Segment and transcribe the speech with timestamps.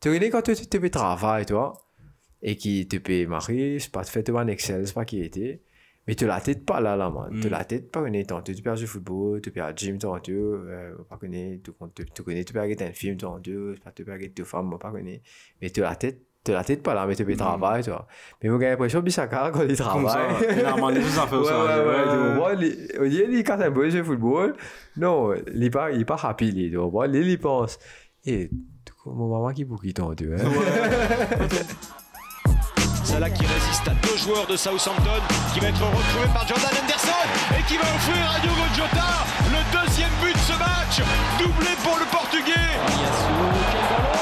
[0.00, 1.72] Tu connais quand tu te fais travail, toi,
[2.42, 5.60] et qui te paye marier, c'est pas de fait un Excel, c'est pas qui était.
[6.06, 7.28] Mais tu la tête pas là, là, man.
[7.40, 7.50] Tu Mm.
[7.50, 8.40] la tête pas connais tant.
[8.40, 12.22] Tu perds du football, tu perds gym, tant, tu, euh, pas connais, tu, tu, tu
[12.22, 15.20] connais, tu perds un film, tant, tu, pas tu perds deux femmes, moi, pas connais.
[15.60, 18.06] Mais tu la tête, tu la tête pas là, mais tu fais travail, toi.
[18.42, 19.76] Mais moi, j'ai l'impression, Bissaka, quand il Mm.
[19.76, 20.46] Travaille.
[20.58, 21.58] il a demandé tout ça fait Ouais, ça.
[21.66, 22.34] ouais, ouais, tu ouais.
[22.36, 24.54] vois, les- il casse un peu de football.
[24.96, 27.06] Non, il est pas, il est pas happy, tu vois.
[27.06, 27.78] Lui, il pense,
[29.08, 30.38] eh, tu vois, mon maman qui boucle, tant, tu vois.
[33.04, 35.20] Salah qui résiste à deux joueurs de Southampton,
[35.54, 37.28] qui va être retrouvé par Jordan Henderson
[37.58, 41.00] et qui va offrir à Diogo Jota le deuxième but de ce match,
[41.38, 44.17] doublé pour le Portugais.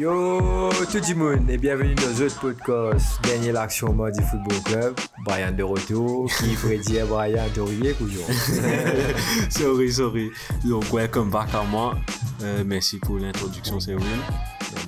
[0.00, 4.94] Yo, tout le monde, et bienvenue dans notre podcast, dernière action Mardi Football Club.
[5.26, 8.24] Brian de retour, qui ferait dire Brian Dorier, couillon.
[9.50, 10.30] Sorry, sorry.
[10.64, 11.98] Donc, welcome back à moi.
[12.42, 14.06] Euh, merci pour l'introduction, c'est Will.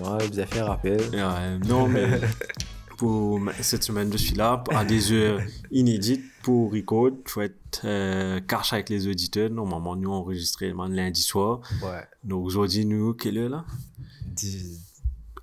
[0.01, 1.01] Moi, je vous ai fait un rappel.
[1.13, 2.07] Euh, non, mais
[3.03, 5.41] pour cette semaine, je suis là à des heures
[5.73, 7.09] inédites pour record.
[7.27, 9.51] Il faut être euh, cash avec les auditeurs.
[9.51, 11.61] Normalement, nous enregistrons lundi soir.
[11.83, 12.05] Ouais.
[12.23, 13.65] Donc, aujourd'hui, nous, quelle heure là?
[14.25, 14.79] Dix-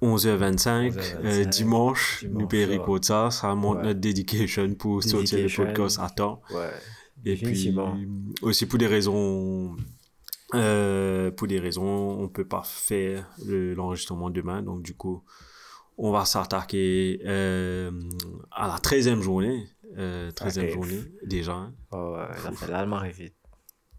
[0.02, 3.30] 11h25, 11h25, euh, dimanche, nous payons record ça.
[3.30, 3.88] Ça montre Ouais.
[3.88, 5.66] notre dedication pour sortir le Dedication.
[5.66, 6.42] podcast à temps.
[6.54, 6.72] Ouais.
[7.26, 7.76] Et puis,
[8.42, 9.76] aussi pour des raisons,
[10.56, 14.62] euh, pour des raisons, on peut pas faire le- l'enregistrement demain.
[14.62, 15.22] Donc, du coup,
[16.02, 17.92] on va s'attaquer euh,
[18.52, 19.68] à la 13e journée.
[19.98, 20.74] Euh, 13e Ok.
[20.74, 21.70] journée, déjà.
[21.92, 23.36] Ouais, ouais, la fait l'allemand est vite.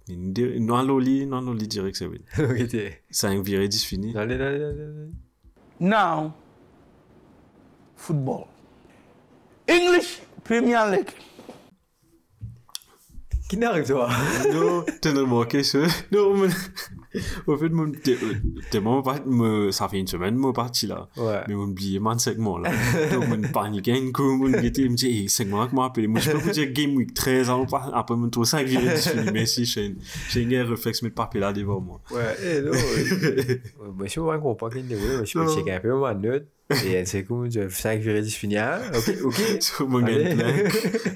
[0.08, 2.20] Non, Loli, non, Loli, direct, c'est oui.
[2.38, 3.02] Ok, t'es.
[3.10, 4.16] 5 virés 10 fini.
[4.16, 5.10] Allez, allez, allez, allez.
[5.78, 6.32] Now,
[7.96, 8.44] football.
[9.68, 11.10] English Premier League.
[13.48, 14.08] Qui n'arrive, toi?
[14.52, 15.80] Non, t'as remarqué ça?
[16.12, 16.48] Non, mais,
[17.46, 18.16] au fait, mon, t'es,
[18.70, 21.08] t'es pas, me, ça fait une semaine, mon parti là.
[21.16, 21.40] Ouais.
[21.48, 22.70] Mais on oublié mon segment là.
[23.12, 26.06] Donc, on paniquait un coup, on était, me dit, hey, segment là, comment appeler?
[26.06, 28.76] Moi, je peux vous dire Game Week 13, alors, pas- après, mon tour 5, j'ai
[28.76, 29.94] dit, mais si, j'ai,
[30.56, 32.00] un réflexe, mettre papier là devant moi.
[32.10, 32.70] Ouais, eh, non.
[33.96, 34.38] Moi, je suis pas
[34.90, 36.46] est ouais, je checker un peu ma note.
[36.86, 39.40] Et c'est comme, je 5 virés 10 fini, hein Ok, ok.
[39.60, 40.00] Sur mon.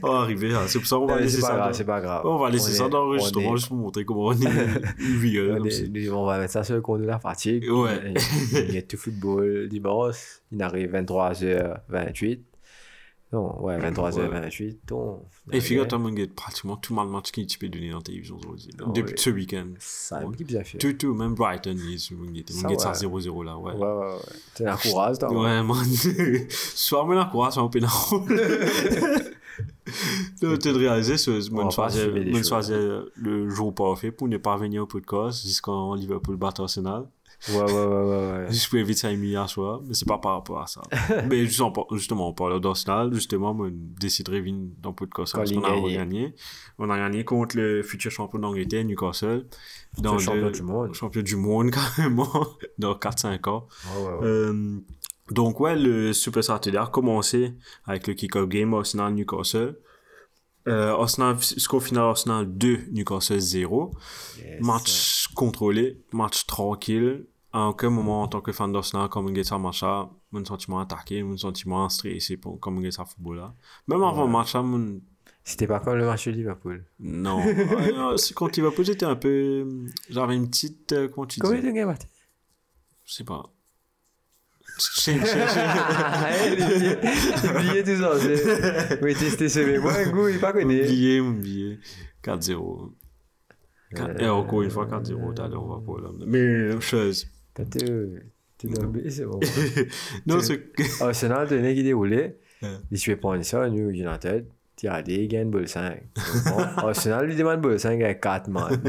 [0.03, 0.62] On va arriver là.
[0.66, 1.54] C'est pour ça qu'on va mais laisser C'est pas ça.
[1.56, 2.22] grave, c'est pas grave.
[2.26, 5.56] On va laisser ça dans l'enregistrement juste pour montrer comment on est vieux.
[5.59, 7.70] Nous, on va mettre ça sur le compte de la fatigue.
[7.70, 8.14] Ouais.
[8.53, 10.16] Il y a tout football dimanche.
[10.53, 12.41] Il arrive 23h28.
[13.34, 14.77] Non, ouais, 23h28.
[14.87, 18.03] Donc, Et figure-toi, mon gars, pratiquement tout le match qui tu peux donner dans la
[18.05, 18.71] télévision aujourd'hui.
[18.95, 19.67] Depuis ce week-end.
[19.81, 20.78] Ça a bien fait.
[20.78, 23.23] Tout, tout, même Brighton, ils sont, mon gars, mon gars, ça ouais.
[23.23, 23.73] 0-0 là, ouais.
[23.73, 24.19] Ouais, ouais, ouais.
[24.55, 25.33] C'est la courage, toi.
[25.33, 25.84] Ouais, man.
[26.49, 27.89] Soit me la croix, soit on peut la
[30.41, 32.49] Donc, tu as réalisé ce, On mon choisir, choses.
[32.49, 37.09] choisir le jour parfait pour ne pas venir au podcast jusqu'en Liverpool bat Arsenal.
[37.49, 38.47] Ouais, ouais, ouais, ouais.
[38.50, 40.83] Juste pour éviter ça hier soir, mais c'est pas par rapport à ça.
[41.28, 44.43] mais justement, justement, on parle d'Arsenal, justement, moi, je déciderai
[44.78, 46.34] dans le podcast parce qu'on a gagné.
[46.78, 49.47] On a gagné contre le futur champion d'Angleterre, Newcastle.
[49.99, 50.94] Dans Le champion du monde.
[50.94, 52.47] Champion du monde, carrément,
[52.78, 53.67] dans 4-5 ans.
[53.97, 54.27] Ouais, ouais, ouais.
[54.27, 54.81] Euh,
[55.31, 59.78] donc, ouais, le Super Saturday a commencé avec le kick-off game Arsenal-Newcastle.
[60.66, 63.92] Euh, Arsenal, score final Arsenal 2, Newcastle 0.
[64.38, 64.60] Yes.
[64.60, 67.26] Match contrôlé, match tranquille.
[67.52, 69.84] À aucun moment, en tant que fan d'Arsenal, comme ça match
[70.32, 73.54] mon sentiment attaqué, mon sentiment stressé pour, comme ça football là.
[73.86, 75.00] Même avant le match mon,
[75.44, 76.84] C'était pas comme le match de Liverpool.
[76.98, 77.41] non.
[78.16, 81.72] C'est quand Liverpool, j'étais un peu, j'avais une petite, euh, comment tu dis?
[81.72, 81.94] games a
[83.04, 83.53] Je sais pas.
[84.79, 88.97] Ah, les billets, les billets, tout ça.
[89.03, 89.15] Oui,
[89.67, 89.81] mec.
[89.81, 90.81] Moi, un goût, il pas connu.
[90.82, 91.79] Oublié, oublié.
[92.23, 92.93] 4-0.
[93.94, 95.41] Quatre- Euh, Et encore une fois, 4-0.
[95.41, 96.09] Allez, on va pas là.
[96.26, 97.26] Mais, chose.
[97.55, 97.65] T'as.
[97.65, 99.38] Tout tombé, c'est bon.
[100.26, 101.03] Non, C'est- c'est.
[101.03, 102.38] Arsenal, t'as un qui déroulait.
[102.62, 102.69] Ouais.
[102.91, 104.47] Il fait prendre ça, New United.
[105.04, 106.02] Des gains ball 5.
[106.46, 106.58] Bon,
[106.88, 108.81] Arsenal lui demande 5 avec 4 man.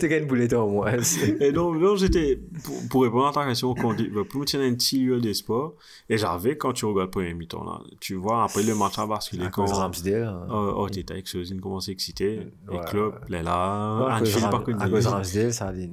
[0.00, 0.92] Tu gagnes boulet au moins.
[1.40, 2.40] Et donc, non, j'étais.
[2.64, 5.72] Pour, pour répondre à ta question, Liverpool me tenait un petit lieu d'espoir.
[6.08, 9.06] Et j'avais, quand tu regardes le premier mi-temps, là, tu vois, après le match a
[9.06, 9.44] basculé.
[9.46, 10.24] À cause Ramsdale.
[10.24, 10.46] hein.
[10.50, 12.40] Oh, oh, t'étais avec Sozine commence à exciter.
[12.70, 15.90] Et Ouais, Klopp, là, là, Ouais, à à cause Ramsdale, ça a des...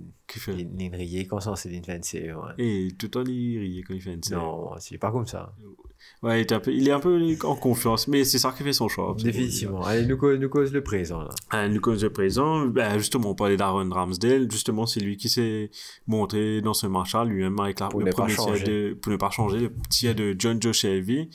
[0.48, 2.54] Il il riait quand ça, c'est de série, ouais.
[2.58, 4.18] Et tout le temps, il riait quand il série.
[4.32, 5.54] Non, c'est pas comme ça.
[6.22, 8.64] Ouais, il, est un peu, il est un peu en confiance, mais c'est ça qui
[8.64, 9.16] fait son choix.
[9.22, 9.84] Définitivement.
[9.84, 11.30] Allez, nous, cause- nous cause le présent, là.
[11.54, 14.50] Euh, nous connaissons le présent, ben, justement, on parlait d'Aaron Ramsdale.
[14.50, 15.70] Justement, c'est lui qui s'est
[16.08, 19.30] montré dans ce match-là, lui-même avec la, Pour le premier tir de, pour ne pas
[19.30, 21.30] changer, le tir de John Joe Shelby.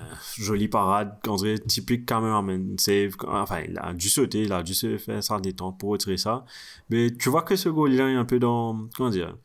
[0.00, 3.14] Euh, jolie parade, on dirait typique cameraman save.
[3.26, 6.44] Enfin, il a dû sauter, il a dû se faire ça détente pour retirer ça.
[6.88, 9.36] Mais tu vois que ce goal-là est un peu dans, comment dire,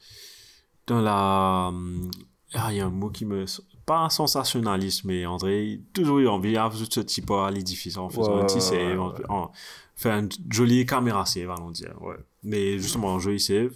[0.88, 2.10] dans la, hum,
[2.54, 3.46] ah, il y a un mot qui me,
[3.86, 8.42] pas sensationnalisme, mais André, toujours eu envie de ce type à l'édifice en faisant Ouais,
[8.44, 9.25] un petit save, ouais, en- ouais.
[9.30, 9.51] en-
[9.96, 12.16] faire une jolie caméra save, allons dire, ouais.
[12.44, 13.72] Mais justement, un joli save.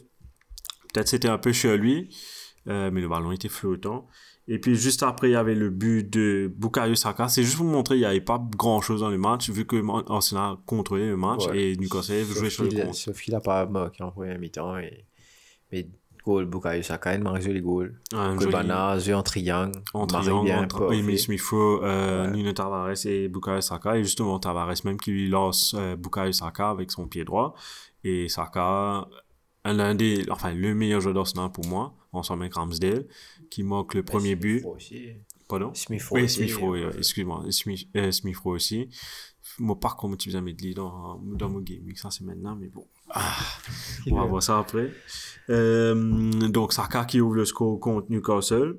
[0.94, 2.16] Peut-être c'était un peu chez lui,
[2.68, 4.08] euh, mais le ballon était flottant.
[4.52, 7.28] Et puis juste après, il y avait le but de Bukayo Saka.
[7.28, 9.82] C'est juste pour vous montrer qu'il n'y avait pas grand-chose dans le match, vu que
[10.12, 11.60] Arsenal contrôlait le match Ouais.
[11.74, 12.96] et Newcastle jouait sur le compte.
[12.96, 14.78] sauf qu'il a pas marqué en première mi-temps.
[14.80, 15.06] Et...
[15.72, 15.88] Mais
[16.26, 18.00] goal, Bukayo Saka, il marque les goals.
[18.14, 19.80] Un Goal joli- en triangle.
[19.94, 20.94] en triangle entre.
[20.94, 22.32] Emile Smith-Rowe, euh, Ouais.
[22.36, 23.98] Nuno Tavares et Bukayo Saka.
[23.98, 27.54] Et justement, Tavares même qui lui lance euh, Bukayo Saka avec son pied droit.
[28.04, 29.08] Et Saka,
[29.64, 33.06] un l'un des, enfin, le meilleur joueur d'Arsenal pour moi, ensemble avec Ramsdale,
[33.50, 34.60] qui marque le premier but.
[34.60, 35.10] Smith-Rowe aussi.
[35.48, 35.74] Pardon?
[35.90, 37.44] Oui, aussi, Smith-Rowe, euh, euh, excuse-moi.
[37.50, 38.90] Smith, euh, Smith-Rowe aussi.
[39.58, 42.86] Moi, par contre, tu faisais mettre dans, dans mon gaming, ça c'est maintenant, mais bon.
[43.10, 43.36] Ah,
[44.10, 44.92] on va voir ça après.
[45.50, 48.78] Euh, donc, Saka qui ouvre le score contre Newcastle.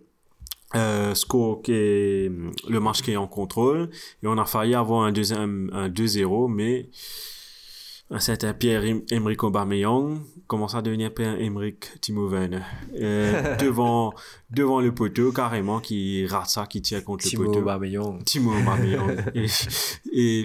[0.76, 2.30] Euh, score qui est
[2.68, 3.90] le match qui est en contrôle.
[4.22, 6.88] Et on a failli avoir un deuxième, un 2-0, mais
[8.10, 12.62] un certain Pierre-Emerick Aubameyang commence à devenir Pierre-Emerick Timo Werner.
[12.96, 14.12] Euh, devant,
[14.50, 17.60] devant le poteau, carrément, qui rate ça, qui tire contre Timo le poteau.
[17.60, 18.24] Aubameyang.
[18.24, 19.16] Timo Aubameyang.
[19.34, 19.46] et,
[20.12, 20.44] et,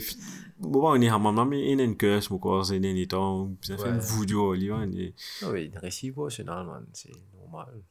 [0.60, 3.08] bon, on est à maman, mais il y a une curse, mon corps, ces derniers
[3.08, 3.52] temps.
[3.62, 6.86] Ça fait une voodoo, et- Ah oui, une réciproque, man.
[6.94, 7.82] C'est normal.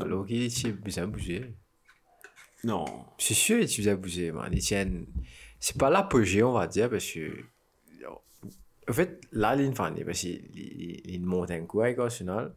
[0.00, 1.54] Alors qu'il est bien bougé.
[2.64, 2.84] Non.
[3.16, 4.52] C'est sûr qu'il a bougé, man.
[4.58, 7.30] C'est pas l'apogée, on va dire, parce que.
[8.88, 12.54] En fait, là, il fan, parce qu'il il- il monte un coup avec Arsenal.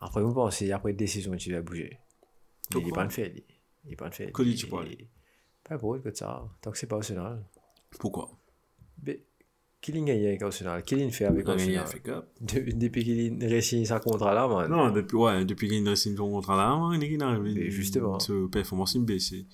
[0.00, 1.98] Après, vous pensez, après décision, tu vas bouger.
[2.74, 3.44] Il n'est pas de fait.
[3.84, 4.32] Il n'est pas de fait.
[4.32, 5.06] Que dit Il- tu parles il-
[5.68, 6.48] Pas pour que ça.
[6.62, 7.44] Tant que c'est pas Arsenal.
[7.98, 8.30] Pourquoi?
[9.04, 9.22] Mais,
[9.80, 13.84] qui l'a gagné avec Arsenal Qui l'a fait avec Il Arsenal Depuis qu'il a réussi
[13.86, 14.70] sa contrat là, man.
[14.70, 17.70] Non, depuis, ouais, depuis qu'il a signé son contrat là, il est arrivé.
[17.70, 18.18] Justement.
[18.18, 19.46] Sa performance est baissée.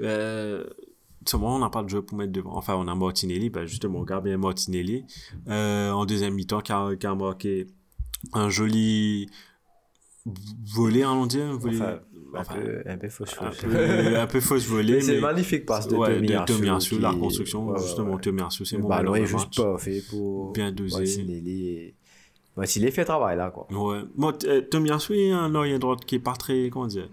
[0.00, 0.66] Euh,
[1.26, 2.56] Seulement, on n'a pas de joueur pour mettre devant.
[2.56, 5.04] Enfin, on a Martinelli, ben justement, regarde bien Martinelli.
[5.48, 7.66] Euh, en deuxième mi-temps, qui a, qui a marqué
[8.32, 9.28] un joli
[10.74, 11.44] volé, allons dire.
[11.46, 11.76] un volé-
[12.36, 13.58] Enfin, un, peu, un peu fausse un fausse.
[13.70, 15.00] peu, un peu fausse volée.
[15.02, 16.44] C'est magnifique passe de ouais, Tomiyasu.
[16.46, 18.20] Tomiyasu, la construction, ouais, justement, ouais.
[18.20, 20.50] Tomiyasu, c'est mon ballon est juste pas fait pour.
[20.52, 20.72] Bien.
[20.74, 21.68] Martinelli.
[21.68, 21.94] et-
[22.56, 23.66] Martinelli fait travail là, quoi.
[23.70, 24.00] Ouais.
[24.16, 27.08] Moi, t- euh, Tomiyasu est un arrière droite qui est pas très, comment dire,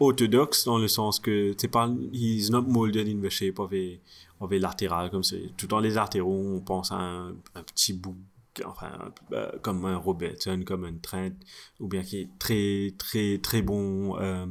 [0.00, 3.98] orthodoxe dans le sens que c'est pas, he's not molded in the shape of a,
[4.40, 5.50] of a latéral comme c'est.
[5.56, 8.16] Tout dans les latéraux, on pense à un, un petit bout,
[8.64, 8.90] enfin,
[9.32, 11.30] euh, comme un Robertson, comme un Trent,
[11.80, 14.46] ou bien qui est très, très, très bon, euh,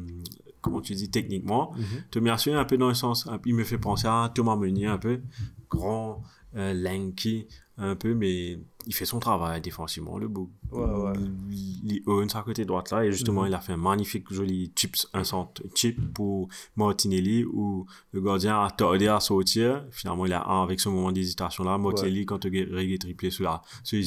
[0.62, 1.74] comment tu dis, techniquement.
[2.12, 4.98] Tomiyasu est un peu dans le sens, il me fait penser à Thomas Meunier un
[4.98, 5.22] peu,
[5.70, 6.24] grand,
[6.56, 7.48] euh, lanky,
[7.78, 10.50] un peu, mais il fait son travail défensivement, le beau.
[10.72, 11.14] Ouais, ouais.
[11.52, 14.72] Il, il own sa côté droite là, et justement, il a fait un magnifique, joli
[14.76, 19.86] chips, un centre chip pour Martinelli, où le gardien a tardé à sortir.
[19.92, 21.78] Finalement, il a un avec ce moment d'hésitation là.
[21.78, 24.00] Martinelli, quand il a triplé sur la, sur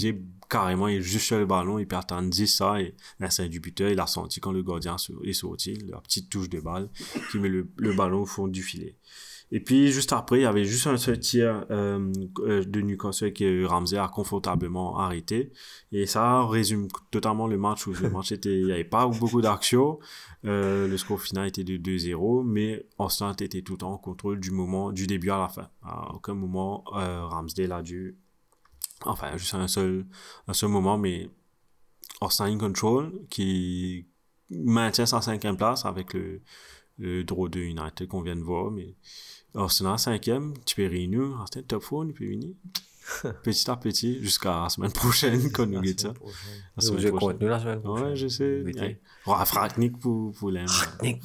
[0.48, 3.60] carrément, il est juste sur le ballon, il peut attendre 10 ça, et l'instinct du
[3.60, 6.88] buteur, il a senti quand le gardien est sorti, la petite touche de balle,
[7.30, 8.96] qui met le, le ballon au fond du filet.
[9.52, 13.32] Et puis, juste après, il y avait juste un seul tir euh, euh, de Newcastle
[13.32, 15.52] que Ramsey a confortablement arrêté.
[15.90, 19.40] Et ça résume totalement le match où le match était, il n'y avait pas beaucoup
[19.40, 19.98] d'action.
[20.44, 24.92] Euh, le score final était de 2-0, mais Arsenal était tout en contrôle du moment,
[24.92, 25.68] du début à la fin.
[25.82, 28.16] À aucun moment, euh, Ramsdale a dû,
[29.04, 30.06] enfin, juste un seul,
[30.46, 31.28] un seul moment, mais
[32.20, 34.06] Arsenal in control qui
[34.50, 36.40] maintient sa cinquième place avec le,
[36.98, 38.94] le draw de United qu'on vient de voir, mais
[39.54, 42.50] Arsenal cinquième, tu peux réunir, Arsenal top 4, il peut venir.
[43.42, 46.20] petit à petit, jusqu'à la semaine prochaine, quand nous guettons ça.
[46.76, 47.18] La semaine Je prochaine.
[47.32, 48.06] compte nous la semaine prochaine.
[48.08, 48.62] Ouais, je sais.
[48.62, 49.00] Ouais.
[49.26, 50.66] Ouais, Ragnick pour, pour l'aime.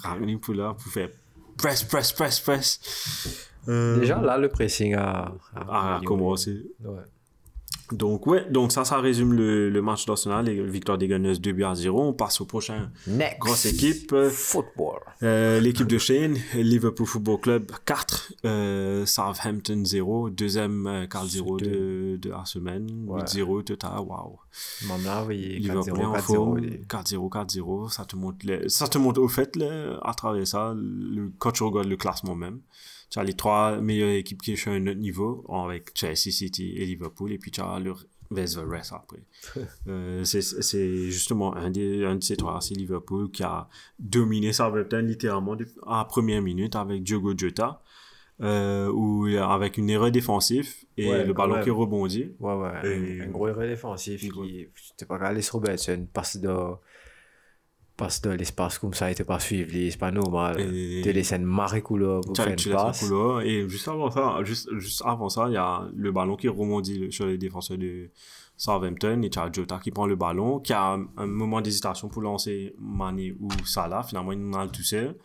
[0.04, 1.10] Ragnick pour là, pour faire
[1.58, 2.80] press, press, press, press.
[3.68, 5.34] Euh, Déjà, là, le pressing a.
[5.56, 6.64] a commencé.
[6.84, 7.00] Ouais.
[7.92, 11.64] Donc, ouais, donc ça, ça résume le, le match d'Arsenal, victoire des Gunners 2 buts
[11.64, 12.02] à 0.
[12.02, 13.40] On passe au prochain Next.
[13.40, 14.12] grosse équipe.
[14.14, 15.00] Euh, Football.
[15.22, 21.60] euh, L'équipe de Shane, Liverpool Football Club 4, euh, Southampton 0, deuxième euh, quart 0
[21.60, 23.22] C'était- de, de la semaine, Ouais.
[23.22, 24.40] 8-0 total, waouh.
[25.30, 26.22] Liverpool 4-0, en 4-0.
[26.22, 30.14] forme, les- 4-0, 4-0, ça te montre, le- ça te montre au fait, là, à
[30.14, 32.60] travers ça, le, quand tu regardes le classement même,
[33.16, 36.74] tu as les trois meilleures équipes qui sont à un autre niveau, avec Chelsea, City
[36.76, 37.94] et Liverpool, et puis tu as le
[38.30, 39.24] the rest après.
[39.88, 43.70] Euh, c'est justement un, des, un de ces trois, c'est Liverpool qui a
[44.00, 47.82] dominé Southampton littéralement de- à la première minute avec Diogo Jota,
[48.42, 52.34] euh, où, avec une erreur défensive et Ouais, le ballon qui rebondit.
[52.42, 56.80] Ouais, ouais, Et- un, gros erreur défensif qui, c'était pas Alice Robertson, passe dans,
[57.98, 60.60] passe dans l'espace comme ça, il était pas suivi, c'est pas normal.
[60.60, 63.00] Et- Tu laisses une marée couleur pour Tu faire une passe.
[63.00, 66.48] couloir, et juste avant ça, juste, juste avant ça, il y a le ballon qui
[66.48, 68.10] rebondit sur les défenseurs de
[68.58, 72.22] Southampton et as Jota qui prend le ballon, qui a un, un moment d'hésitation pour
[72.22, 74.04] lancer Mané ou Salah.
[74.04, 75.16] Finalement, il en a tout seul.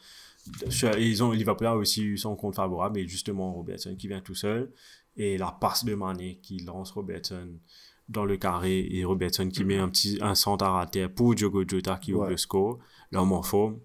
[0.96, 4.20] Et Ils ont, Liverpool a aussi eu son compte favorable, et justement Robertson qui vient
[4.20, 4.70] tout seul.
[5.16, 7.48] Et la passe de Mané qui lance Robertson
[8.10, 11.62] dans le carré et Robertson qui met un petit un centre à terre pour Diogo
[11.66, 12.30] Jota qui ouvre Ouais.
[12.30, 12.78] le score.
[13.12, 13.78] L'homme en forme.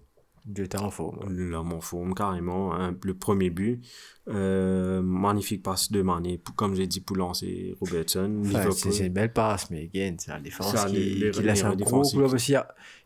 [0.54, 1.18] Jota en forme.
[1.28, 2.72] L'homme en forme, carrément.
[2.74, 2.94] hein.
[3.02, 3.80] Le premier but.
[4.28, 8.42] Euh, magnifique passe de Mané, comme j'ai dit, pour lancer Robertson.
[8.44, 11.46] Enfin, c'est une belle passe, mais again, c'est la défense Ça, qui, les- qui les
[11.46, 12.54] laisse un gros aussi.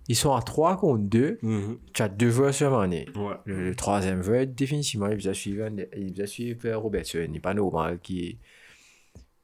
[0.09, 1.39] Ils sont à 3 contre 2.
[1.43, 1.79] Mhm.
[1.93, 3.07] Tu as deux joueurs sur Mané.
[3.15, 3.35] Ouais.
[3.45, 7.19] Le, le troisième veut définitivement, il va suivre, il va suivre euh, Robertson.
[7.23, 8.39] Il n'est pas normal qui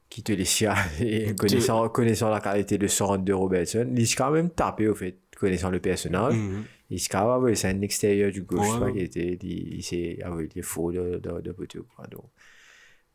[0.08, 0.62] qui te laisse
[1.00, 4.94] et connaissant, connaissant la qualité de son de Robertson, il s'est quand même tapé au
[4.94, 6.34] fait, connaissant le personnage.
[6.34, 6.64] Mhm.
[6.90, 8.92] Il s'est quand même c'est un extérieur du gauche, Ouais.
[8.92, 11.86] qu'il était, il, il s'est avec les faux de, de, de poteau.
[12.10, 12.24] Donc,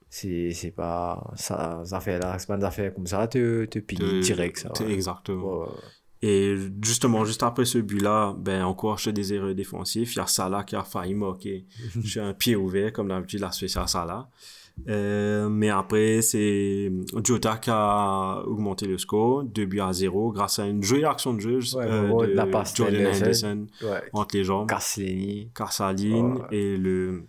[0.10, 3.79] c'est, c'est pas, ça, ça fait là, c'est pas des affaires comme ça, te, te
[3.79, 4.71] Te- direct, ça.
[4.83, 4.91] ouais.
[4.93, 5.62] Exactement.
[5.62, 5.67] Ouais.
[6.24, 10.27] Et justement, juste après ce but-là, ben, encore sur des erreurs défensives, il y a
[10.27, 11.65] Salah qui a failli marquer
[12.03, 14.29] sur un pied ouvert, comme d'habitude, la spéciale Salah.
[14.88, 16.91] Euh, mais après, c'est
[17.23, 21.33] Jota qui a augmenté le score, 2 buts à 0, grâce à une jolie action
[21.33, 23.07] de jeu Ouais, euh, de la passe Jordan.
[23.07, 24.01] Henderson Ouais.
[24.13, 24.67] entre les jambes.
[24.69, 26.47] Carcelini, Carsaline Ouais.
[26.51, 27.23] et le,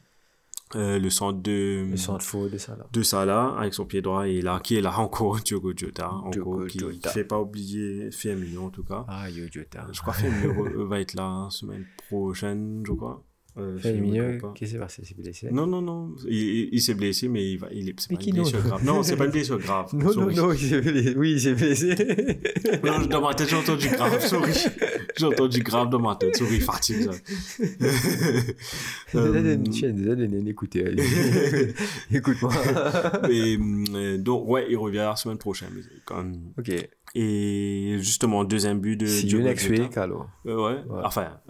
[0.75, 2.87] euh, le centre de, le centre faux de là.
[2.91, 6.67] de Salah avec son pied droit et là qui est là encore Diogo Jota encore
[6.67, 9.87] qui ne fait pas oublier Firmino en tout cas Ah, yo, Jota.
[9.93, 13.23] je crois que Firmino va être là semaine prochaine je crois
[13.59, 14.53] euh, pas.
[14.55, 15.03] qu'est-ce qui s'est passé?
[15.05, 15.49] C'est blessé?
[15.51, 18.63] non non non il, s'est blessé mais il va il est c'est pas une blessure
[18.63, 21.15] grave non c'est pas une blessure grave Non, non, non, il s'est blessé.
[21.17, 21.95] Oui, il s'est blessé.
[22.83, 24.53] non dans ma tête j'ai entendu grave sorry
[25.17, 27.09] j'ai entendu grave dans ma tête sorry fatigue
[29.15, 29.57] Euh,
[30.47, 30.85] écoutez.
[32.13, 32.53] Écoute-moi.
[33.29, 36.71] euh, donc ouais il revient la semaine prochaine mais quand même Ok.
[37.15, 40.31] Et justement, deuxième but de you Diogo next week, alors.
[40.47, 40.83] Euh, ouais.
[40.89, 41.03] Ouais.
[41.05, 41.41] Enfin,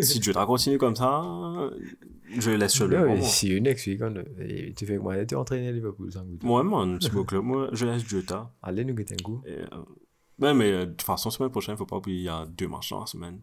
[0.00, 1.22] si Jota continue comme ça,
[2.36, 3.20] je laisse sur le moi.
[3.20, 4.00] see you next week.
[4.76, 6.38] Tu fais que moi, tu entraîné à Liverpool sans goût.
[6.42, 7.44] Moi, man, c'est beau club.
[7.44, 8.52] Moi, je laisse Jota.
[8.60, 9.40] Allez, nous guetter un coup.
[9.46, 9.66] Et, euh,
[10.40, 12.68] ouais, mais euh, de toute façon, semaine prochaine, faut pas oublier, il y a deux
[12.68, 13.40] matchs dans la semaine.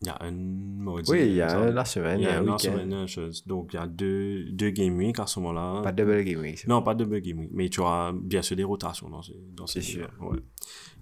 [0.00, 1.12] Il y a un mardi.
[1.12, 3.46] Oui, il y a un la semaine, Il y a un la semaine, chose.
[3.46, 5.80] Donc, il y a deux, deux game week à ce moment-là.
[5.82, 6.66] Pas de double game week.
[6.66, 9.36] Non, pas de bug game week, mais tu auras bien sûr des rotations dans ces,
[9.56, 10.38] dans ces ouais.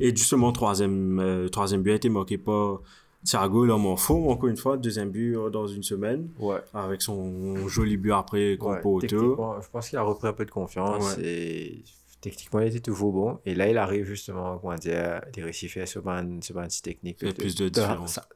[0.01, 2.83] Et justement, troisième, euh, troisième but a été marqué par
[3.25, 6.59] Thiago, l'homme en forme, encore une fois, deuxième but euh, dans une semaine, Ouais.
[6.75, 9.09] avec son joli but après contre ouais.
[9.09, 11.25] Je pense qu'il a repris un peu de confiance Ouais.
[11.27, 11.85] et
[12.21, 13.39] techniquement, il était toujours bon.
[13.45, 17.19] Et là, il arrive justement, comment dire, des récifs sur un, sur un petit technique.
[17.23, 18.15] Il y a plus de différence.
[18.15, 18.27] ça-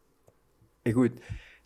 [0.84, 1.12] Écoute,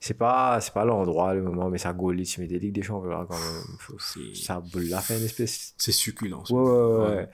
[0.00, 2.82] c'est pas, c'est pas l'endroit, le moment, mais ça goal, tu mets des Ligues des
[2.82, 3.62] Champions quand même.
[3.80, 3.98] Faut-
[4.34, 6.44] Ça boule là, fait une espèce C'est succulent.
[6.44, 6.54] ça.
[6.54, 7.16] Ouais, ouais, ouais.
[7.16, 7.28] Ouais.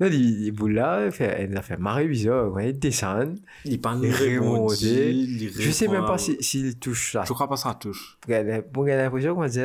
[0.00, 3.38] Non, il, il boule là, il fait, il a fait marée bizarre, il descend.
[3.64, 3.80] Il
[4.40, 5.10] remonté.
[5.12, 8.18] il Je sais même pas répond si- s'il touche à- Je crois pas ça touche.
[8.72, 9.60] Bon, j'ai l'impression qu'on dit,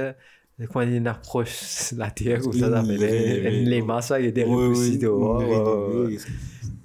[0.66, 2.98] quand il approche la terre, ou ça, fait
[3.52, 5.42] les, masses, il y a des repoussés dehors.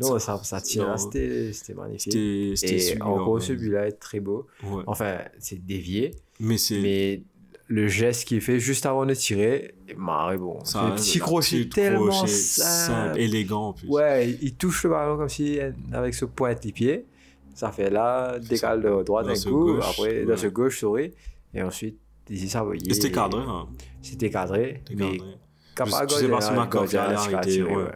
[0.00, 2.12] Non, ça, ça tient, c'était magnifique.
[2.12, 3.41] C'était c'était Et succulent, encore, ouais.
[3.41, 4.47] celui-là est très beau.
[4.64, 4.83] Ouais.
[4.87, 6.11] Enfin, c'est dévié,
[6.41, 7.23] Mais c'est.
[7.69, 10.59] le geste qu'il fait juste avant de tirer, marré bon.
[10.64, 13.19] C'est le petit crochet tellement crochet simple.
[13.21, 13.88] élégant en plus.
[13.88, 15.59] Ouais, il- il touche le ballon comme si,
[15.93, 17.05] avec ce pointe les pieds,
[17.55, 20.25] ça fait là, décale de droite d'un coup, gauche, après, ouais.
[20.25, 21.12] dans ce gauche, souris,
[21.55, 21.99] et ensuite,
[22.37, 22.65] ça.
[22.87, 23.69] Et c'était cadré, hein.
[24.03, 25.19] C'était cadré, mais
[25.77, 27.93] capable Je sais pas si de- de- de- de- de- ouais.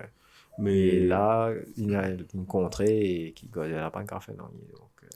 [0.58, 4.44] Mais Et là, il a une contrée et qui n'a pas encore fait non.
[4.44, 5.08] Donc, euh,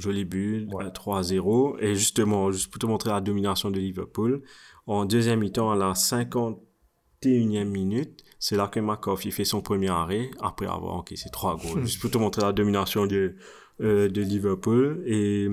[0.00, 0.86] Joli but, Ouais.
[0.86, 1.76] euh, 3-0.
[1.80, 4.42] Et justement, juste pour te montrer la domination de Liverpool,
[4.86, 9.88] en deuxième mi-temps, à la 51e minute, c'est là que Markov il fait son premier
[9.90, 11.82] arrêt, après avoir encaissé trois goals.
[11.86, 13.36] juste pour te montrer la domination de,
[13.80, 15.02] euh, de Liverpool.
[15.06, 15.48] Et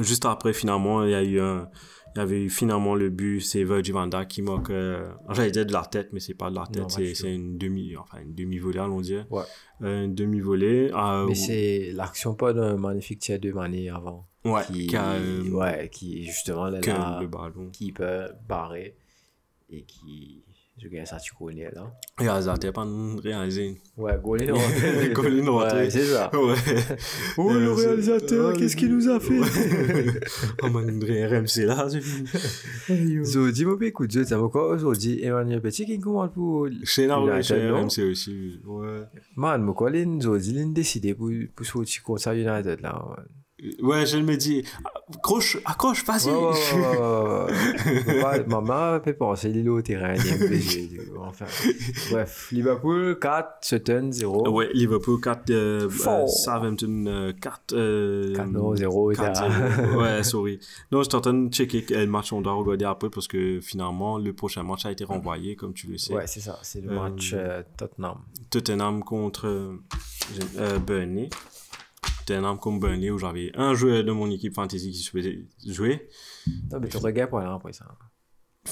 [0.00, 1.68] juste après, finalement, il y a eu un,
[2.16, 5.52] Il y avait eu finalement le but, c'est Virgil van Dijk qui moque, euh, j'allais
[5.52, 8.18] dire de la tête, mais c'est pas de la tête, c'est c'est une demi, enfin
[8.20, 9.26] une demi-volée, allons dire.
[9.30, 9.44] Ouais.
[9.82, 10.90] Euh, une demi-volée.
[10.92, 14.26] euh, Mais c'est l'action pas d'un magnifique tir de Mané avant.
[14.44, 17.70] ouais, Qui, qui a, euh, ouais, qui justement là, que là, le ballon.
[17.72, 18.96] qui peut barrer
[19.70, 20.42] et qui.
[20.82, 21.92] Je gagne ça, tu connais là.
[22.22, 22.86] Et Hazard, t'as pas
[23.22, 23.82] réalisé.
[23.98, 24.46] Ouais, Golin
[25.12, 25.78] Golin rentré.
[25.80, 26.30] Ouais, c'est ça.
[26.34, 26.54] Ouais.
[27.36, 29.40] Oh, le réalisateur, qu'est-ce qu'il nous a fait.
[30.62, 33.22] Oh, man, André RMC là, c'est fini.
[33.24, 35.22] Zodi, mon écoute, m'a encore aujourd'hui.
[35.22, 36.68] Emmanuel Petit qui commande pour.
[36.84, 37.06] Chez?
[37.10, 38.58] RMC aussi.
[38.64, 39.02] Ouais.
[39.36, 43.04] Man, quoi, l'in, Zodi, l'in décidé pour, pour sortir contre ça United là.
[43.06, 43.26] man.
[43.82, 44.64] Ouais, je me dis,
[45.14, 46.30] accroche, accroche, vas-y.
[46.30, 51.44] Ouais, pas- Maman peut penser, il est au terrain, il est MPG, du coup, Enfin.
[52.10, 54.48] Bref, Liverpool 4, Sutton 0.
[54.50, 57.74] Ouais, Liverpool 4, euh, euh, Southampton euh, 4.
[57.74, 59.96] Euh, 4 0 0 4-0.
[60.00, 60.58] ouais, sorry.
[60.90, 63.60] Non, je suis en train de checker quel match on doit regarder après parce que
[63.60, 66.14] finalement, le prochain match a été renvoyé, comme tu le sais.
[66.14, 68.16] Ouais, c'est ça, c'est le Euh, match euh, Tottenham.
[68.50, 69.76] Tottenham contre euh,
[70.58, 71.28] euh, Burnley.
[72.26, 76.08] Tottenham contre Burnley où j'avais un joueur de mon équipe fantasy qui souhaitait jouer.
[76.70, 77.86] Non, mais tu regardes pour là après ça.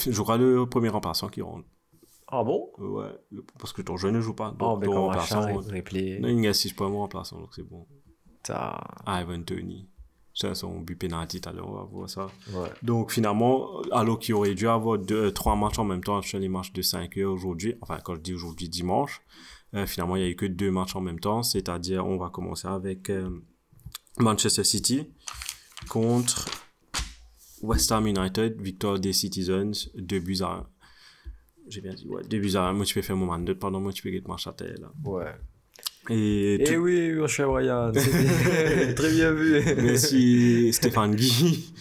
[0.01, 1.67] Je jouera le premier remplaçant qui rentre.
[2.31, 2.71] Ah bon?
[2.79, 3.09] Ouais,
[3.59, 4.55] parce que ton jeu ne joue pas.
[4.55, 5.49] Oh, Donc, mais ton comme remplaçant.
[5.51, 7.87] Non, il a 6 points mon remplaçant, donc c'est bon.
[9.07, 9.89] Ivan Tony.
[10.35, 12.27] C'est son but penalty tout à l'heure, on va voir ça.
[12.53, 12.69] Ouais.
[12.85, 16.39] Donc finalement, alors qu'il aurait dû avoir deux, euh, trois matchs en même temps sur
[16.39, 19.21] les matchs de 5 heures aujourd'hui, enfin quand je dis aujourd'hui dimanche,
[19.75, 22.31] euh, finalement il n'y a eu que deux matchs en même temps, c'est-à-dire on va
[22.31, 23.29] commencer avec euh,
[24.19, 25.07] Manchester City
[25.89, 26.47] contre
[27.63, 30.67] West Ham United, victoire des Citizens, 2 buts à 1.
[31.69, 32.73] J'ai bien dit, ouais, 2 buts à 1.
[32.73, 34.93] Moi, tu peux faire mon man pardon, moi, tu peux get match à terre, là.
[35.05, 35.35] Ouais.
[36.11, 37.93] Et, Eh tout- oui, mon cher Ryan,
[38.97, 39.61] très bien vu.
[39.77, 41.73] merci Stéphane Guy.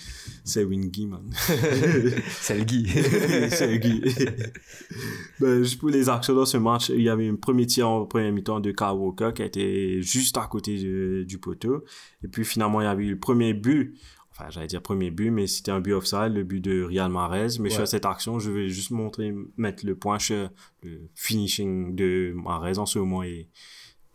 [0.47, 1.29] C'est Wingy, man.
[2.29, 2.87] C'est le Guy.
[3.49, 4.01] c'est Guy.
[5.39, 8.05] ben, juste pour les actions dans ce match, il y avait un premier tir en
[8.05, 11.83] première mi-temps de Kyle Walker qui été juste à côté de- du poteau.
[12.23, 13.95] Et puis finalement, il y avait eu le premier but.
[14.31, 17.57] Enfin, j'allais dire premier but, mais c'était un but offside, le but de Real Mahrez.
[17.59, 17.75] Mais Ouais.
[17.75, 20.49] sur cette action, je vais juste montrer, mettre le point sur
[20.83, 23.23] le finishing de Mahrez en ce moment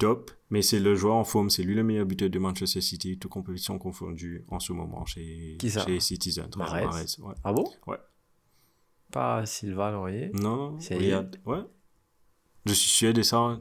[0.02, 0.30] top.
[0.50, 3.30] Mais c'est le joueur en forme, c'est lui le meilleur buteur de Manchester City, toute
[3.30, 6.48] compétition confondue en ce moment chez, Qui ça chez Citizen.
[6.56, 7.34] Mahrez ouais.
[7.44, 7.96] Ah bon Ouais.
[9.12, 10.30] Pas Sylvain Laurier.
[10.34, 11.60] Non, C'est Riyad, ouais.
[12.66, 13.58] Je suis sûr de ça.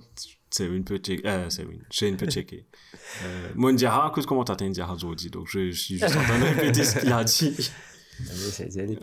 [0.49, 1.25] C'est une peut checker.
[1.27, 1.83] Euh, c'est une.
[1.91, 2.65] J'ai une peut checker.
[3.23, 5.29] Euh, moi, Ndiaha, cause comment t'as Ndiaha aujourd'hui.
[5.29, 7.69] Donc, je, je suis juste en train de répéter ce qu'il a dit.
[8.21, 8.33] Ah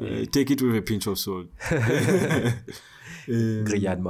[0.03, 1.49] Euh, take it with a pinch of salt.
[3.29, 4.01] Euh, Grillade.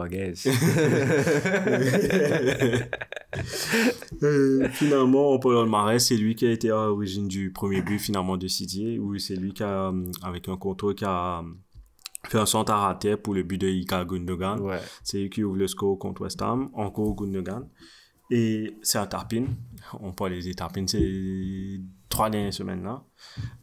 [4.22, 7.98] Euh, finalement, en Paul Marais, c'est lui qui a été à l'origine du premier but
[7.98, 11.44] finalement de City, où c'est lui qui a, avec un contrôle, qui a
[12.26, 14.60] fait un centre à terre pour le but de Ika Gundogan.
[14.60, 14.80] Ouais.
[15.04, 17.68] C'est lui qui ouvre le score contre West Ham, encore Gundogan.
[18.30, 19.46] Et c'est un tapin.
[20.00, 23.02] On parle des tapins ces trois dernières semaines là.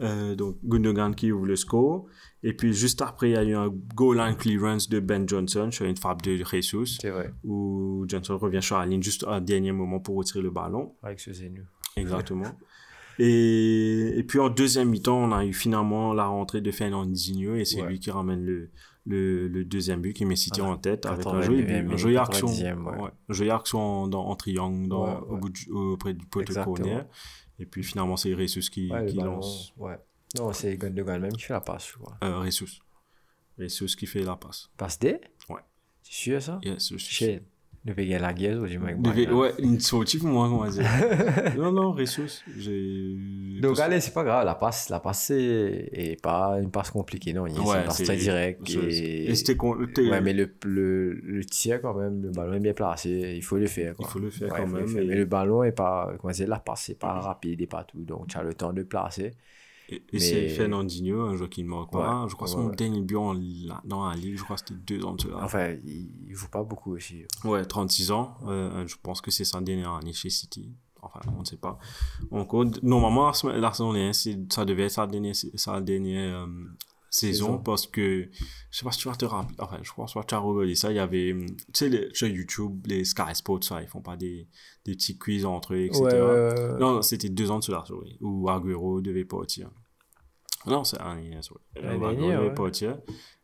[0.01, 2.07] Euh, donc Gundogan qui ouvre le score.
[2.47, 5.69] Et puis juste après, il y a eu un goal line clearance de Ben Johnson
[5.71, 7.33] sur une frappe de Jesus, C'est vrai.
[7.43, 10.93] où Johnson revient sur la ligne juste à un dernier moment pour retirer le ballon.
[11.01, 11.65] Avec ce Zenu.
[11.97, 12.45] Exactement.
[13.17, 17.63] Et, et puis en deuxième mi-temps, on a eu finalement la rentrée de Fernandinho et
[17.63, 17.87] c'est Ouais.
[17.87, 18.69] lui qui ramène le,
[19.05, 21.95] le, le deuxième but qui met City Ah, en tête avec un 89e joli un
[21.97, 23.49] joli action, 90e, ouais.
[23.51, 25.39] action en, dans, en triangle dans, Ouais, Au ouais.
[25.39, 27.05] bout du- auprès du poteau corner.
[27.57, 29.73] Et puis finalement, c'est Ressus qui, lance.
[30.37, 32.17] Non, c'est Gundogan même qui fait la passe, je crois.
[32.23, 32.65] Euh, Ressus.
[33.59, 34.69] Ressus qui fait la passe.
[34.77, 35.19] Passe D?
[35.49, 35.55] Ouais.
[35.59, 35.61] Es
[36.01, 36.59] sûr ça?
[36.63, 37.41] Yes, je suis Chez.
[37.85, 40.69] Ne peut gagner la guerre ou j'ai Devait- Ouais, une sortie pour moi, on va
[40.71, 40.81] dire.
[41.55, 42.41] non, non, Ressus.
[42.57, 43.59] J'ai.
[43.61, 47.31] Donc allez, c'est pas grave, la passe, la passe c'est est pas une passe compliquée,
[47.31, 48.67] non, c'est Ouais, une passe c'est- très directe.
[48.71, 52.53] Et, Et c'était con- t'es- Ouais, mais le, le, le tir quand même, le ballon
[52.53, 53.95] est bien placé, il faut le faire.
[53.95, 54.07] Quoi.
[54.09, 55.01] Il faut le faire Ouais, quand il le même, faire.
[55.03, 57.83] et- Mais le ballon est pas, comment dire, la passe c'est pas rapide et pas
[57.83, 59.31] tout, donc tu as le temps de placer.
[59.89, 62.23] Et, et c'est Mais- Fernandinho, un joueur qui ne marque pas.
[62.23, 62.75] Ouais, je crois que ouais, son ouais.
[62.75, 63.35] dernier but en
[63.83, 65.37] dans la ligue, je crois que c'était deux ans de cela.
[65.43, 67.23] Enfin, il, il joue pas beaucoup aussi.
[67.43, 68.35] Ouais, 36 ans.
[68.47, 70.71] Euh, je pense que c'est sa dernière année chez City.
[71.01, 71.77] Enfin, on ne sait pas.
[72.31, 76.45] Encore, normalement, la semaine- la saison dernière, c'est- ça devait être sa dernière, sa dernière
[76.47, 76.47] euh,
[77.15, 77.57] saison, Saison.
[77.59, 78.29] parce que
[78.71, 79.55] je sais pas si tu vas te rappeler.
[79.59, 80.91] Enfin, je pense que tu as regardé ça.
[80.91, 84.01] Il y avait, hum, tu sais, les- sur YouTube, les Sky Sports, ça, ils font
[84.01, 84.47] pas des,
[84.85, 86.01] des petits quiz entre eux, etc.
[86.03, 86.79] Ouais.
[86.79, 89.69] Non, c'était deux ans de cela, sorry, où Aguero devait partir.
[90.67, 91.61] Non, c'est un an, sorry.
[91.75, 92.97] Aguero devait partir.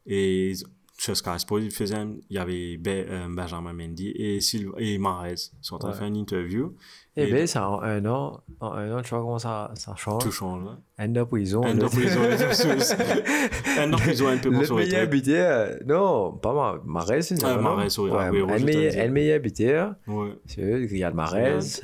[0.06, 0.54] Et
[0.98, 4.98] sur Sky Sports, il faisait, un- il y avait euh, Benjamin Mendy et, Sylv- et
[4.98, 6.00] Mahrez sont en train de Ouais.
[6.00, 6.76] faire une interview.
[7.18, 9.94] Eh Et- bien, ça, en un an, en un an, tu vois comment ça, ça
[9.98, 10.24] change.
[10.24, 10.64] Tout change.
[10.64, 10.78] là.
[11.04, 11.64] Un an prison.
[11.64, 16.34] Un le- an prison, un an prison, un peu pour Le se meilleur buteur, non,
[16.34, 16.80] pas.
[16.86, 17.58] Marais, c'est Ah?
[17.58, 20.30] Mahrez, oui, Ouais, Agüero, un meilleur- le un meilleur buteur, Ouais.
[20.46, 21.16] c'est eux, Riyad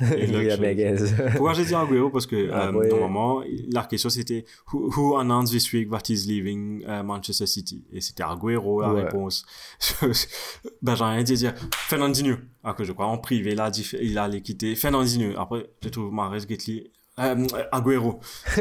[0.38, 0.60] Riyad.
[0.60, 0.96] Meguez.
[1.32, 2.88] Pourquoi j'ai dit Agüero Parce que Ah, euh, ouais.
[2.88, 7.84] normalement, la question c'était who, who announced this week that he's leaving euh, Manchester City?
[7.92, 9.02] Et c'était Agüero la Ouais.
[9.02, 9.44] réponse.
[10.82, 12.36] Benjamin dit dire Fernandinho.
[12.70, 15.32] Ah, que je crois en privé, il a dit il allait quitter Fernandinho.
[15.38, 16.92] Après, je trouve Mahrez Getli.
[17.18, 18.20] Euh, Agüero.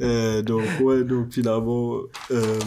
[0.00, 1.98] Euh, donc, ouais, donc finalement,
[2.30, 2.58] euh,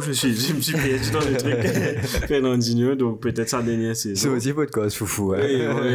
[0.00, 1.54] je suis, je me suis perdu dans le truc.
[2.28, 4.34] Fernandinho, donc peut-être sa dernière C'est saison.
[4.36, 5.40] aussi podcast foufou, hein.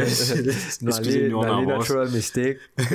[0.06, 2.58] C'est- Dans les, excusez-nous natural mistakes.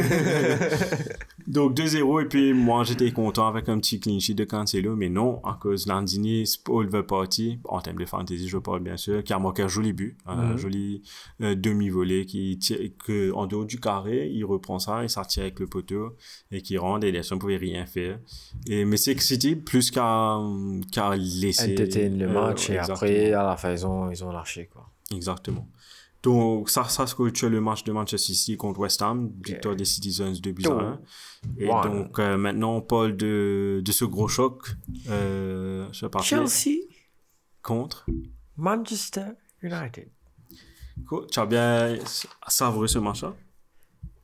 [1.47, 5.09] Donc 2-0 et puis moi j'étais content avec un petit clean sheet de Cancelo mais
[5.09, 9.33] non à cause Landini over party en termes de fantasy je parle bien sûr qui
[9.33, 10.57] a marqué un joli but un Mhm.
[10.57, 11.01] joli
[11.41, 15.59] euh, demi-volée qui tire, que en dehors du carré il reprend ça il s'attire avec
[15.59, 16.15] le poteau
[16.51, 18.19] et qui rentre et les ne pouvait rien faire
[18.69, 20.37] et mais c'est City plus qu'à
[20.91, 22.95] qu'à laisser Entertain le euh, match et exactement.
[22.95, 24.89] après, à la fin, ils ont, ils ont lâché, quoi.
[25.13, 25.67] Exactement.
[26.23, 29.85] Donc, ça, ça se tu le match de Manchester City contre West Ham, victoire des
[29.85, 30.99] Citizens 2 buts à 1.
[31.57, 31.83] Et Wow.
[31.83, 34.67] donc, euh, maintenant, on parle de, de ce gros choc.
[35.09, 36.77] Euh, je Chelsea,
[37.63, 38.05] contre?
[38.55, 39.31] Manchester
[39.63, 40.09] United.
[41.07, 41.97] Co- Tu as bien
[42.47, 43.33] savouré ce match-là?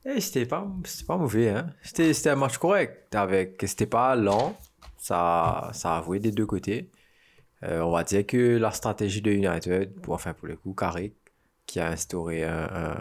[0.04, 0.66] Eh, c'était pas,
[1.06, 1.66] pas mauvais, hein.
[1.82, 3.12] C'était, c'était un match correct.
[3.14, 4.56] Avec, c'était pas lent.
[4.98, 6.90] Ça, ça a avoué des deux côtés.
[7.64, 11.14] Euh, on va dire que la stratégie de United, pour, enfin, pour le coup, Carrick,
[11.66, 12.96] qui a instauré un,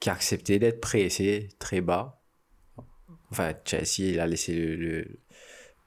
[0.00, 2.20] qui a accepté d'être pressé très bas.
[3.30, 5.06] Enfin, Chelsea, il a laissé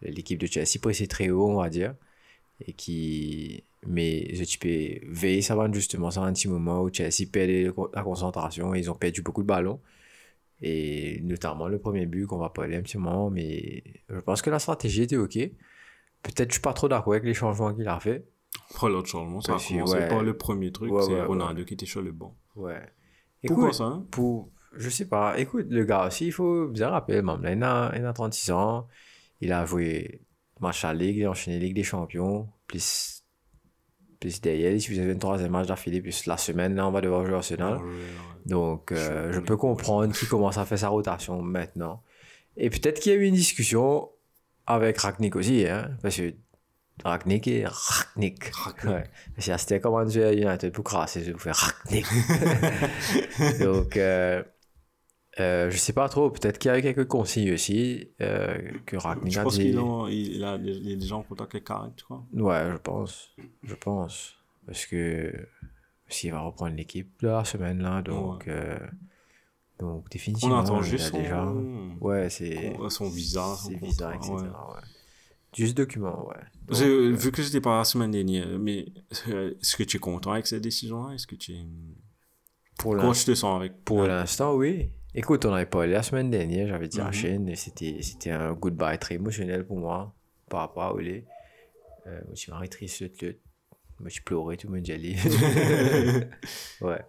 [0.01, 1.95] l'équipe de Chelsea presser très haut, on va dire.
[2.61, 7.27] Et qui, mais je peux veiller ça va justement, va un petit moment où Chelsea
[7.31, 9.81] perd la concentration et ils ont perdu beaucoup de ballons.
[10.61, 14.49] Et notamment le premier but qu'on va parler un petit moment, mais je pense que
[14.49, 15.37] la stratégie était ok.
[16.23, 18.25] Peut-être je suis pas trop d'accord avec les changements qu'il a fait.
[18.71, 20.07] Après l'autre changement, ça Parce que, commencé ouais.
[20.07, 22.35] par le premier truc, Ouais, c'est ouais, Ronaldo qui était sur le banc.
[22.55, 22.81] Ouais.
[23.45, 23.83] Pourquoi Écoute, ça?
[23.83, 24.05] hein?
[24.11, 27.63] pour, je sais pas, écoute, le gars aussi, il faut bien rappeler, même, là, il
[27.63, 28.87] a, il a 36 ans,
[29.41, 30.21] il a joué
[30.61, 33.23] match à Ligue, il a enchaîné Ligue des Champions, plus,
[34.25, 37.23] plus derrière, il faisait un troisième match d'affilée, plus la semaine, là, on va devoir
[37.23, 37.75] jouer Arsenal.
[37.75, 38.47] Ouais, ouais, ouais.
[38.47, 42.01] Donc, euh, Je peux comprendre qu'il commence à faire sa rotation maintenant.
[42.57, 44.09] Et peut-être qu'il y a eu une discussion
[44.65, 46.33] avec Ragnick aussi, hein, parce que
[47.03, 48.49] Ragnick est Ragnick.
[48.51, 48.83] Ragnick.
[48.85, 49.03] Ouais.
[49.35, 52.07] Parce que c'était comment jouer à United pour crasser, je vous fais Ragnick.
[53.59, 54.41] Donc, euh,
[55.39, 59.33] euh, je sais pas trop, peut-être qu'il y a quelques consignes aussi euh, que Ragnick
[59.33, 59.65] Je pense dit.
[59.71, 62.25] qu'il a, il a, il est déjà en contact avec Carrick, tu crois?
[62.33, 63.35] Ouais, je pense.
[63.63, 64.35] Je pense.
[64.65, 65.33] Parce que
[66.07, 68.77] s'il va reprendre l'équipe la semaine là, donc, euh,
[69.79, 70.59] donc On définitivement.
[70.59, 71.53] attend il juste son, déjà.
[71.99, 72.75] Ouais, c'est.
[72.89, 74.31] son visa, son C'est visa, contrat, etc.
[74.33, 74.49] ouais.
[74.75, 74.81] ouais.
[75.53, 76.35] Juste document, ouais.
[76.67, 80.31] Donc, euh, vu que j'étais pas la semaine dernière, mais est-ce que tu es content
[80.33, 81.13] avec cette décision-là?
[81.13, 81.65] Est-ce que tu es...
[82.77, 84.89] pour Comment tu te sens avec pour l'instant, oui.
[85.17, 87.13] Écoute, on avait parlé la semaine dernière, j'avais dit à Mhm.
[87.13, 90.13] Shane, et c'était un goodbye très émotionnel pour moi
[90.49, 91.25] par rapport à Olé.
[92.07, 93.09] Euh, je suis marié triste, le
[93.99, 95.15] Moi, je pleurais, tout le monde allez.
[96.81, 96.99] ouais.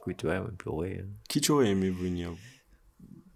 [0.00, 0.98] Écoute, ouais, on pleurait.
[1.02, 1.06] hein.
[1.28, 2.30] Qui tu aurais aimé venir?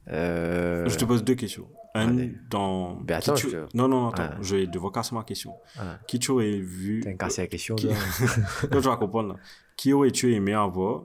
[0.08, 0.86] Euh...
[0.88, 1.66] Je te pose deux questions.
[1.94, 2.34] Un, Allez.
[2.50, 2.96] dans...
[2.96, 4.30] Ben attends, tu- je te- Non, non, attends.
[4.32, 4.38] Ah.
[4.42, 5.54] Je vais devoir casser ma question.
[5.78, 5.98] Ah.
[6.08, 7.00] Qui tu aurais vu...
[7.04, 7.86] T'as cassé la question, Qui-
[8.72, 9.36] non, tu vas comprendre, là.
[9.76, 11.04] Qui aurais-tu aimé avoir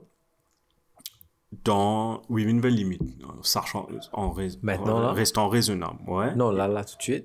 [1.64, 2.98] dans Within the Limit
[3.42, 3.88] Sachant...
[4.12, 6.34] En rais- Maintenant, en là Restant raisonnable, ouais.
[6.36, 7.24] Non, là, là, tout de suite.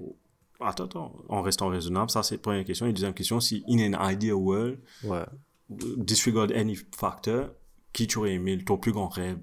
[0.60, 1.16] Attends, attends.
[1.30, 2.86] En restant raisonnable, ça c'est la première question.
[2.88, 5.24] Et deuxième question, si in an ideal world, Ouais.
[5.70, 7.50] disregard any factor,
[7.94, 9.38] qui tu aurais aimé ton plus grand rêve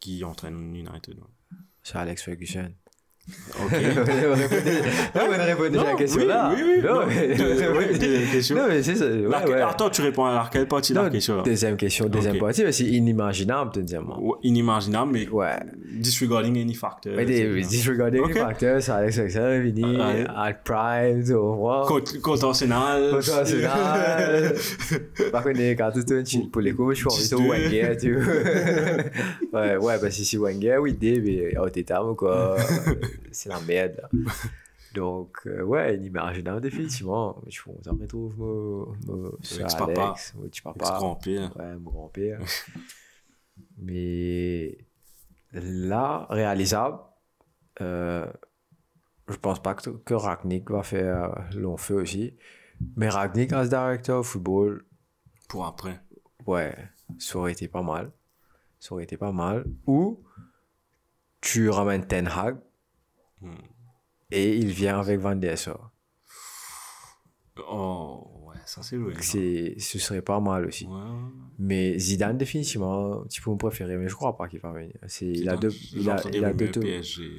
[0.00, 1.56] qui entraîne United ouais.
[1.82, 2.70] C'est Alex Ferguson.
[3.28, 3.72] Ok.
[5.14, 6.52] Non, mais répondez déjà à la question oui, là.
[6.54, 7.36] oui, oui, Non, non, mais-.
[7.38, 9.06] Non, c'est ça.
[9.06, 9.60] Ouais, ouais.
[9.62, 11.42] Attends, tu réponds à laquelle partie de la question là?
[11.42, 14.18] Deuxième question, deuxième partie, mais c'est inimaginable, deuxièmement.
[14.20, 15.56] Ouais, Inimaginable, mais Ouais.
[15.94, 17.12] disregarding any factor.
[17.16, 20.24] Mais des, disregarding les facteurs, c'est Alex Ferguson, Vini, Ouais.
[20.34, 21.86] Al Prime, au revoir.
[21.86, 23.18] Contre Arsenal.
[25.32, 29.60] Par contre, quand tu chill pour les coups, je suis envie de Wenger, tu vois.
[29.60, 32.56] ouais, ouais, parce que si Wenger, oui, Dave, mais au tétame, quoi,
[33.30, 34.08] c'est la merde.
[34.94, 37.42] Donc, euh, ouais, inimaginable, définitivement.
[37.48, 40.14] Je on s'en retrouve, mon, mon, sur Ex-papa.
[40.34, 40.84] Mon petit papa.
[40.84, 41.56] Ex-grand-père.
[41.56, 42.40] Ouais, mon grand-père.
[43.78, 44.76] Mais
[45.52, 46.98] là, réalisable,
[47.80, 48.30] euh,
[49.28, 52.36] je pense pas que, que Ragnick va faire long feu aussi.
[52.96, 54.84] Mais Ragnick as directeur of football,
[55.48, 56.00] Pour après.
[56.46, 56.74] ouais,
[57.18, 58.12] ça aurait été pas mal.
[58.78, 59.64] Ça aurait été pas mal.
[59.86, 60.22] Ou
[61.40, 62.58] tu ramènes Ten Hag
[64.30, 65.56] et il vient avec Van der.
[67.68, 69.12] Oh, ouais, ça c'est loin.
[69.20, 70.86] C'est, ce serait pas mal aussi.
[70.86, 71.00] Ouais.
[71.58, 74.94] Mais Zidane, définitivement, tu peux me préférer, mais je crois pas qu'il va venir.
[75.06, 77.30] C'est, il, a deux, il, a, entendu il, a rumeurs deux, PSG.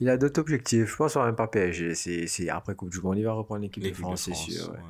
[0.00, 0.90] il a d'autres objectifs.
[0.90, 1.94] Je pense même pas PSG.
[1.94, 4.68] C'est, après Coupe du Monde, il va reprendre l'équipe de France, c'est sûr.
[4.68, 4.76] ouais.
[4.76, 4.82] ouais.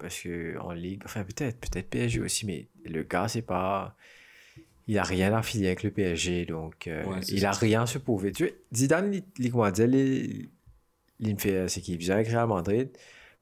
[0.00, 3.96] Parce que en Ligue, enfin peut-être, peut-être PSG aussi, mais le gars, c'est pas.
[4.90, 7.60] Il a rien à filer avec le PSG, donc euh, Ouais, il a ça.
[7.60, 8.32] rien à se prouver.
[8.32, 10.50] Tu vois, Zidane, il, il, comment dire, il,
[11.20, 12.88] il me fait, c'est qu'il vient avec Real Madrid.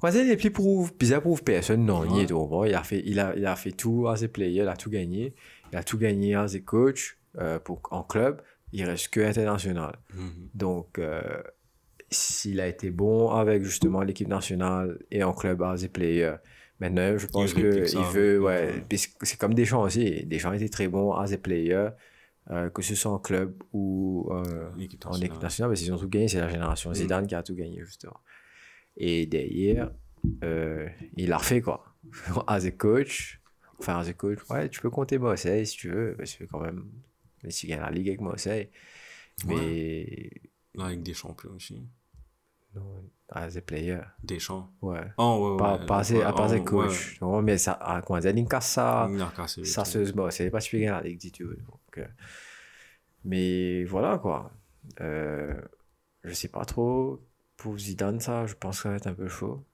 [0.02, 2.22] Dire, il est plus prouve, bizarre prouve personne, non, il Ouais.
[2.22, 4.62] est donc bon, il a fait, il a, il a fait tout à ses players,
[4.62, 5.34] il a tout gagné,
[5.72, 9.94] il a tout gagné à ses coachs euh, pour, en club, il reste que international.
[10.14, 10.50] Mhm.
[10.54, 11.22] Donc, euh,
[12.10, 16.34] s'il a été bon avec justement l'équipe nationale et en club as a player,
[16.80, 18.98] maintenant, je pense qu'il veut, ouais, Ouais.
[19.22, 20.24] c'est comme Deschamps aussi.
[20.26, 21.88] Deschamps était très bon as a player,
[22.50, 26.08] euh, que ce soit en club ou euh, en équipe nationale, parce qu'ils ont tout
[26.08, 28.18] gagné, c'est la génération Zidane qui a tout gagné, justement.
[28.96, 29.90] Et derrière,
[30.44, 31.84] euh, il a refait quoi.
[32.46, 33.40] as a coach,
[33.78, 36.60] enfin, as a coach, ouais, tu peux compter Marseille si tu veux, parce que quand
[36.60, 36.84] même,
[37.42, 38.68] mais tu gagnes la Ligue avec Marseille.
[39.46, 40.30] Mais
[40.74, 41.82] Là, avec des champions aussi.
[42.74, 42.82] non,
[43.30, 44.70] as a player, Des champs.
[44.82, 45.06] ouais.
[45.18, 45.86] Oh, ouais, Pas, ouais.
[45.86, 46.64] pas assez, ouais, pas oh, assez ouais.
[46.64, 47.20] coach.
[47.20, 49.08] Non, mais ça, à comment dire, ça,
[49.84, 51.20] se se c'est pas si bien la Ligue.
[51.40, 52.06] Donc, euh,
[53.24, 54.50] mais voilà, quoi.
[55.00, 55.54] Euh,
[56.24, 57.20] je sais pas trop.
[57.56, 59.66] Pour Zidane, ça, je pense que ça va être un peu chaud.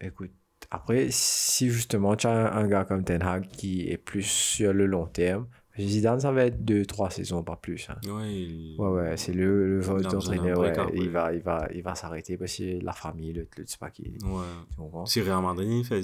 [0.00, 0.30] Écoute,
[0.70, 4.72] après, si justement tu as un, un gars comme Ten Hag qui est plus sur
[4.72, 5.48] le long terme,
[5.86, 7.88] Zidane, ça va être 2-3 saisons, pas plus.
[7.90, 7.96] hein.
[8.10, 8.76] Ouais, il...
[8.78, 10.58] Ouais, ouais, c'est le, le vote d'entraîneur.
[10.58, 13.90] Ouais, il va, il va, il va s'arrêter parce que la famille, le, le, pas
[13.90, 14.16] qui.
[14.24, 15.06] Ouais.
[15.06, 16.00] Si Real Madrid, il fait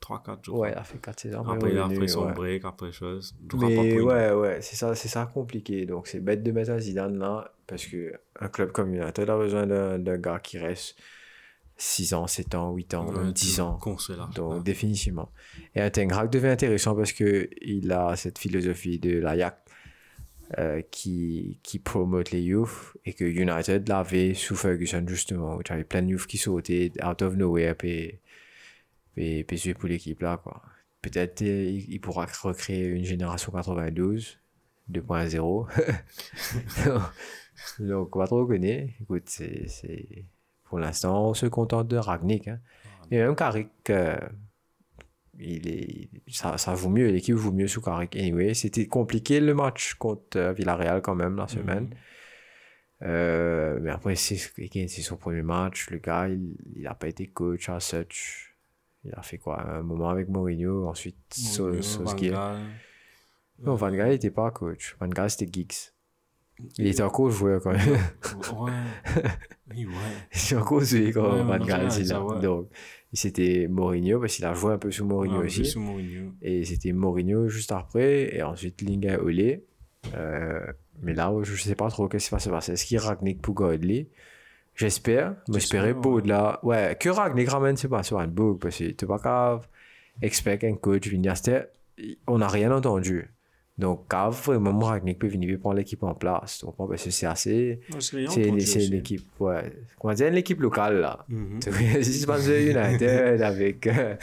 [0.00, 0.58] 3-4 jours.
[0.58, 1.48] Ouais, il a fait 4 saisons.
[1.48, 3.34] Après, il a fait son break, après chose.
[3.54, 5.86] Mais ouais, ouais, c'est ça, c'est ça compliqué.
[5.86, 9.36] Donc c'est bête de mettre un Zidane là, parce que un club comme United a
[9.36, 10.96] besoin d'un gars qui reste
[11.76, 13.78] 6 ans, 7 ans, 8 ans, Ouais, même 10 ans.
[14.34, 15.30] Donc définitivement.
[15.74, 19.56] Et un Ten Hag devient intéressant parce que il a cette philosophie de l'Ajax
[20.58, 25.72] euh, qui, qui promote les youth et que United l'avait sous Ferguson justement, où tu
[25.72, 28.20] avais plein de youth qui sautaient out of nowhere et,
[29.16, 30.62] et, et pour l'équipe là quoi.
[31.00, 34.38] Peut-être euh, il, pourra recréer une génération 92
[34.90, 35.68] 2.0.
[37.80, 38.92] Donc on va trop connaître.
[39.00, 39.66] Écoute, c'est...
[40.72, 42.48] pour l'instant on se contente de Ragnick.
[42.48, 42.58] Hein.
[43.10, 44.16] Et même Carrick, euh,
[45.38, 48.16] il est, ça, ça vaut mieux, l'équipe vaut mieux sous Carrick.
[48.16, 51.94] Anyway, c'était compliqué le match contre euh, Villarreal quand même la semaine.
[53.02, 55.90] Euh, mais après, c'est, son premier match.
[55.90, 58.56] Le gars, il n'a pas été coach à such.
[59.04, 59.60] Il a fait quoi?
[59.68, 61.18] Un moment avec Mourinho, ensuite
[61.58, 62.30] Mourinho, Solskjaer.
[62.30, 62.60] Van Gaal.
[63.58, 64.96] Non, Van Gaal n'était pas coach.
[64.98, 65.91] Van Gaal, c'était Geeks.
[66.78, 67.80] Il était encore joueur quand même.
[67.90, 68.72] Ouais.
[69.74, 69.92] Oui, ouais.
[70.34, 72.24] Il était encore joué quand Ouais, Van Gaal, c'est c'est ça, là.
[72.24, 72.40] ouais.
[72.40, 72.68] Donc,
[73.12, 75.64] c'était Mourinho, parce qu'il a joué un peu sous Mourinho Ouais, aussi.
[75.64, 76.32] sous Mourinho.
[76.42, 79.64] Et c'était Mourinho juste après, et ensuite Linga Olé.
[80.16, 80.60] Euh,
[81.02, 82.72] mais là, je sais pas trop qu'est-ce qui va se passer.
[82.72, 84.08] Est-ce qu'il Ragnick pour Godley
[84.74, 85.34] J'espère.
[85.52, 86.22] J'espérais ouais.
[86.22, 86.58] de là.
[86.62, 89.68] Ouais, que Ragnick ramène, c'est pas sur un bug, parce que tu pas grave.
[90.22, 91.08] Expect un coach.
[91.34, 91.68] C'était-
[92.26, 93.30] On n'a rien entendu.
[93.82, 96.62] Donc, grave, vraiment, Ragnick peut venir prendre l'équipe en place.
[96.64, 97.80] Donc, parce que c'est assez.
[97.98, 99.72] C'est une, équipe, ouais.
[99.98, 101.24] Comment dire, une équipe locale, là.
[101.28, 101.58] Mhm.
[101.60, 104.14] C'est Spencer United avec, euh,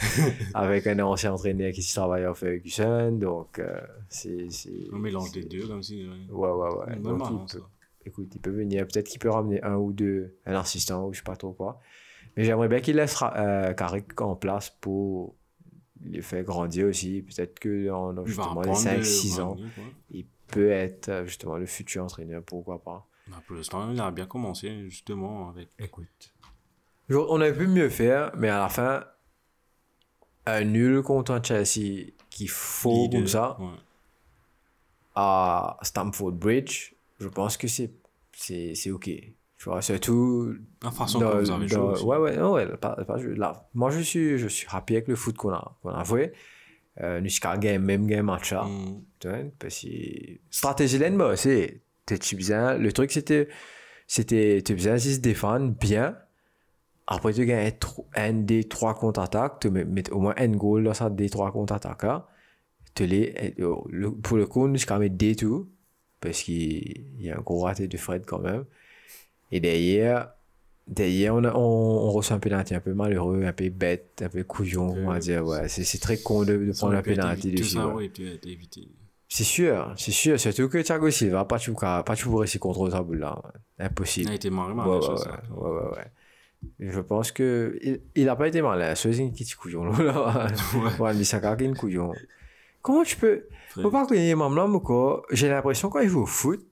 [0.54, 3.12] avec un ancien entraîneur qui travaille à Ferguson.
[3.12, 4.50] Donc, euh, c'est.
[4.50, 6.08] c'est- Un mélange des deux, comme si.
[6.08, 6.34] ouais.
[6.34, 6.86] Ouais, ouais, ouais.
[6.86, 7.58] Ouais, Donc, marrant, il ça.
[7.58, 7.64] peut,
[8.06, 8.86] écoute, il peut venir.
[8.86, 11.80] Peut-être qu'il peut ramener un ou deux, un assistant ou je sais pas trop quoi.
[12.34, 15.34] Mais j'aimerais bien qu'il laisse euh, Carrick en place pour
[16.04, 17.22] le faire grandir aussi.
[17.22, 19.56] Peut-être que dans justement les apprendre 5-6 de ans,
[20.10, 22.42] il peut être euh, justement le futur entraîneur.
[22.42, 23.06] Pourquoi pas.
[23.28, 25.68] Bah, pour l'instant, il a bien commencé, justement, avec.
[25.78, 26.34] Écoute.
[27.10, 29.04] On aurait pu mieux faire, mais à la fin,
[30.46, 33.66] un nul contre un Chelsea qui faut comme ça ouais.
[35.16, 37.90] à Stamford Bridge, je pense que c'est
[38.32, 39.10] c'est c'est ok.
[39.60, 41.76] Tu vois, surtout La façon dans- vous avez joué.
[41.76, 42.04] dans- aussi.
[42.04, 45.16] ouais ouais non, ouais pas, pas- là moi je suis je suis happy avec le
[45.16, 46.32] foot qu'on a qu'on a joué.
[47.02, 49.02] Euh, nous avons gagné même game match là Mm.
[49.20, 49.88] tu vois, parce que
[50.50, 52.78] stratégie là bah, c'est t'es bien.
[52.78, 53.48] Le truc c'était
[54.06, 56.16] c'était tu bien se défendre bien.
[57.06, 57.72] Après tu gagnes
[58.16, 62.04] un des trois contre-attaques tu mets, au moins un goal dans ça des trois contre-attaques
[62.04, 62.28] là
[62.94, 65.68] tu les euh, le- pour le coup nous quand même des tout
[66.20, 68.64] parce qu'il y a un gros raté de Fred quand même
[69.52, 70.30] et derrière
[70.88, 74.28] D'ailleurs, on, a- on, on reçoit un pénalty un peu malheureux, un peu bête, un
[74.28, 75.46] peu couillon, on va Ouais, dire.
[75.46, 77.54] Ouais, c'est très con de, de Ça prendre un pénalty.
[77.54, 78.88] Tout ça aurait pu être évité.
[79.28, 80.40] C'est sûr, c'est sûr.
[80.40, 83.40] Surtout que Thiago Silva, pas toujours réussi contre ça boule là.
[83.78, 84.30] Impossible.
[84.30, 85.42] Il a été marré mal, Ouais, ouais, chose, ouais, ça.
[85.54, 86.90] ouais, ouais, ouais.
[86.92, 88.96] Je pense que il, il a pas été malin.
[88.96, 89.92] C'est un petit couillon là.
[90.74, 90.90] Ouais.
[90.98, 92.12] Wan Bissaka qui est un couillon.
[92.82, 93.44] Comment tu peux.
[93.68, 94.02] Faut pas
[94.56, 95.22] là, moi, quoi.
[95.30, 96.66] J'ai l'impression quand il joue au foot,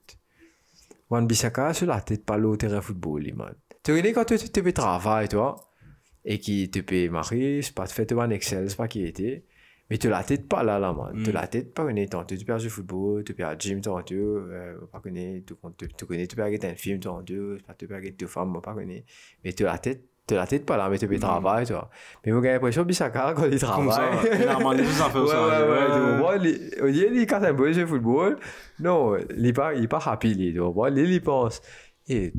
[1.10, 3.54] Wan Bissaka sur la tête pas au terrain football, lui, man.
[3.82, 5.56] Tu connais quand tu te fais travail, toi,
[6.24, 9.44] et qui te paye Marie, c'est pas te fait un Excel, c'est pas qui était.
[9.90, 11.22] Mais tu la tête pas là, là, man.
[11.24, 11.32] Tu Mm.
[11.32, 12.24] la tête pas connaître tant.
[12.24, 16.04] Tu perds du football, tu perds gym, tant, tu, euh, pas connaître, tu tu- tu
[16.04, 19.06] connais, tu perds un film, tant, tu, pas tu perds deux femmes, pas connaître.
[19.42, 21.88] Mais tu la tête, tu la tête pas là, mais tu fais travail, toi.
[22.24, 24.18] Mais moi, j'ai l'impression que Bissaka, quand il ça, travaille.
[24.30, 25.46] il demandé tout ça, fait ça.
[25.46, 26.92] ouais, ouais, tu ouais.
[26.92, 28.38] vois, il casse un peu de football.
[28.78, 30.90] Non, il pas, il pas happy, lui, tu vois.
[30.90, 31.62] Lui, il pense,
[32.08, 32.32] eh,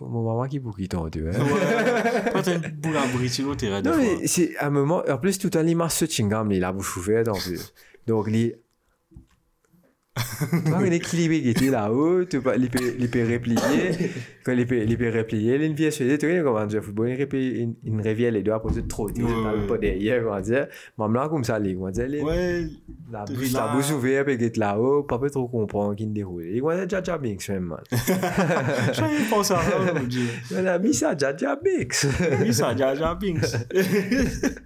[0.00, 1.32] mon maman qui boucle ton, tu vois.
[1.32, 2.30] Ouais.
[2.32, 5.50] Pas t'as une boule à terrain, des Non, mais c'est un moment, en plus, tout
[5.54, 7.72] à l'image ce chingam, il a bouche ouverte, en plus.
[8.06, 8.56] Donc, il,
[10.16, 12.28] tu vois, l'équilibre qui était là-haut, il
[12.98, 13.56] il peut replier.
[14.44, 14.96] Quand il peut, il il
[15.58, 18.80] vient dire, tu vois, comment dire, football, il il, il revient les doigts pour te
[18.80, 19.66] trop dire, Ouais, ouais.
[19.68, 20.66] pas derrière, comment dire.
[20.98, 22.70] Maman, comme ça, il, comment dire, il-
[23.12, 23.72] la bouche, la là.
[23.74, 26.44] bouche ouverte, puis est là-haut, pas trop comprendre qui ne déroule.
[26.46, 27.80] Il dit, Jaja Binks, même, man.
[28.92, 30.26] j'avais pensé à ça, mon Dieu.
[30.56, 32.06] On a mis ça, Jaja Binks.
[32.42, 33.46] Oui, ça, Jaja Binks.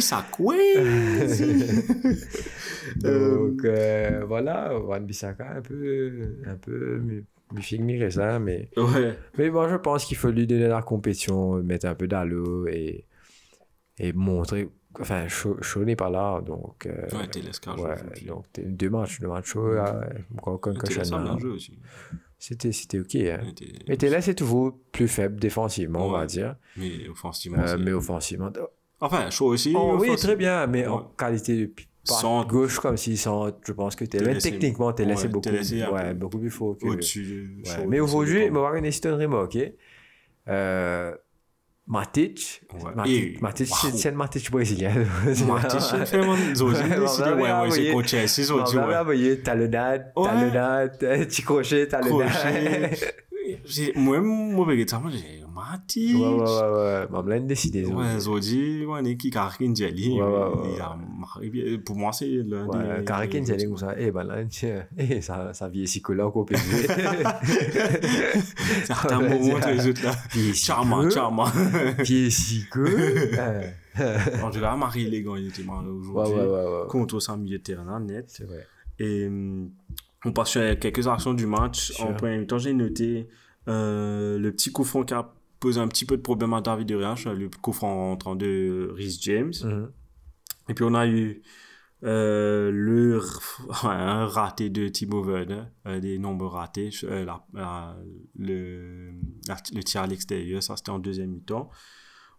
[0.00, 0.54] Ça, quoi
[2.96, 9.18] Donc, euh, voilà, Wan Bissaka, un peu, un peu, mi- mi-figue, mi-raisin, mais, Ouais.
[9.38, 13.06] mais bon, je pense qu'il faut lui donner la compétition, mettre un peu d'allô et,
[13.98, 14.68] et montrer,
[15.00, 18.26] enfin, Shaw n'est pas là, donc, euh, Ouais, Télescar joue ouais, foot.
[18.26, 20.08] donc, deux matchs, deux matchs chauds, euh, là.
[21.22, 21.78] bien joué aussi.
[22.38, 23.40] C'était, c'était ok, hein.
[23.88, 26.26] Mais Télé, c'est toujours plus faible défensivement, on va Ouais.
[26.26, 26.56] dire.
[26.76, 28.50] Mais offensivement, Euh, mais offensivement.
[29.02, 29.74] Enfin, chaud aussi.
[29.76, 31.02] Oh, oui, très bien, mais en Ouais.
[31.18, 31.72] qualité de
[32.04, 32.48] Centre.
[32.48, 35.90] gauche comme si centre, je pense que Télé, c'est- techniquement, ouais, c'est beaucoup, c'est un
[35.90, 36.86] ouais, beaucoup plus fort que.
[36.86, 38.54] Au-dessus de Ouais, Mais c'est aujourd'hui, regarder
[38.92, 39.54] c'est une remarque.
[39.56, 39.72] ok?
[40.48, 41.12] Euh,
[41.86, 42.62] Matic.
[42.94, 44.92] Matic, Matic, c'est- c'est un Matic brésilien.
[45.48, 45.80] Matic,
[46.24, 47.68] mon Zozi, Ouais, on va ouais,
[48.28, 48.96] c'est On Zozi, va ouais.
[48.96, 52.30] envoyer talonnade, talonnade, petit crochet, talonnade.
[53.96, 54.18] Moi,
[54.88, 55.41] ça, moi, j'ai
[55.72, 56.16] Matic.
[56.16, 57.86] Ouais, ouais, ouais, décidé.
[58.18, 59.72] Zodi, ouais, Karakin.
[61.84, 63.04] Pour moi, c'est l'un Ouais, des.
[63.04, 63.94] Karakin, comme ça.
[63.96, 64.42] Eh ben là,
[64.98, 66.60] eh, ça, ça psychologue au PV.
[68.84, 70.14] Certains moments, les autres là.
[70.54, 71.46] Charmant, charmant.
[74.42, 76.34] En tout cas, Marie Légan, il était mal aujourd'hui.
[76.34, 76.88] ouais, ouais, ouais.
[76.88, 78.24] Contre milieu de terrain net.
[78.28, 78.66] C'est vrai.
[78.98, 79.70] Et hum,
[80.24, 81.92] on passe sur quelques actions du match.
[82.00, 83.28] En premier temps, j'ai noté
[83.68, 85.14] euh, le petit coup franc qui
[85.62, 87.48] a posé un petit peu de problème à David de Réach, le
[87.80, 89.52] rentrant de Rhys James.
[89.62, 89.90] Mhm.
[90.68, 91.42] Et puis on a eu
[92.04, 93.20] euh, le
[93.84, 97.96] un raté de Thibaut Werner, euh, des nombres ratés, euh, la- la-
[98.36, 99.12] le,
[99.46, 101.70] la- le tir à l'extérieur, ça c'était en deuxième mi-temps.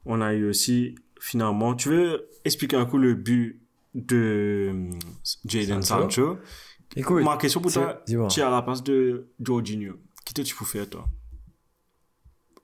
[0.05, 3.61] On a eu aussi finalement, tu veux expliquer un coup le but
[3.95, 4.89] de hum,
[5.45, 6.01] Jadon Sancho.
[6.09, 6.37] Sancho?
[6.95, 9.93] Écoute, Ma question pour toi, es à la place de Jorginho.
[10.25, 11.05] Qui te tu peux faire toi?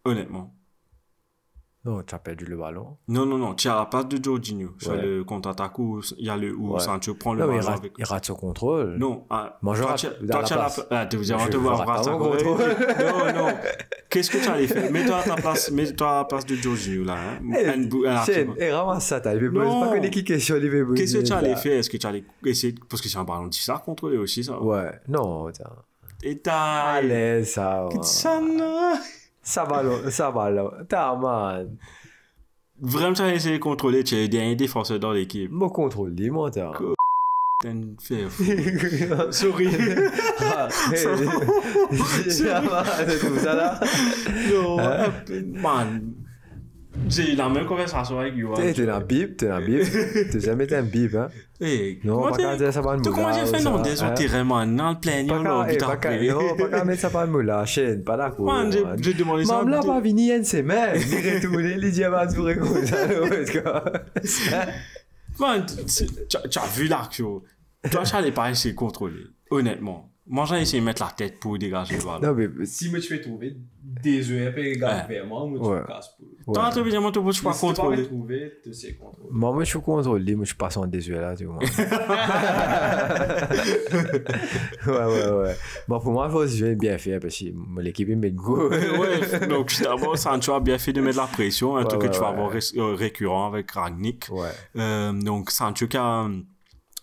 [0.06, 0.54] Honnêtement.
[1.86, 2.98] Non, tu as perdu le ballon.
[3.08, 3.56] Non, non, non.
[3.56, 4.72] Tu à la place de Jorginho.
[4.80, 5.02] Sur Ouais.
[5.02, 6.80] le contre-attaque où il y a le où Ouais.
[6.82, 7.94] Sancho prend le Non, mais il ballon rate, avec.
[7.98, 8.98] il rate son contrôle.
[8.98, 10.86] Non, ah, Moi, je rate toi, tu as la place.
[10.92, 12.58] Ah, tu on te je voit rate contrôle.
[13.00, 13.54] Non, non.
[14.10, 14.92] Qu'est-ce que tu allais faire?
[14.92, 17.16] Mets-toi à ta place, mets-toi à la place de Jorginho là.
[17.16, 17.54] Hein.
[17.54, 18.56] Shane, argument.
[18.60, 19.36] eh, ramasse ça, t'as.
[19.36, 19.80] Non.
[19.82, 21.62] pas connaître qui question, il veut Qu'est-ce que tu allais ça.
[21.62, 21.80] faire?
[21.80, 24.44] Est-ce que tu allais essayer de- Parce que c'est un ballon difficile à contrôler aussi,
[24.44, 24.62] ça.
[24.62, 25.66] Ouais, non, tiens.
[26.24, 26.96] Et t'as.
[26.96, 27.88] Allez, ça.
[28.02, 28.96] Ça, non.
[29.41, 30.71] Ça va, là, ça va, là.
[30.88, 31.75] T'as, man.
[32.82, 34.04] Vraiment, tu as essayé de contrôler.
[34.04, 35.52] Tu es le dernier défenseur dans l'équipe.
[35.52, 36.71] Mon contrôle, dis-moi, t'as.
[37.62, 38.25] T'as une fait
[39.32, 39.67] Sorry.
[40.41, 40.97] Ah, hey,
[42.32, 43.80] Ça va, c'est tout ça, là.
[44.52, 45.12] Non, Hein?
[45.62, 46.13] man.
[47.08, 48.56] J'ai eu la même conversation avec Yohan.
[48.56, 50.32] T'es t'es dans le bip, t'es dans le bip.
[50.32, 51.28] T'es jamais été un bip, hein.
[51.62, 54.02] Hey, Non, comment pas t'es- qu'à dire ça va Tu comment j'ai fait non des
[54.02, 56.10] autres terrains, man, dans le plein, Pas non, qu'à, eh, putain, pas qu'à,
[56.80, 58.45] non, mettre ça par le moula, chaîne, pas d'accord.
[58.45, 58.97] Man, j'ai- man.
[59.02, 59.58] j'ai demandé ça.
[59.58, 63.06] Mam là de- pas vini semaine, il retourne, il dit à ma tour comme ça,
[65.39, 67.41] Man, tu as vu l'action.
[67.91, 69.23] Toi, tu n'allais pas essayer de contrôler.
[69.52, 70.12] Honnêtement.
[70.27, 72.19] Moi, j'ai essayé de mettre la tête pour dégager le ballon.
[72.21, 73.56] Non, mais Si moi tu fais trouver
[74.04, 75.15] des œufs un peu égales Ouais.
[75.15, 75.81] vers moi, moi Ouais.
[75.81, 76.27] tu casses pour.
[76.54, 76.73] Tant ouais.
[76.73, 79.29] que évidemment, tu peux pas Si tu trouver, tu sais contrôler.
[79.31, 81.60] moi, moi, je suis contrôlé, moi, je passe en désuet là, tu vois.
[84.87, 85.56] ouais, ouais, ouais.
[85.87, 88.31] Bon, pour moi, il faut se jouer bien fait parce que mon équipe, il met
[88.31, 88.67] de goût.
[88.69, 92.10] ouais, donc d'abord, Sancho a bien fait de mettre la pression, un Ouais, truc ouais,
[92.10, 94.27] que tu vas avoir ré- euh, récurrent avec Ragnick.
[94.31, 94.50] Ouais.
[94.77, 96.27] Euh, donc Sancho qui a...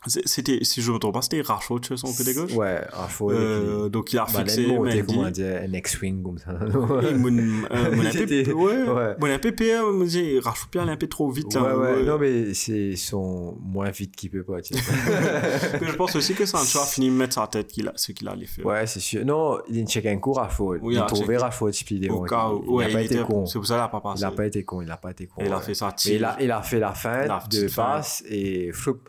[0.07, 2.53] C'était, si je me trompe pas, c'était Rashford sur son côté gauche?
[2.53, 3.31] Ouais, faux.
[3.31, 5.43] Euh, donc il a bah, fixé Mendy.
[5.43, 6.53] un X-Wing comme ça.
[6.53, 7.39] Mon,
[7.71, 11.55] euh, MP, ouais, Rashford il est un peu trop vite.
[11.55, 12.03] Ouais, là, ouais, ouais.
[12.05, 14.75] non, mais c'est son moins vite qu'il peut pas, tu.
[15.81, 18.13] Mais je pense aussi que Sancho a fini de mettre sa tête qu'il a, ce
[18.13, 18.67] qu'il allait faire.
[18.67, 19.25] Ouais, c'est sûr.
[19.25, 20.35] Non, il a checké un coup.
[20.61, 21.37] Oui, il a trouvé
[21.85, 22.25] puis il est bon.
[22.27, 23.47] Il n'a pas été con.
[23.47, 24.21] C'est pour ça qu'il a pas passé.
[24.21, 25.43] Il n'a pas été con, il n'a pas été con.
[25.45, 26.37] Il a fait sa tire.
[26.41, 29.01] il a, fait la fin de passe et floup.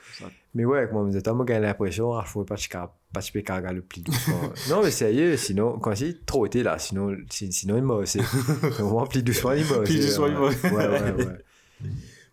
[0.58, 2.68] Mais ouais, comme on disait, moi, j'ai l'impression, faut pas que
[3.14, 4.42] pas que carga le plus doucement.
[4.72, 8.20] non, mais sérieux, sinon, quand c'est trop été là, sinon, si- sinon il m'a aussi.
[8.82, 9.94] Au moins, plus doucement, il m'a aussi.
[9.94, 10.48] Plus doucement, il m'a ouais.
[10.48, 10.66] aussi.
[10.66, 11.26] Ouais, ouais, ouais.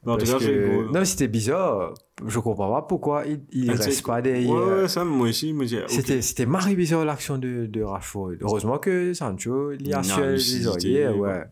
[0.07, 0.87] Mais en tout Parce que-.
[0.87, 1.93] Non, mais c'était bizarre.
[2.27, 4.51] Je comprends pas pourquoi il, il reste pas derrière.
[4.51, 5.85] Ouais, ouais, ça, moi aussi, me dit, ok.
[5.89, 8.37] C'était, c'était marré bizarre l'action de, de Rashford.
[8.41, 11.45] Heureusement que Sancho, il y a sur les oreillers, ouais.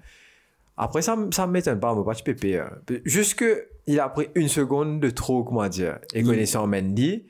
[0.79, 2.59] Après, ça, ça m'étonne pas, moi, pas de pépé.
[2.61, 2.71] hein.
[3.05, 5.99] Juste que il a pris une seconde de trop, comment dire.
[6.15, 7.25] Et connaissant Mendy,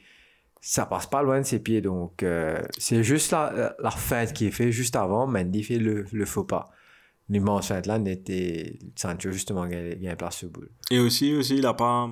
[0.61, 1.81] ça passe pas loin de ses pieds.
[1.81, 5.27] Donc, euh, c'est juste la, la, feinte qui est faite juste avant.
[5.27, 6.71] Mendy fait le, le faux pas.
[7.29, 10.69] L'immense feinte là n'était Sancho, justement, gagne place sur boule.
[10.91, 12.11] Et aussi, aussi, il a pas,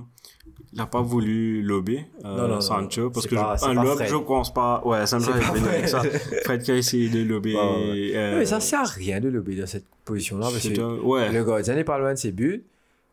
[0.73, 2.61] il pas voulu lober, euh, Non, non, non.
[2.63, 5.89] Sancho, parce que pas- je- un lob, je pense pas, ouais, j'avais pas venu avec
[5.89, 6.01] ça.
[6.45, 6.63] Fred.
[6.63, 8.13] Qui a essayé de lober, ouais.
[8.15, 10.47] euh, mais ça sert à rien de lober dans cette position-là.
[10.51, 11.31] Parce que un- ouais.
[11.31, 12.65] Le gardien n'est pas loin de ses buts.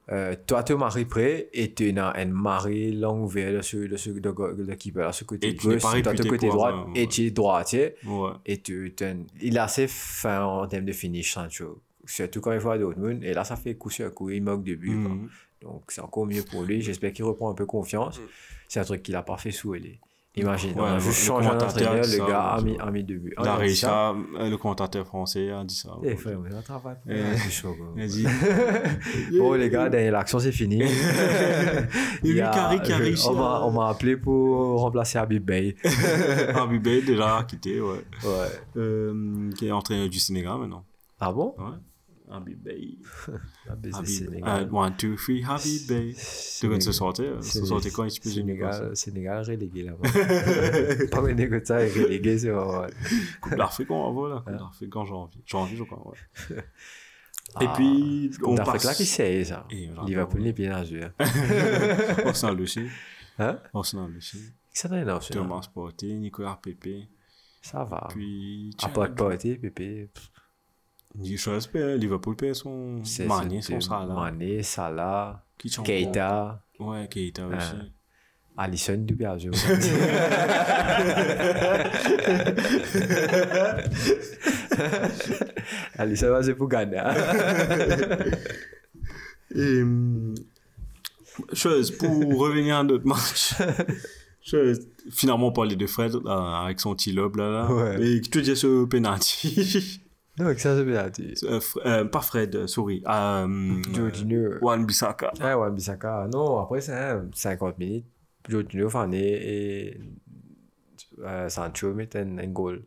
[0.09, 3.97] Euh, toi, tu maries près et tu as une marée longue ouverte de ce, de
[3.97, 6.29] ce de, de, de keeper, là, ce côté Et tu n'es gauche, toi, tu réputé
[6.29, 7.95] côté droit un- et tu es droitier.
[8.05, 8.29] Ouais.
[8.45, 9.05] Et tu, tu-
[9.41, 11.81] il est assez fin en termes de finish, Sancho.
[12.05, 13.21] Surtout quand il faut à Dortmund.
[13.23, 14.29] Et là, ça fait coup sur coup.
[14.29, 14.97] Il manque de buts.
[15.03, 15.13] quoi.
[15.13, 15.29] Mhm.
[15.61, 16.81] Donc, c'est encore mieux pour lui.
[16.81, 18.21] J'espère qu'il reprend un peu confiance.
[18.69, 19.99] C'est un truc qu'il a pas fait sous lui.
[20.37, 21.49] Imagine, Ouais, on a juste changé
[22.21, 23.33] le gars a mis, c'est a mis deux buts.
[23.39, 24.09] Il a réussi ça.
[24.09, 25.89] à, le commentateur français a dit ça.
[26.03, 27.87] Eh, frère, on travaille pour chaud, quoi.
[27.95, 28.25] Il a dit,
[29.37, 30.81] Bon, les gars, l'action, c'est fini.
[32.23, 32.79] Il y a- carré,
[33.15, 35.75] je- on m'a- on m'a appelé pour remplacer Habib Bey.
[36.53, 38.03] Harvey Bay déjà quitté, ouais.
[38.23, 38.31] Ouais.
[38.77, 40.85] Euh, qui est entraîneur du Sénégal maintenant.
[41.19, 41.55] Ah bon?
[41.57, 41.65] Ouais.
[42.29, 42.67] Habib
[44.05, 44.67] Sénégal.
[44.69, 46.15] Uh, one, two, three, Harvey Bay.
[46.59, 47.43] Tu veux se sortir?
[47.43, 50.09] Se sortir quand il peut Sénégal, Sénégal relégué là-bas.
[51.11, 52.89] Pas mal de ça, relégué, c'est vrai.
[53.41, 54.43] Coupe d'Afrique, on va voir là.
[54.45, 55.41] Coupe d'Afrique en janvier.
[55.45, 56.57] Janvier, je crois, ouais.
[57.61, 58.83] Et Ah, puis, on passe.
[58.83, 59.65] là qui sait ça?
[59.69, 60.03] Et voilà.
[60.03, 61.11] Liverpool, dans le jeu.
[62.25, 62.81] Arsenal aussi.
[63.39, 63.57] Hein?
[63.73, 64.37] Arsenal aussi.
[64.73, 67.07] Ça n'a rien Thomas Porté, Nicolas Pepe.
[67.61, 68.07] Ça va.
[68.09, 70.09] Puis, de Porté, Pépé.
[71.23, 74.13] Je espère, Liverpool paie son Mané, son Salah.
[74.13, 76.63] Mané, Salah, Keita.
[76.79, 77.73] Ouais, Keita aussi.
[78.59, 79.51] Alisson du jeu.
[85.97, 86.97] Alisson va gagner.
[86.97, 87.13] hein.
[89.55, 90.35] Et, hum,
[91.53, 92.09] chose, pour
[92.39, 93.53] revenir à notre match,
[94.41, 94.79] chose,
[95.11, 97.49] finalement, on parlait de Fred là, avec son petit lobe là.
[97.49, 98.07] là Ouais.
[98.07, 100.01] Et tu dis ce penalty.
[100.37, 101.33] Ça c'est bien dit.
[101.43, 103.03] Euh, euh, pas Fred, euh, sorry.
[103.07, 104.59] Euh, Jorginho.
[104.61, 105.31] Wan Bissaka.
[105.39, 106.27] Ah ouais, Bissaka.
[106.31, 108.05] Non, après c'est hein, 50 minutes.
[108.47, 109.99] Jorginho Fane et
[111.19, 112.83] euh, Sancho mettent un, un goal.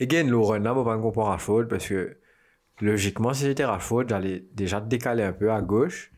[0.00, 2.16] Again, le run là, on va comparer à Rashford parce que
[2.80, 6.12] logiquement, si j'étais Rashford, j'allais déjà décaler un peu à gauche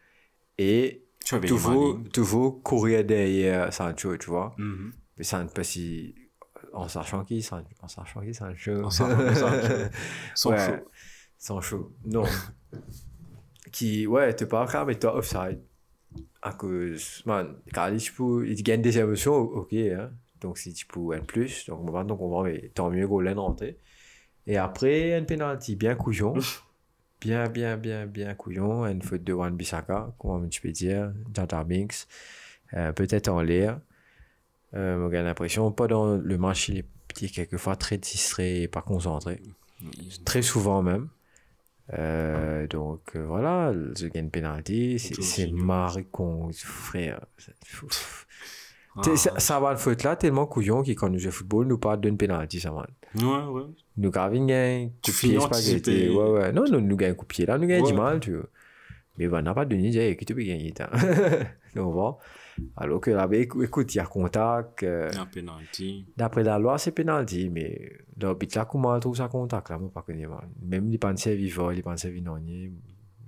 [0.58, 1.04] et
[1.46, 4.54] toujours, toujours courir derrière Sancho, tu vois.
[4.58, 4.92] Mhm.
[5.16, 6.14] Mais ça ne pas si.
[6.78, 8.82] En sachant qui, San- en sachant qui, Sancho.
[8.84, 9.74] En sachant qui, Sancho.
[10.34, 10.90] Sans Ouais, chaud.
[11.38, 11.92] Sans chaud.
[12.04, 12.24] Non.
[13.72, 15.60] qui, ouais, t'es pas grave, mais toi offside.
[16.42, 17.56] À cause, man,
[18.16, 20.10] peux, il gagne des émotions, ok, hein.
[20.40, 23.08] Donc si tu peux un plus, donc on va donc on va, mais tant mieux
[23.08, 23.76] Golan rentré.
[24.46, 26.34] Et après, un penalty bien couillon.
[27.20, 28.86] bien, bien, bien, bien couillon.
[28.86, 31.12] Une faute de Wan Bissaka, comment tu peux dire.
[31.34, 32.06] Jata Binks.
[32.74, 33.80] Euh, Peut-être en l'air.
[34.74, 38.82] Euh, j'ai l'impression, pas dans le match, il est petit, quelquefois très distrait et pas
[38.82, 39.40] concentré.
[40.24, 41.08] Très souvent même.
[41.98, 47.24] Euh, donc euh, voilà, je gagne penalty, c'est- maricon, frère.
[48.96, 51.32] Ah, T'sais, ça, ça va le foot là, tellement couillon qui quand nous jouons au
[51.32, 52.86] football, nous parle d'une penalty, ça man.
[53.14, 53.62] Ouais, ouais.
[53.96, 56.08] Nous gagnons un coup Tu de pied spaghetti.
[56.10, 56.52] Ouais, ouais.
[56.52, 57.92] Non, non, nous gagnons coup de pied là, nous gagnons Ouais.
[57.92, 58.46] du mal, tu vois.
[59.16, 60.72] Mais on n'a pas de donné, j'ai qui tu peux gagner.
[61.74, 62.16] Donc voilà.
[62.76, 64.82] Alors que là, ben, écou- écoute, il y a contact.
[64.82, 66.06] euh, Un penalty.
[66.16, 69.90] D'après la loi, c'est pénalty, mais l'arbitre là, comment on trouve ça contact là, moi,
[69.92, 70.26] pas connu.
[70.62, 72.38] Même les pensées vivants, les pensées vivants,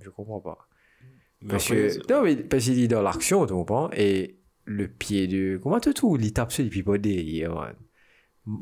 [0.01, 0.67] je comprends pas.
[1.41, 3.89] Mais Parce après, que, non, mais parce qu'il est dans l'action, tu comprends?
[3.93, 5.59] Et le pied de.
[5.61, 6.21] Comment tu trouves?
[6.21, 7.75] Il tape sur les pas derrière, man?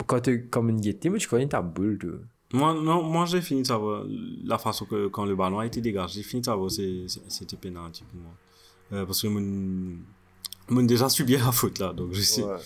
[0.08, 2.08] Quand tu comme une guette, tu connais ta boule, tu.
[2.52, 4.06] Moi, non, moi j'ai fini de savoir
[4.44, 8.04] la façon que quand le ballon a été dégagé, j'ai fini de savoir c'était penalty
[8.04, 8.32] pour moi.
[8.92, 9.98] Euh, parce que mon,
[10.72, 12.44] mon déjà subi la faute là, donc je sais.
[12.44, 12.58] Ouais.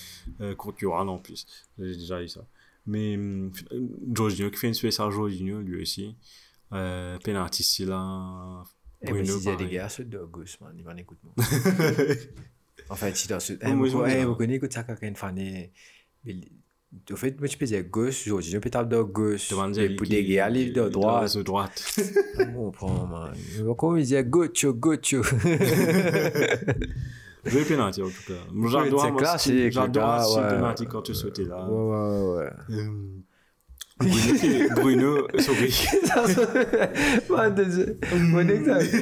[0.41, 1.45] Euh, contre en plus,
[1.77, 2.45] j'ai déjà eu ça.
[2.85, 3.51] Mais hum,
[4.13, 6.15] Jorginho qui fait une spéciale Jorginho lui aussi.
[6.73, 8.63] Euh, penalty ici là.
[9.01, 11.19] Eh, Bruno, si il y a des gars, ceux de Gus, man, ils m'en écoutent,
[11.23, 11.33] moi.
[12.89, 13.53] enfin, si dans ce.
[13.53, 15.71] Eh, eh, vous connaissez, écoute, ça, quand est.
[16.23, 16.39] mais,
[17.11, 19.49] Au fait, moi, tu peux dire Gus, je peux taper Gus.
[19.49, 21.35] Devanzelli Et pour des gars, aller de droite.
[21.35, 21.99] De droite.
[22.55, 23.35] On prend, man.
[23.77, 25.21] Comment il disait Gocho, Gocho.
[27.45, 28.33] Jouer penalty en tout cas.
[28.53, 31.65] Moi, J'adore moi, classique, ce- penalty quand tu sautais là.
[31.69, 32.49] Ouais, ouais, ouais.
[32.71, 32.89] Euh,
[34.75, 35.71] Bruno, Bruno, sorry.
[38.29, 38.93] Mon exact.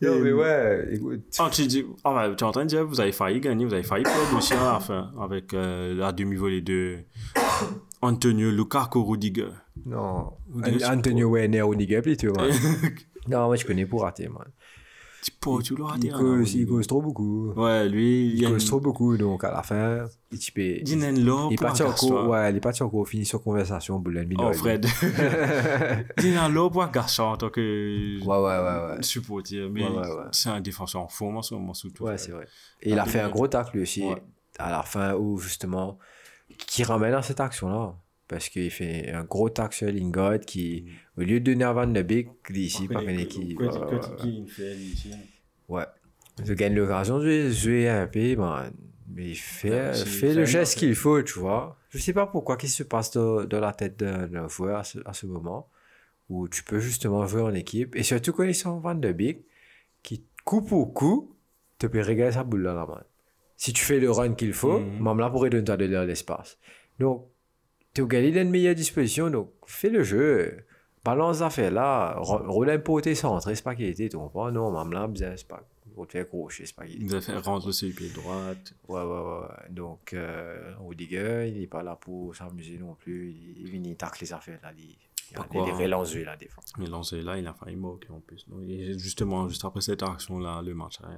[0.00, 1.20] Non, mais ouais, écoute.
[1.38, 3.64] Ah, tu, dis, ah ouais, tu es en train de dire, vous avez failli gagner,
[3.64, 6.98] vous avez failli perdre aussi à la fin avec euh, la demi-volée de
[8.02, 9.50] Antonio Lukaku Rudiger.
[9.86, 10.32] Non.
[10.52, 12.32] Rudiger, Antonio Werner ou Nigel plutôt.
[13.28, 14.46] Non, moi, je connais pour rater, man.
[15.24, 17.52] Il cause, cause trop beaucoup.
[17.52, 18.54] Ouais, lui, il Il a une...
[18.54, 20.58] cause trop beaucoup, donc à la fin, il type.
[20.58, 24.36] Il est parti encore, ouais, il est parti encore finir sur conversation l'ennemi.
[24.38, 24.86] Oh, Fred.
[26.52, 29.02] Lore pour agacer en tant que Ouais, ouais, ouais, ouais.
[29.02, 32.04] supporter, mais Ouais, ouais, c'est un défenseur en forme en ce moment, surtout.
[32.04, 32.46] Ouais, c'est vrai.
[32.80, 34.04] Et il a fait un gros tacle lui aussi,
[34.58, 35.98] à la fin, où justement,
[36.66, 37.94] qui ramène à cette action-là.
[38.28, 40.86] Parce qu'il fait un gros tacle sur Lingard qui,
[41.16, 43.58] au lieu de donner à Van de Beek, d'ici, par une équipe.
[45.68, 45.84] Ouais.
[46.44, 48.72] Il gagne l'occasion de jouer, un peu, man.
[49.14, 51.76] Mais il fait, c'est- fait le geste qu'il faut, tu vois.
[51.90, 54.84] Je sais pas pourquoi, qu'est-ce qui se passe dans, dans la tête d'un joueur à
[54.84, 55.68] ce, à ce moment,
[56.30, 57.94] où tu peux justement jouer en équipe.
[57.94, 59.44] Et surtout sont Van de Beek,
[60.02, 61.36] qui coup pour coup,
[61.78, 63.02] te peut régaler sa boule dans la main.
[63.58, 65.02] Si tu fais le run qu'il faut, Mhm.
[65.04, 66.56] même là pourrait donner de l'espace.
[66.98, 67.26] Donc,
[67.92, 70.64] tu as gagné dans une meilleure disposition, donc fais le jeu.
[71.04, 74.50] Balance l'affaire là, ro- roule un poté centré, c'est pas qu'il était, tu comprends?
[74.52, 75.62] Non, même là, bien, c'est pas.
[75.96, 78.34] On te fait accrocher, c'est pas qu'il Il a fait rentrer sur le pied droit.
[78.88, 79.70] Ouais, ouais, ouais.
[79.70, 83.30] Donc, euh, Rudiger, il n'est pas là pour s'amuser non plus.
[83.30, 84.72] Il, il vient tacler les affaires là.
[84.78, 85.74] Il, il, hein.
[85.76, 86.72] relancé la défense.
[86.78, 88.48] Mais lancé là, il a failli manquer en plus.
[88.48, 91.08] Donc, et justement, juste après cette action-là, le match a,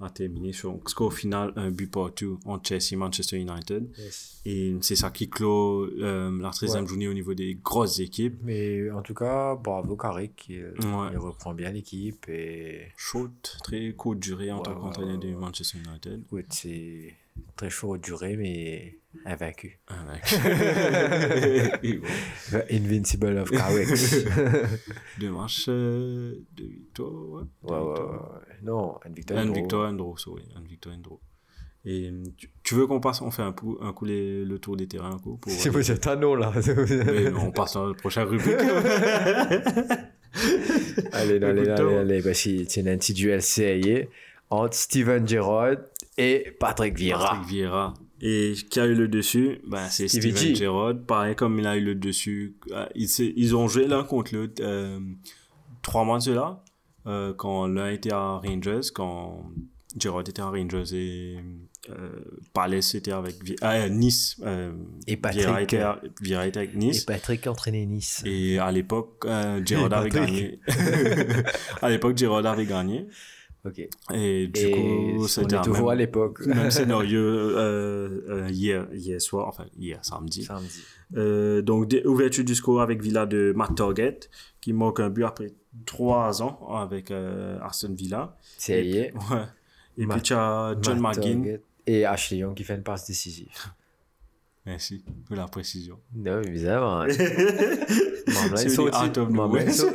[0.00, 3.88] a terminé sur score final, un but partout entre Chelsea et Manchester United.
[4.44, 6.86] Et c'est ça qui clôt euh, la 13e Ouais.
[6.88, 8.36] journée au niveau des grosses équipes.
[8.42, 10.46] Mais en tout cas, bravo Carrick.
[10.48, 11.08] Il, Ouais.
[11.12, 12.28] il reprend bien l'équipe.
[12.28, 13.30] Et Chaude,
[13.62, 15.28] très courte durée en Ouais, tant qu'entraîneur de.
[15.34, 16.22] Manchester United.
[16.26, 17.14] écoute, c'est
[17.56, 19.78] très chaud durer, mais invaincu.
[21.82, 23.88] Bon, Invincible of Carrick.
[25.20, 27.42] Deux matchs, euh, deux victoires, ouais.
[27.62, 28.40] Deux ouais, ouais, victoires.
[28.64, 28.98] Non.
[29.30, 29.54] Un gros.
[29.54, 30.42] victoire, un sorry.
[30.56, 31.20] Un victoire, un draw.
[31.86, 34.58] Et euh, tu, tu veux qu'on passe, on fait un, coup, un coup les- le
[34.58, 36.50] tour des terrains un coup pour, C'est c'est un nom là.
[37.06, 38.56] Mais non, on passe à la prochaine rubrique.
[41.12, 42.22] allez, allez, allez, allez.
[42.22, 44.04] Bah, si, c'est un petit duel CIA
[44.50, 45.76] entre Steven Gerrard
[46.16, 47.30] et Patrick Vieira.
[47.30, 47.94] Patrick Vieira.
[48.22, 49.60] Et qui a eu le dessus?
[49.66, 50.54] Ben, C'est Steven G.
[50.54, 50.94] Gerrard.
[51.06, 54.62] Pareil, comme il a eu le dessus, euh, ils, ils ont joué l'un contre l'autre
[54.62, 54.98] euh,
[55.82, 56.63] trois mois de cela.
[57.06, 59.44] Euh, quand l'un était à Rangers, quand
[59.98, 61.36] Gerrard était à Rangers et
[61.90, 62.08] euh,
[62.52, 64.36] Palace était avec ah, euh, Nice.
[64.44, 64.72] euh,
[65.06, 67.04] Et Patrick, Vieira était, à- Vieira était avec Et Nice.
[67.04, 68.22] Patrick entraîné Nice.
[68.24, 70.58] Et à l'époque, euh, Gerrard avait gagné.
[71.82, 73.06] À l'époque, Gerrard avait gagné.
[73.66, 73.78] Ok.
[74.12, 76.44] Et du Et coup, on c'était toujours à l'époque.
[76.46, 80.42] même scénario euh, euh, hier, hier soir, enfin hier samedi.
[80.44, 80.80] Samedi.
[81.16, 84.20] Euh, donc, ouverture du score avec Villa de Matt Target,
[84.60, 85.52] qui manque un but après
[85.86, 88.36] trois ans avec euh, Aston Villa.
[88.58, 89.12] C'est Et-.
[89.12, 89.44] Ouais.
[89.96, 91.58] Et puis tu as John McGinn.
[91.86, 93.48] Et Ashley Young qui fait une passe décisive.
[94.66, 95.98] Merci pour la précision.
[96.14, 96.40] Non,
[98.70, 99.70] sorti, Mamelin nowhere.
[99.72, 99.90] so-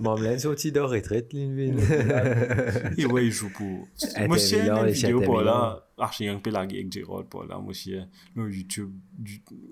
[0.00, 1.76] Mamelin sorti de retraite, Linvin.
[2.98, 3.86] Et ouais, il joue pour.
[3.94, 4.08] Si
[4.56, 7.58] il y a une vidéo pour là, Archie Young peut laguer avec Gerard pour là.
[7.58, 7.94] Moi, si
[8.34, 8.90] le YouTube,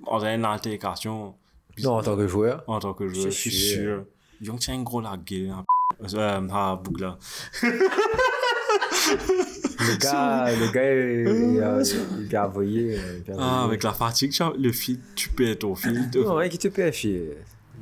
[0.07, 1.35] on a une altercation.
[1.83, 2.63] non, en tant que joueur.
[2.69, 4.07] En tant que joueur, je suis sûr.
[4.73, 5.49] Un gros lagué.
[5.49, 5.65] hein,
[6.15, 7.19] Euh, à Bougla.
[9.79, 11.83] Le gars, le gars, il, a,
[12.29, 12.99] il a envoyé.
[12.99, 16.17] euh, Ah, avec la fatigue, le feed, tu perds ton feed.
[16.17, 17.21] Non, hein, qui te PFI.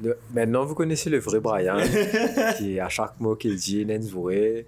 [0.02, 1.76] Le- Maintenant, vous connaissez le vrai Brian,
[2.58, 4.66] qui à chaque mot qu'il dit, vrai.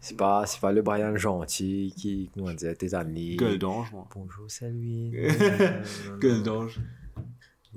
[0.00, 3.34] C'est pas, c'est pas le Brian gentil qui, comment dire, tes amis.
[3.36, 4.06] Gueule d'ange, moi.
[4.14, 5.10] Bonjour, lui.
[6.20, 6.78] Gueule d'ange.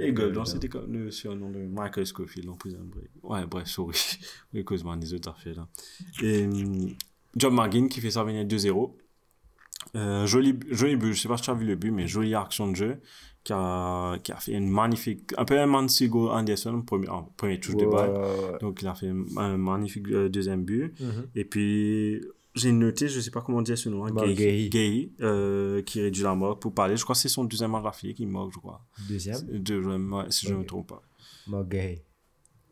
[0.01, 3.09] Et d'ange, c'était comme le surnom de Michael Scofield en Prison Break.
[3.23, 3.97] Ouais, bref, sorry.
[4.53, 5.67] Les causes moi des autres affaires là.
[6.21, 6.95] Et hum,
[7.35, 8.91] John McGinn qui fait ça venir 2-0.
[9.95, 12.35] Euh, joli, joli but, je sais pas si tu as vu le but, mais jolie
[12.35, 13.01] action de jeu
[13.43, 17.59] qui a, qui a fait une magnifique, un peu un Mancigo Anderson, premier, en premier
[17.59, 18.59] touche de balle.
[18.59, 20.99] Donc il a fait un magnifique euh, deuxième but.
[20.99, 21.27] Mhm.
[21.35, 22.21] Et puis
[22.55, 24.69] j'ai noté, je sais pas comment dire ce nom, hein, Gay, Gay.
[24.69, 26.97] Gay, euh, qui réduit la marque pour parler.
[26.97, 28.85] Je crois que c'est son deuxième match d'affilée qui marque, je crois.
[29.07, 31.01] Deuxième, Deuxième, si je ne me trompe pas.
[31.47, 32.03] Mogay,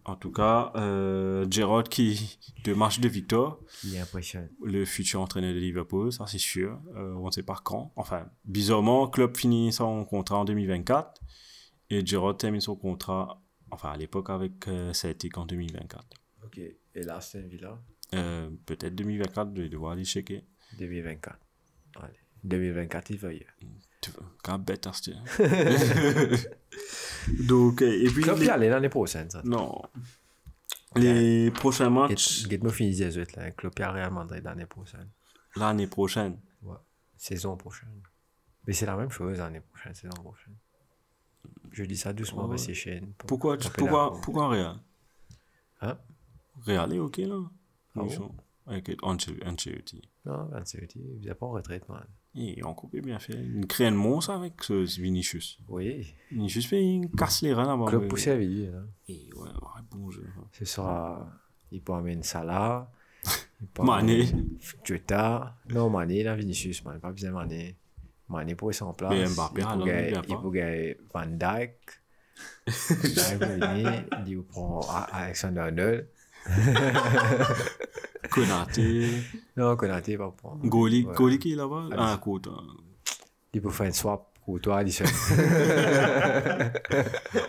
[0.06, 4.50] En tout cas, euh, Gerrard qui, de match de victoire, qui impressionne.
[4.64, 6.80] le futur entraîneur de Liverpool, ça c'est sûr.
[6.96, 7.92] Euh, on ne sait pas quand.
[7.96, 11.22] Enfin, bizarrement, club finit son contrat en 2024
[11.90, 16.06] et Gerrard termine son contrat, enfin à l'époque avec euh, Celtic en 2024.
[16.46, 16.58] Ok.
[16.60, 17.80] Et là, c'est Villa,
[18.16, 20.44] Euh, Peut-être 2024, je vais devoir aller checker.
[20.78, 21.38] 2024.
[22.02, 22.14] Allez.
[22.44, 23.38] 2024, il va y
[24.12, 25.12] vois, quand bête à ce
[27.48, 28.24] Donc, euh, et puis.
[28.24, 29.42] Club les- aller l'année prochaine, ça.
[29.44, 29.82] Non.
[30.96, 33.52] Les prochains matchs Get me fini 18 là.
[33.52, 35.08] Club Real Madrid l'année prochaine.
[35.56, 36.38] l'année prochaine.
[37.18, 38.02] Saison prochaine.
[38.66, 40.56] Mais c'est la même chose l'année prochaine, saison prochaine.
[41.72, 42.52] Je dis ça doucement, Ouais.
[42.54, 43.12] mais c'est chaîne.
[43.18, 44.78] Pourquoi, pourquoi, pourquoi Real?
[45.82, 45.98] Hein?
[46.66, 47.42] Real est ok là
[48.00, 48.24] Ah Ils bon?
[48.28, 48.36] Sont
[48.68, 50.02] Avec Ancelotti.
[50.26, 52.06] Non, Ancelotti, il n'est pas en retraite, man.
[52.36, 53.34] Ils ont coupé bien fait.
[53.34, 55.60] Ils créent un monstre avec ce Vinicius.
[55.68, 56.14] Oui.
[56.32, 57.90] Vinicius, fait, il casse les reins là-bas.
[57.90, 58.84] Club poussé à Villiers, là.
[59.08, 59.50] Et ouais,
[59.90, 60.28] bon jeu.
[60.52, 61.28] Ce sera.
[61.72, 62.92] Il peut amener Salah.
[63.62, 64.28] il peut Mané.
[64.84, 65.56] Jota.
[65.70, 67.00] Non, Mané, là, Vinicius, man.
[67.00, 67.76] Pas besoin de Mané.
[68.28, 69.12] Mané pour rester en place.
[69.12, 71.26] Mais Mbappé, il peut il gagner- vient il peut Van.
[71.26, 72.02] Van Dijk
[72.70, 74.06] va venir.
[74.28, 74.82] Il prend
[75.12, 76.08] Alexander Arnold.
[78.32, 79.10] Konaté.
[79.58, 80.66] Non, Konaté va prendre.
[80.66, 81.16] Goli, Ouais.
[81.16, 81.90] Goli qui est là-bas?
[81.98, 82.20] Ah, hein.
[83.54, 85.06] Il peut faire une swap pour toi, Alisson.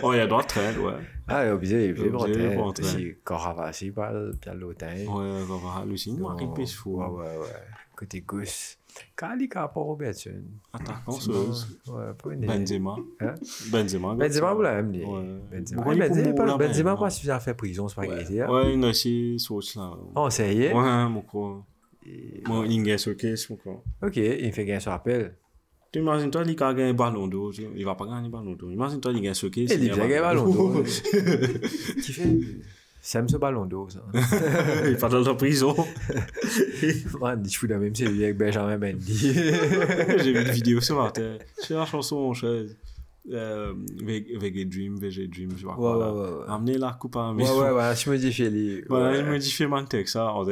[0.03, 0.93] Oh, il y a droit de ouais.
[1.29, 2.85] ah, il est obligé, il est obligé de rentrer.
[2.85, 4.95] Si Caravassi parle, Pierre Lotin.
[4.97, 6.15] Ouais, on va voir Lucien.
[6.17, 6.97] Il marque une pêche fou.
[6.97, 7.55] Ouais, ouais, ouais.
[7.97, 8.77] Côté gauche.
[9.17, 10.43] Kali Kapo Robertson.
[10.73, 11.69] Attaquant, C'est sauce.
[11.87, 11.95] bon.
[11.95, 12.47] Ouais, pas une.
[12.47, 12.97] Benzema.
[13.21, 13.35] Hein?
[13.71, 14.15] Benzema.
[14.15, 14.55] Benzema,
[14.93, 15.03] dit.
[15.51, 15.83] Benzema.
[15.87, 16.97] Ah, il est Benzema, pas- Benzema,
[17.55, 18.51] prison, c'est pas grave.
[18.51, 19.93] Ouais, il a aussi sauce là.
[20.15, 20.73] Oh, ça y est.
[20.75, 21.65] Ouais, mon quoi.
[22.47, 22.99] Moi, il gagne
[23.51, 23.83] mon quoi.
[24.03, 25.35] Ok, il fait gagner sur appel.
[25.93, 27.51] Tu imagines toi, il a gagné un ballon d'eau.
[27.53, 28.57] Il va pas gagner ballon.
[28.71, 29.35] Imagine toi, il gagne.
[29.35, 30.83] Et il a gagné un ballon.
[30.85, 32.39] Qui fait.
[33.03, 34.01] Ce ballon d'eau, ça.
[34.87, 35.75] Il dans la prison.
[37.21, 39.15] Man, je fous la même série avec Benjamin Mendy.
[39.33, 41.47] J'ai vu une vidéo sur Internet.
[41.59, 42.65] C'est la chanson, mon cher.
[43.31, 46.13] Euh, Veg Dream, VG Dream, je pas Ouais, quoi.
[46.15, 46.45] ouais, ouais, ouais.
[46.49, 48.87] Amener la coupe à la Ouais, ouais, ouais, je dis, Félix.
[48.89, 50.33] Voilà, dit, fais mon texte, ça.
[50.35, 50.43] On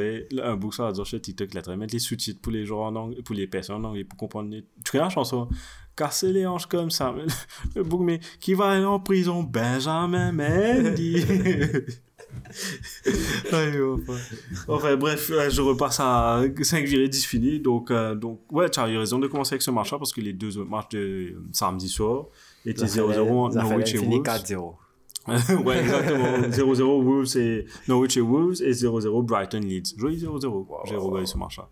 [0.43, 3.21] un book, ça, dire sur TikTok, là, mettre les sous-titres pour les gens en anglais,
[3.25, 4.49] pour les personnes en anglais, pour comprendre.
[4.51, 5.49] les- Tu connais la chanson?
[5.95, 7.13] Casser les hanches comme ça.
[7.75, 9.43] Le book, mais qui va aller en prison?
[9.43, 11.25] Benjamin Mendy.
[14.67, 14.95] Enfin.
[14.95, 17.59] Bref, je repasse à 5 virées 10 finis.
[17.59, 20.21] Donc, euh, donc, ouais, tu as eu raison de commencer avec ce match-là parce que
[20.21, 22.25] les deux autres matchs de samedi soir
[22.65, 24.23] étaient 0-0 entre Norwich et Wolves.
[24.23, 24.73] 4-0.
[25.63, 26.37] ouais, exactement.
[26.49, 29.95] 0-0 Wolves et Norwich et Wolves et 0-0 Brighton Leeds.
[29.97, 30.65] Joli 0-0.
[30.87, 31.69] J'ai regardé ce match-là.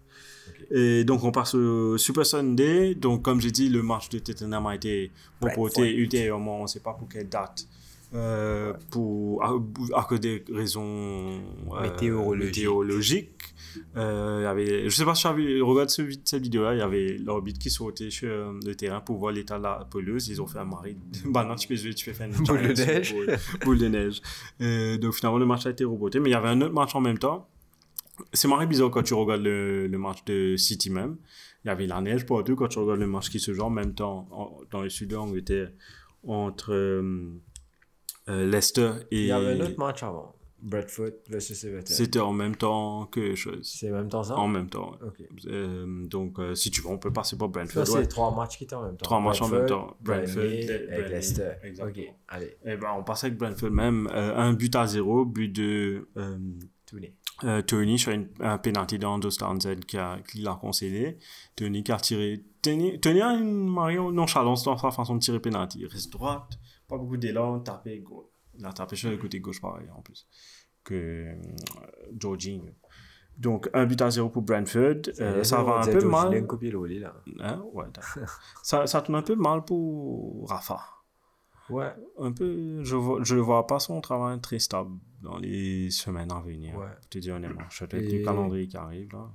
[0.70, 2.95] Et donc, on passe au Super Sunday.
[2.95, 6.60] Donc, comme j'ai dit, le match de Tottenham a été reporté ultérieurement.
[6.60, 7.68] On ne sait pas pour quelle date.
[8.14, 9.53] Euh, pour, à,
[9.95, 11.41] à cause des raisons
[11.74, 12.45] euh, Météorologiques.
[12.55, 13.32] météorologiques.
[13.97, 16.74] Euh, il y avait, je sais pas si tu as vu, regarde ce, cette vidéo-là,
[16.74, 19.86] il y avait l'orbite qui sautait sur euh, le terrain pour voir l'état de la
[19.91, 20.30] pelouse.
[20.30, 20.95] Ils ont fait un mari.
[21.26, 23.14] bah non, tu peux, tu peux faire une Boule de neige.
[23.14, 24.22] boule- boule de neige.
[24.62, 26.20] Euh, donc finalement, le match a été reporté.
[26.22, 27.49] Mais il y avait un autre match en même temps.
[28.34, 31.18] C'est marrant bizarre quand tu regardes le, le match de City même.
[31.66, 33.70] Il y avait la neige partout quand tu regardes le match qui se joue en
[33.70, 35.72] même temps en- dans le sud de l'Angleterre
[36.24, 37.01] entre
[38.28, 39.21] Leicester et.
[39.21, 40.34] Il y avait un autre match avant.
[40.59, 41.93] Bradford versus Everton.
[41.93, 43.59] C'était en même temps que chose.
[43.61, 44.36] C'est en même temps ça?
[44.38, 45.07] En même temps, ouais.
[45.09, 45.23] Ok.
[45.45, 47.86] Euh, donc, euh, si tu veux, on peut passer Ça, Brentford.
[47.86, 48.07] c'est ouais.
[48.07, 49.03] trois matchs qui étaient en même temps.
[49.03, 49.95] Trois matchs en même temps.
[50.01, 50.65] Brentford, et.
[51.09, 51.51] Leicester.
[51.63, 52.03] Exactement.
[52.07, 54.09] Ok, allez, Et ben, on passe avec Brentford même.
[54.11, 56.38] euh, un but à zéro, but de euh,
[57.43, 61.17] euh, Tony sur une- un penalty d'Ando Townsend qui, a- qui l'a concédé.
[61.55, 62.43] Tony qui a tiré.
[62.63, 65.82] Tony, Tony a une Marion nonchalance dans sa façon de tirer penalty.
[65.82, 66.57] Il reste droite,
[66.88, 68.26] pas beaucoup d'élan, taper gauche.
[68.58, 70.28] Il a tapé sur le côté gauche pareil en plus
[70.84, 71.36] que euh,
[72.20, 72.70] Jorginho.
[73.38, 75.02] Donc, un but à zéro pour Brentford.
[75.20, 76.48] Euh, ça va un peu mal.
[77.40, 77.64] Hein?
[77.74, 77.86] Ouais,
[78.64, 80.80] ça, ça tourne un peu mal pour Rafa.
[81.70, 86.40] Ouais, Un peu, je je vois pas son travail très stable dans les semaines à
[86.40, 86.76] venir.
[86.78, 86.88] Ouais.
[87.02, 87.66] Pour te dire honnêtement.
[87.70, 89.30] Je te Et- le calendrier qui arrive là.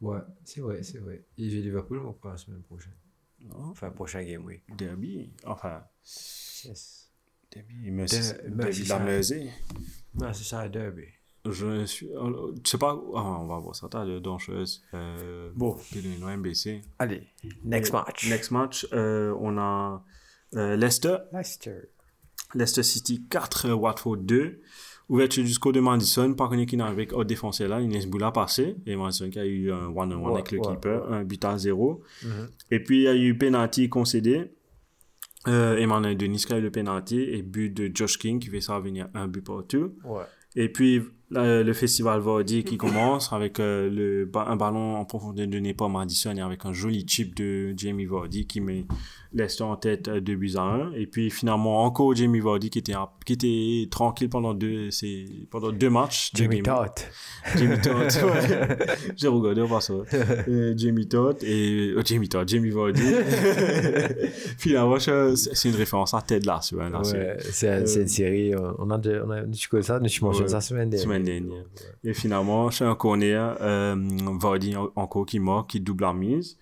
[0.00, 1.24] Ouais, c'est vrai, c'est vrai.
[1.36, 2.96] Il joue Liverpool pour la semaine prochaine.
[3.54, 4.64] Enfin, prochain game week.
[4.76, 5.32] Derby.
[5.46, 7.10] Enfin, Yes.
[7.50, 8.06] Derby, c'est mais
[10.68, 11.04] Derby.
[11.44, 12.08] Je suis.
[12.14, 12.92] euh, sais pas.
[13.14, 13.88] ah, on va voir ça.
[13.90, 14.82] T'as de danseuse.
[14.94, 15.76] Euh, Bon.
[16.28, 16.82] MBC.
[16.98, 17.22] Allez,
[17.64, 18.28] next Et match.
[18.30, 20.04] Next match, euh, on a
[20.54, 21.16] euh, Leicester.
[21.32, 21.80] Leicester.
[22.54, 24.60] Leicester City 4, euh, Watford 2.
[25.08, 26.32] Ouverture du score de Madison.
[26.34, 28.76] Par contre, qui n'arrive avec un défenseur là, Inès Boula passé.
[28.86, 31.58] Et Madison qui a eu un one-on-one Ouais, avec le ouais, keeper, un but à
[31.58, 32.02] 0.
[32.22, 32.48] Mhm.
[32.70, 34.52] Et puis, il y a eu penalty concédé.
[35.48, 37.20] Euh, Emmanuel Denis qui a eu le penalty.
[37.20, 39.94] Et but de Josh King qui fait ça venir un but partout.
[40.04, 40.22] Ouais.
[40.54, 45.46] Et puis, le festival Vardy qui commence avec euh, le, ba- un ballon en profondeur
[45.46, 48.84] donné par Madison et avec un joli chip de Jamie Vardy qui met
[49.34, 50.92] Leicester en tête 2 buts à 1.
[50.92, 54.88] Et puis, finalement, encore Jamie Vardy qui était, qui était tranquille pendant deux,
[55.50, 56.32] pendant deux matchs.
[56.34, 56.62] de game.
[56.62, 56.90] Todd.
[57.56, 58.86] Jamie Todd, ouais.
[59.16, 59.94] J'ai regardé, on ça.
[60.48, 61.92] Euh, Jamie Todd et...
[61.96, 63.02] oh, Jamie Todd, Jamie Vardy.
[64.58, 66.78] finalement, c'est une référence à Ted Lasso.
[66.80, 70.44] Hein, Ouais, c'est c'est une série, on a déjà, on a, connais ça, tu mentionnes
[70.44, 70.50] Ouais.
[70.50, 71.04] ça semaine dernière.
[71.08, 71.64] semaine dernière.
[72.04, 73.96] Et finalement, chez un corner, euh,
[74.40, 76.58] Vardy en- encore qui marque, qui double la mise.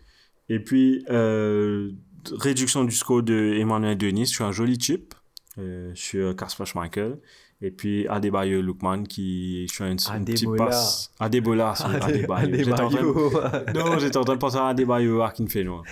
[0.49, 1.91] Et puis, euh,
[2.33, 5.15] réduction du score de Emmanuel Denis sur un joli chip
[5.59, 7.19] euh, sur Kasper Schmeichel.
[7.63, 10.65] Et puis, Adebayo Lookman qui sur une, une petite Adebola.
[10.67, 11.13] passe.
[11.21, 13.31] Adebola, Adebayo.
[13.31, 15.83] De- non, j'étais en train de penser à Adebayo Akinfenwa.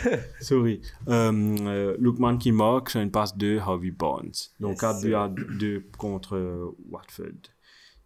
[0.41, 0.81] Sorry.
[1.09, 4.33] Euh, euh, Lookman qui marque sur une passe de Harvey Barnes.
[4.61, 7.27] Donc, Yes, 4 buts à 2 contre euh, Watford.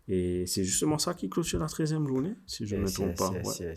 [0.09, 3.31] Et c'est justement ça qui clôture la 13e journée, si je ne me trompe pas.
[3.31, 3.75] Ouais.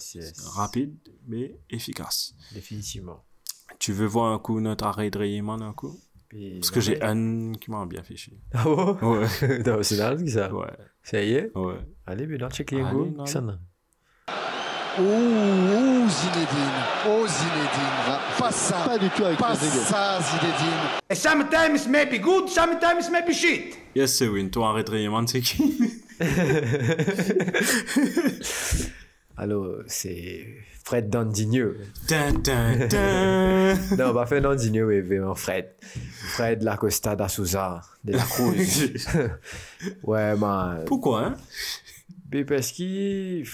[0.55, 0.95] Rapide,
[1.27, 2.33] mais efficace.
[2.53, 3.23] Définitivement.
[3.79, 5.97] Tu veux voir un coup notre arrêt de Rayman un coup?
[6.29, 8.39] Puis- Parce que j'ai un qui m'a bien fait chier.
[8.53, 8.97] Ah bon?
[9.01, 9.25] Ouais,
[9.65, 10.53] Non, C'est dans le ça.
[10.53, 10.67] ouais,
[11.03, 11.51] Ça y est?
[11.55, 11.75] Ouais.
[12.07, 13.05] Allez, mais dans check les Allez, go.
[13.15, 13.25] non.
[13.25, 13.57] Ça, non.
[14.97, 21.13] Oh, oh Zinedine, oh Zinedine, pas ça, pas du tout avec pas ça Zinedine.
[21.13, 23.77] Sometimes maybe good, sometimes maybe shit.
[23.93, 24.49] Yes, c'est win.
[24.49, 26.01] Toi, arrêt de Rayman, c'est qui?
[29.37, 30.45] Alors, c'est
[30.83, 31.31] Fred tin.
[33.97, 35.75] non, pas Fred Dandinho, mais vraiment Fred.
[35.81, 38.91] Fred Lacosta da Souza, de la Cruz.
[40.03, 40.85] ouais, man.
[40.85, 41.35] Pourquoi, hein?
[42.31, 43.45] Mais parce qu'il.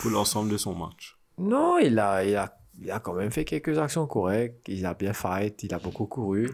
[0.00, 1.18] Pour l'ensemble de son match.
[1.38, 4.66] Non, il a, il, a, il a quand même fait quelques actions correctes.
[4.68, 6.48] Il a bien fight, il a beaucoup couru.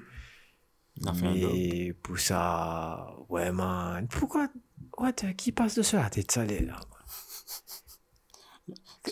[0.96, 1.34] Il a fait un.
[1.34, 4.08] Mais pour ça, ouais, man.
[4.08, 4.48] Pourquoi
[4.96, 6.78] What, Qui passe de sur la tête salée, là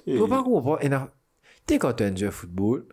[0.06, 1.10] Je pas comprendre.
[1.66, 2.86] T'es quand tu joues au football,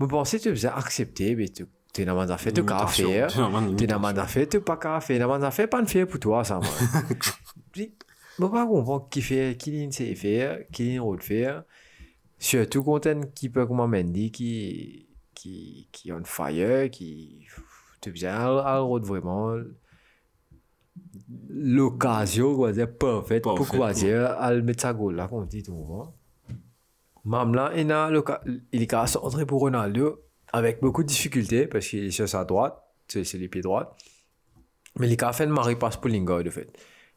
[0.00, 1.66] je pensais que tu faisais accepter, mais tu
[1.96, 3.08] es dans ma affaire, tu Limitation.
[3.08, 3.30] faire.
[3.30, 5.20] C'est Tu es dans ma affaire, tu pas qu'à faire.
[5.20, 6.60] Dans ma affaire, pas de faire pour toi, ça,
[7.74, 7.84] Je
[8.38, 11.64] pas comprendre qui fait, qui sait faire, qui autre faire.
[12.38, 17.46] Surtout quand qui peut comme Mendy, qui, qui, qui on fire, qui,
[18.00, 19.54] tu bien, à route vraiment,
[21.48, 25.62] l'occasion, quoi, dire, parfaite, pour dire, à le mettre sa goal là, comme on dit
[25.62, 26.14] tout le moment.
[27.24, 32.10] Même là, il est qu'à centrer pour Ronaldo, avec beaucoup de difficultés, parce qu'il est
[32.10, 33.96] sur sa droite, c'est les pieds droits.
[34.98, 36.68] Mais il a fait une marée passe pour Lingard, de fait.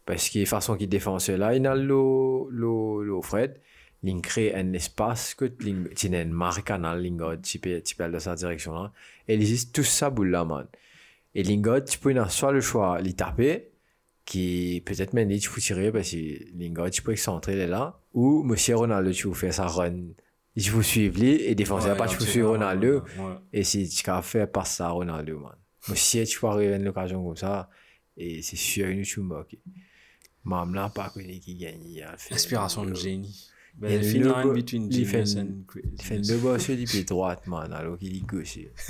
[0.06, 3.60] Parce que façon qu'il défend là, il a le, le, le Fred.
[4.04, 8.20] Il crée un espace que tu as une marée canal, Lingard, tu peux, aller dans
[8.20, 8.94] sa direction là.
[9.28, 10.68] Et il existe tout ça boule là, man.
[11.34, 13.72] Et Lingard, tu peux soit le choix, l'y taper,
[14.24, 16.18] qui peut-être même tu peux tirer parce que
[16.56, 18.00] Lingard, tu peux excentrer il est là.
[18.16, 20.00] Ou Monsieur Ronaldo, tu faire sa run.
[20.56, 23.02] Il faut suivre lui et défoncer Ouais, pas, tu vraiment- Ronaldo.
[23.02, 23.36] ouais.
[23.54, 25.56] Et si tu as fait passer ça à Ronaldo, man.
[25.90, 27.70] Mais si tu peux arriver à une occasion comme ça,
[28.18, 29.58] et c'est sûr que tu ok.
[30.46, 31.84] Même là, pas connu qui gagne.
[31.86, 32.02] il
[32.32, 33.50] Inspiration de génie.
[33.78, 36.64] Il Ben, le line bo- between il genius une- and Il fait une deux bosses
[36.64, 38.72] sur les pieds droite, man, alors qu'il est gaucher.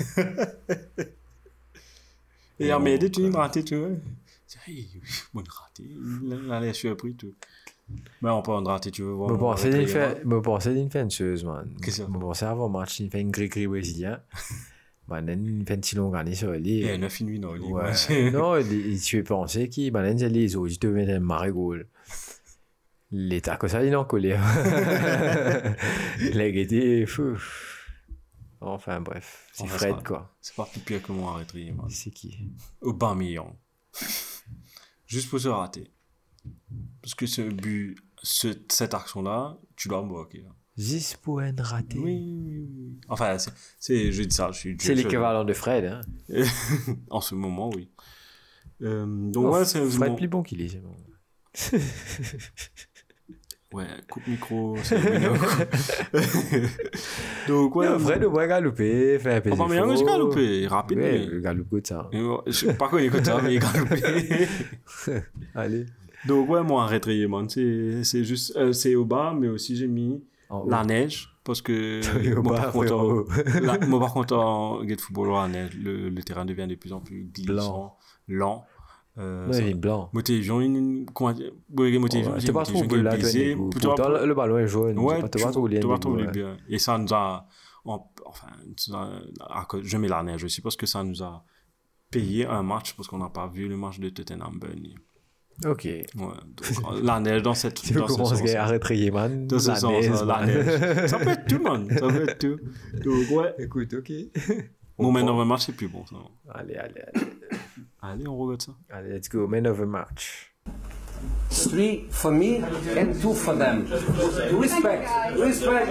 [2.58, 3.88] Et il m'a aidé, tu m'as raté, tu vois.
[4.66, 4.88] Hey,
[5.34, 5.82] bon raté.
[5.84, 7.34] Il a l'air surpris, tout.
[8.20, 9.28] Mais on peut en rater, tu veux voir.
[9.28, 11.72] Je on pensais va d'une réveiller, fait, me pensais d'une fenseuse, man.
[11.82, 14.20] Qu'est-ce que Je pensais avant match, il fait une gris-gris brésilien.
[15.08, 16.80] Man, il fait un petit long garni sur lui.
[16.82, 17.72] Et 9 nuits dans le lit.
[17.72, 18.30] Ouais.
[18.32, 21.86] Non, il, il tu pensé qu'il m'a dit les autres, te mets un marigold.
[23.12, 24.36] L'état que ça, il en collé.
[26.20, 27.36] Il a été fou.
[28.60, 30.34] Enfin, bref, c'est Fred, quoi.
[30.40, 31.86] C'est pas plus pire que moi, arrêter, man.
[31.88, 32.36] C'est qui?
[32.80, 33.54] Aubameyang.
[35.06, 35.88] Juste pour se rater.
[37.06, 40.44] Parce que ce but, ce, cette action-là, tu dois bloquer.
[40.48, 40.52] hein.
[40.76, 41.98] Juste pour un raté.
[42.00, 42.98] Oui, oui, oui.
[43.08, 44.76] Enfin, c'est- c'est, je dis ça, je suis.
[44.80, 45.84] C'est l'équivalent de Fred.
[45.84, 46.00] Hein.
[47.10, 47.88] En ce moment, oui.
[48.82, 50.82] Euh, donc, Oh, ouais, c'est Fred plus bon qu'il est.
[53.72, 54.76] Ouais, coupe micro.
[57.48, 57.98] Donc, ouais.
[57.98, 60.98] Fred, au moins, galoper, fait un peu Papa, mais il a galopé, rapide.
[60.98, 62.08] Ouais, mais- good, ça.
[62.78, 64.48] Pas quoi il écoute ça, mais il galopé.
[65.54, 65.86] Allez.
[66.26, 67.48] Donc, ouais, moi, arrêterai, man.
[67.48, 70.70] C'est c'est juste, euh, c'est au bas, mais aussi j'ai mis En haut.
[70.70, 71.32] la neige.
[71.44, 72.00] Parce que,
[72.42, 73.24] moi, bas, par contre, en
[73.62, 76.92] la- moi, par contre, en Get Football, la neige, le, le terrain devient de plus
[76.92, 77.96] en plus glissant,
[78.28, 78.64] lent.
[79.18, 80.10] Euh, ça- il est blanc.
[80.12, 82.82] Motivation, une, comment dire, ouais, motivation, Ouais, c'est pas trop
[84.08, 84.98] là, le ballon est jaune.
[84.98, 86.30] Ouais, tu vas trouver ouais.
[86.32, 86.56] bien.
[86.68, 87.46] Et ça nous a,
[87.84, 88.48] en- enfin,
[89.82, 91.44] je mets la neige aussi parce que ça nous a
[92.10, 94.94] payé un match parce qu'on n'a pas vu le match de Tottenham Burnley.
[95.64, 95.84] Ok.
[95.84, 98.54] Ouais, donc, la neige dans cette, Tu dans ce commences sens.
[98.54, 99.46] à arrêter, man.
[99.46, 101.06] Dans ce La sens, neige, la neige.
[101.10, 101.88] Ça peut être tout, man.
[101.90, 102.58] Ça peut être tout.
[103.02, 103.54] Donc, ouais.
[103.58, 104.12] Écoute, ok.
[104.98, 106.16] Mon man of the match, c'est plus bon, ça.
[106.54, 107.26] Allez, allez, allez.
[108.02, 108.72] Allez, on regarde ça.
[108.90, 109.46] Allez, let's go.
[109.46, 110.52] Man of the match.
[111.50, 112.60] Three for me
[112.96, 113.86] and two for them.
[114.60, 115.06] Respect,
[115.38, 115.88] respect,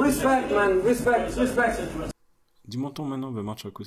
[0.00, 1.80] respect, man, respect, respect.
[2.66, 3.84] Dis-moi ton man of the match à coup,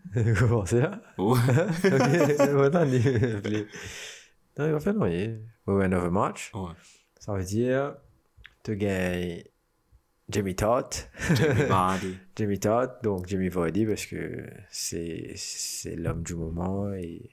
[0.14, 1.36] là Oh.
[1.84, 1.92] Ok,
[2.60, 2.84] attends,
[4.58, 5.38] Non, il va faire noyer.
[5.66, 6.50] Man of the match.
[6.54, 6.72] Ouais.
[7.18, 7.94] Ça veut dire,
[8.62, 9.44] tu gagnes
[10.28, 10.86] Jamie Todd.
[11.34, 12.18] Jamie Vardy.
[12.36, 17.30] Jamie Todd, donc Jamie Vardy, parce que c'est c'est l'homme du moment et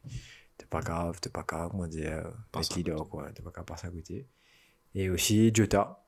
[0.58, 3.66] t'es pas grave, t'es pas grave, comment dire, Passe à leader, quoi, t'es pas grave
[3.66, 4.28] passer à côté.
[4.96, 6.04] Et aussi Jota,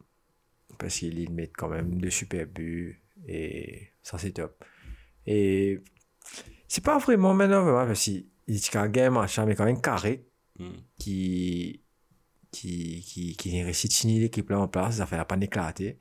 [0.78, 4.64] parce qu'il met quand même de super buts et ça c'est top.
[5.26, 5.82] Et
[6.72, 9.66] c'est pas vraiment maintenant, vraiment, parce qu'il il a gagné un match, hein, mais quand
[9.66, 10.26] même carré
[10.62, 10.74] Hmm.
[11.00, 11.82] qui
[12.52, 15.98] qui qui qui réussit l'équipe là en place ça fait la panne éclater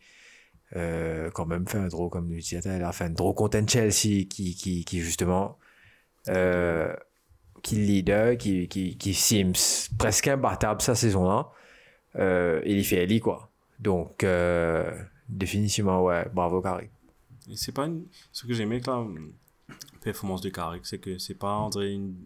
[0.76, 3.58] euh, quand même fait un draw comme nous disait elle a fait un draw contre
[3.66, 5.56] Chelsea qui qui qui justement
[6.28, 6.94] euh,
[7.62, 9.54] qui leader qui qui qui seems
[9.96, 11.50] presque imbattable sa saison là
[12.16, 13.50] euh, il y fait Ali quoi.
[13.78, 14.92] Donc euh,
[15.28, 16.90] définitivement ouais bravo Carré.
[17.54, 18.04] C'est pas une...
[18.32, 19.06] Ce que j'aimais la
[20.00, 22.16] performance de Carrick, c'est que c'est pas, on dirait, une...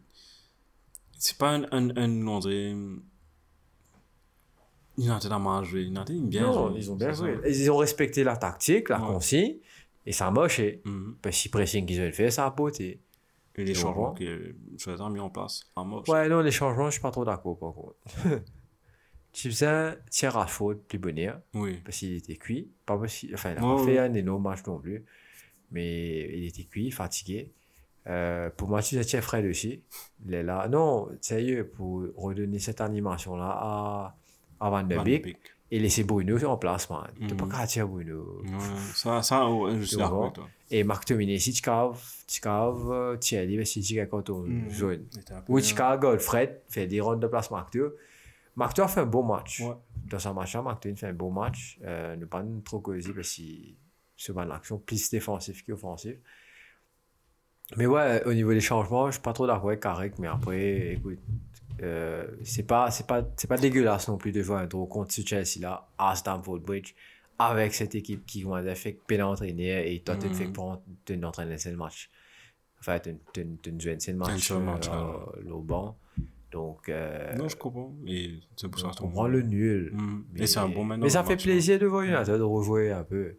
[1.19, 2.75] C'est pas un, un, un, on dirait...
[4.97, 5.83] United a mal joué.
[5.85, 6.79] United, ont bien non joué.
[6.81, 7.25] ils ont bien ça.
[7.27, 9.07] joué ils ont respecté la tactique la Ouais.
[9.09, 9.57] consigne
[10.07, 11.17] et ça a marché Mhm.
[11.21, 13.01] parce que pressing qu'ils ont fait ça a beauté
[13.57, 15.65] Et les changements que Jota a mis en place.
[16.09, 17.97] Ouais, non, les changements, je suis pas trop d'accord, par contre.
[19.33, 21.81] tu faisais Thierry Rashford plus bonheur, Oui.
[21.85, 22.71] parce qu'il était cuit.
[22.87, 23.99] Pas possible, enfin, il a Ouais, pas fait ouais.
[24.11, 25.05] un énorme match non plus,
[25.71, 27.53] mais il était cuit, fatigué.
[28.07, 29.83] Euh, pour moi, tu faisais Thierry Fred aussi.
[30.27, 30.69] Il est là.
[30.69, 34.17] Non, sérieux, pour redonner cette animation-là à,
[34.61, 35.39] à Van der Van Beek
[35.71, 37.09] et laisser Bruno en place, man.
[37.17, 37.37] Tu Mhm.
[37.37, 38.43] peux pas tirer Bruno.
[38.45, 38.59] Ouais,
[38.95, 40.49] ça, ça ouais, je suis Tu d'accord toi.
[40.71, 43.19] Et Marc Dominé, si tu caves, tu caves
[44.11, 44.71] quand on Mhm.
[44.71, 45.07] jaune.
[45.15, 47.93] Il était un peu- Ou Chicago, Godfred fait des rondes de place Marc-Théo.
[48.57, 49.61] Marc-Théo a fait un beau match.
[49.61, 49.75] Ouais.
[50.11, 51.79] Dans ce match-là, Marc-Théo fait un beau match.
[51.85, 53.75] Euh, ne pas trop causé parce qu'il
[54.17, 56.17] se bat l'action plus défensif qu'offensif.
[57.77, 60.93] Mais ouais, au niveau des changements, je suis pas trop d'accord avec Carrick, mais après,
[60.93, 61.19] écoute,
[61.83, 65.13] euh, c'est pas, c'est pas, c'est pas dégueulasse non plus de jouer un draw contre
[65.13, 66.95] ce Chelsea-là à Stamford Bridge
[67.39, 70.35] avec cette équipe qui m'a fait peine à entraîner et toi, tu Mhm.
[70.35, 70.67] fais pour
[71.25, 72.09] entraîner le match.
[72.81, 73.47] Enfin, tu tu
[73.81, 73.89] joues
[74.55, 75.97] le Un match, euh, au banc.
[76.53, 77.93] Donc, euh, Non, je comprends.
[78.07, 79.91] Et c'est pour ça on prend le nul.
[79.93, 80.25] Mhm.
[80.33, 83.03] Mais, Et c'est un bon mais ça fait plaisir de voir United de rejouer un
[83.03, 83.35] peu.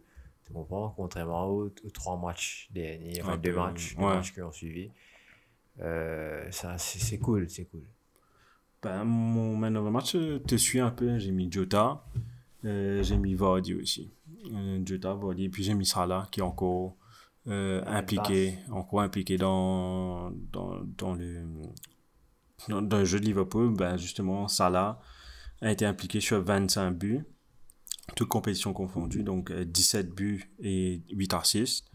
[0.46, 4.14] Tu comprends Contrairement aux, aux trois matchs derniers, enfin deux matchs, deux ouais.
[4.14, 4.90] matchs qui ont suivi.
[5.80, 7.82] Euh, ça, c'est cool, c'est cool.
[8.82, 10.12] Ben, mon man of the match
[10.46, 11.18] te suit un peu.
[11.18, 12.04] J'ai mis Jota.
[12.64, 14.12] euh, j'ai mis Vardy aussi.
[14.52, 15.44] Euh, Jota, Vardy.
[15.44, 16.96] Et puis j'ai mis Salah qui est encore
[17.48, 21.42] impliqué, encore impliqué dans, dans, dans, le,
[22.68, 23.74] dans, dans le jeu de Liverpool.
[23.76, 25.00] Ben, justement, Salah
[25.60, 27.24] a été impliqué sur 25 buts,
[28.14, 29.22] toutes compétitions confondues.
[29.22, 31.86] Donc euh, 17 buts et 8 assists.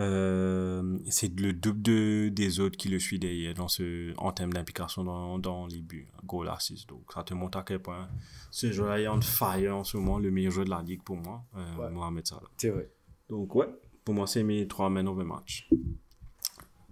[0.00, 4.52] Euh, c'est le double de, des autres qui le suivent derrière dans ce, en termes
[4.52, 6.88] d'implication dans, dans les buts, goal assist.
[6.88, 8.08] Donc ça te montre à quel point
[8.52, 11.16] ce joueur-là est on fire en ce moment, le meilleur joueur de la ligue pour
[11.16, 11.90] moi, euh, Ouais.
[11.90, 12.42] Mohamed Salah.
[12.56, 12.88] C'est vrai.
[13.28, 13.66] Donc ouais,
[14.04, 15.68] pour moi c'est mes trois men of the match.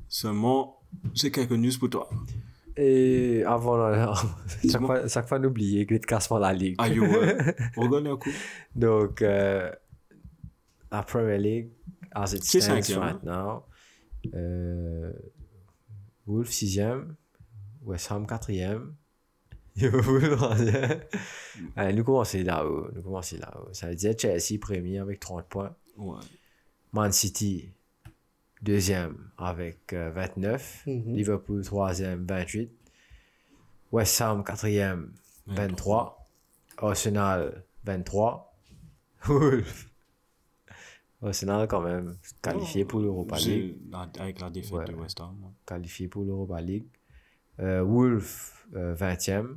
[0.08, 0.80] Seulement,
[1.14, 2.10] j'ai quelques news pour toi.
[2.76, 4.12] Et avant, là,
[4.70, 6.76] chaque fois, chaque fois n'oubliez que tu casses pas la ligue.
[6.78, 7.36] Ah yo, ouais.
[7.76, 8.30] regarde un coup.
[8.74, 9.70] Donc, euh,
[10.92, 11.70] la Premier League,
[12.10, 12.26] stands
[12.60, 13.64] cinquième, right now,
[14.34, 15.12] euh,
[16.26, 17.14] Wolves 6e,
[17.82, 18.92] West Ham 4e,
[19.76, 21.00] Liverpool 3e.
[21.76, 22.88] Allez, nous commençons là-haut.
[22.94, 23.68] Nous commençons là-haut.
[23.72, 25.74] Ça veut dire Chelsea premier avec 30 points.
[25.96, 26.18] Ouais.
[26.92, 27.70] Man City
[28.62, 30.82] deuxième avec euh, 29.
[30.86, 32.70] Liverpool troisième 28.
[33.92, 35.12] West Ham quatrième
[35.46, 36.28] 23.
[36.78, 38.54] Arsenal, 23.
[39.28, 39.86] Wolves.
[41.22, 43.76] Arsenal, quand même, qualifié pour l'Europa League.
[44.20, 44.84] Avec la défaite Ouais.
[44.84, 45.36] de West Ham.
[45.42, 45.50] ouais.
[45.64, 46.86] Qualifié pour l'Europa League.
[47.60, 49.56] Euh, Wolves, euh, 20e.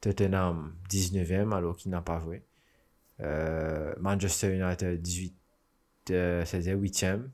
[0.00, 2.42] Tottenham, 19e, alors qu'il n'a pas joué.
[3.20, 5.34] Euh, Manchester United, 18,
[6.10, 7.30] euh, c'est-à-dire 8e.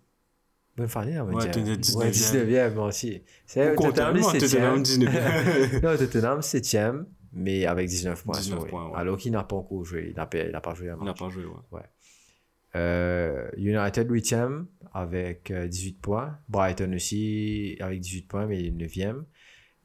[0.76, 1.50] Bonne année, on va Ouais, dire.
[1.52, 1.96] t'es 19e.
[1.96, 3.22] Ouais, 19e, moi aussi.
[3.46, 4.40] C'est Tottenham, contraire, moi, 7e.
[4.40, 5.82] Tottenham, 19e.
[5.82, 8.38] non, Tottenham, 7e, mais avec 19 points.
[8.38, 8.96] 19 sur- points, ouais.
[8.96, 10.08] Alors qu'il n'a pas encore joué.
[10.10, 11.80] Il n'a pas, il joué un On n'a pas joué, ouais.
[12.76, 16.38] Euh, United 8e avec euh, 18 points.
[16.48, 19.22] Brighton aussi avec 18 points, mais 9e.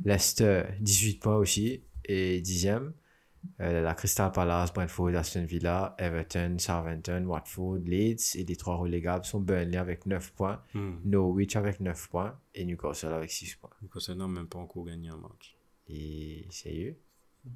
[0.03, 2.91] Leicester 18 points aussi et 10e.
[3.61, 9.23] Euh, la Crystal Palace, Brentford, Aston Villa, Everton, Southampton, Watford, Leeds et les trois relégables
[9.25, 10.95] sont Burnley avec 9 points, Hmm.
[11.05, 13.69] Norwich avec 9 points et Newcastle avec 6 points.
[13.81, 15.55] Newcastle n'a même pas encore gagné un match.
[15.87, 16.97] Et sérieux?
[17.45, 17.51] Ouais.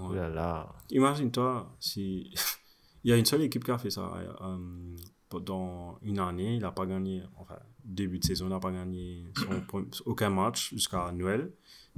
[0.00, 0.74] Oh là là.
[0.90, 2.32] Imagine-toi si.
[3.04, 4.12] Il y a une seule équipe qui a fait ça.
[4.40, 4.96] euh,
[5.28, 7.22] pendant une année, il n'a pas gagné.
[7.36, 9.64] Enfin, début de saison, il n'a pas gagné son
[10.06, 11.52] aucun match jusqu'à Noël.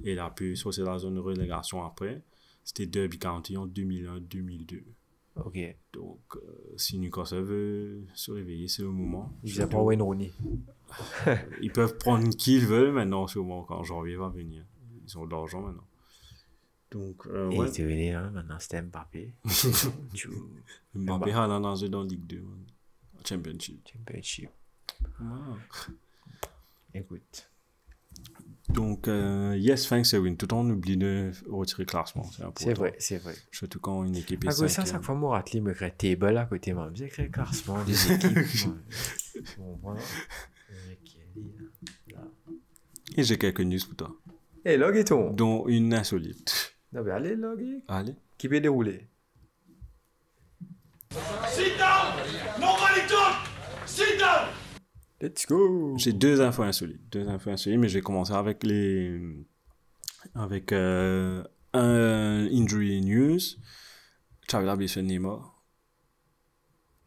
[0.04, 2.22] Et il a pu sauter la zone de relégation après.
[2.68, 4.82] C'était Derby County en 2001-2002.
[5.36, 5.58] Ok.
[5.94, 9.32] Donc, euh, si Newcastle veut se réveiller, c'est le moment.
[9.42, 10.30] Ils Surtout, pas Wayne Rooney.
[11.62, 14.66] ils peuvent prendre qui ils veulent maintenant, sûrement, quand janvier va venir.
[15.06, 15.86] Ils ont de l'argent maintenant.
[16.90, 17.66] Donc, euh, Et ouais.
[17.66, 19.32] il était venu, hein, maintenant c'était Mbappé.
[20.12, 20.28] Tu-
[20.94, 22.40] Mbappé a nage dans Ligue 2.
[22.40, 22.66] man.
[23.24, 23.88] Championship.
[23.90, 24.50] Championship.
[25.18, 25.56] Wow.
[26.92, 27.48] Écoute.
[28.68, 30.36] Donc, euh, yes, thanks, Erwin.
[30.36, 32.22] Tout en oublie de retirer le classement.
[32.24, 32.64] C'est important.
[32.64, 33.34] C'est vrai, c'est vrai.
[33.50, 34.94] Surtout quand une équipe est À cause de ça, cinquième.
[34.96, 36.90] chaque fois, mon athlète me crée table à côté, moi.
[36.94, 38.36] J'ai créé classement des équipes.
[39.82, 39.94] moi.
[40.92, 41.16] Ok,
[42.12, 42.20] là.
[43.16, 44.14] Et j'ai quelques news pour toi.
[44.64, 45.30] Et log et ton.
[45.32, 46.76] Dont une insolite.
[46.92, 47.64] Non, mais allez, log.
[47.88, 48.14] Allez.
[48.36, 49.08] Qui peut dérouler?
[51.48, 52.12] Sit down!
[52.60, 52.87] Down!
[55.20, 57.00] Let's go J'ai deux infos insolites.
[57.10, 59.20] Deux infos insolites, mais je vais commencer avec les.
[60.34, 61.42] Avec euh,
[61.72, 63.38] un injury news.
[64.46, 65.60] Tu avais la blessure de Neymar.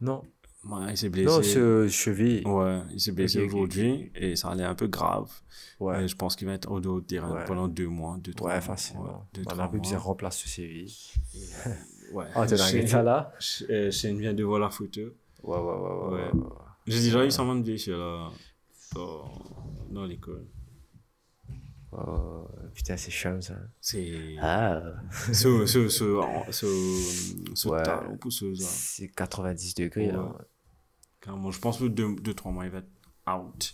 [0.02, 0.24] Non.
[0.64, 1.28] Ouais, il s'est blessé.
[1.28, 2.46] Non, ce cheville.
[2.46, 5.32] Ouais, il s'est blessé aujourd'hui et ça allait un peu grave.
[5.80, 6.04] Ouais.
[6.04, 7.46] Et je pense qu'il va être au dos de terrain Ouais.
[7.46, 8.62] pendant deux mois, deux, trois Ouais, mois.
[8.62, 9.04] facilement.
[9.06, 9.80] Ouais, deux, On trois a mois.
[9.80, 11.14] bien remplacer ce série.
[12.14, 12.26] Ouais.
[12.36, 13.34] Ah, t'es dans ça là
[13.70, 15.00] euh, Shane vient de voir la photo.
[15.44, 16.32] Ouais, ouais, ouais, ouais.
[16.34, 16.42] Ouais.
[16.88, 16.94] Ouais.
[16.94, 18.30] J'ai déjà eu semblant de blessure là.
[18.94, 19.32] Dans,
[19.92, 20.46] dans l'école.
[21.94, 23.56] Oh, putain, c'est chum ça.
[23.82, 24.36] C'est.
[24.42, 24.82] Ah.
[25.34, 27.84] Ce, ce, ce, Ouais.
[27.84, 28.68] talon pousseuse là.
[28.70, 30.24] C'est 90 degrés là.
[30.24, 30.46] Ouais.
[31.20, 32.90] Carrément, je pense que 2-3 mois, il va être
[33.30, 33.74] out.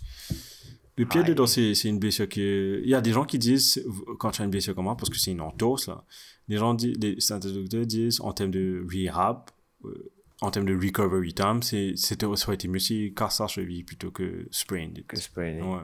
[0.98, 2.42] Le pied dedans, c'est c'est une blessure qui.
[2.42, 3.84] est- Il y a des gens qui disent,
[4.20, 6.04] quand tu as une blessure comme ça, parce que c'est une entorse, là,
[6.48, 7.16] les gens disent, les
[7.54, 9.42] docteurs disent, en termes de rehab,
[9.86, 12.16] euh, en termes de recovery time, c'était- ça
[12.48, 14.90] aurait été mieux si casse sa cheville plutôt que sprain.
[15.08, 15.62] Que sprainer.
[15.62, 15.82] Ouais.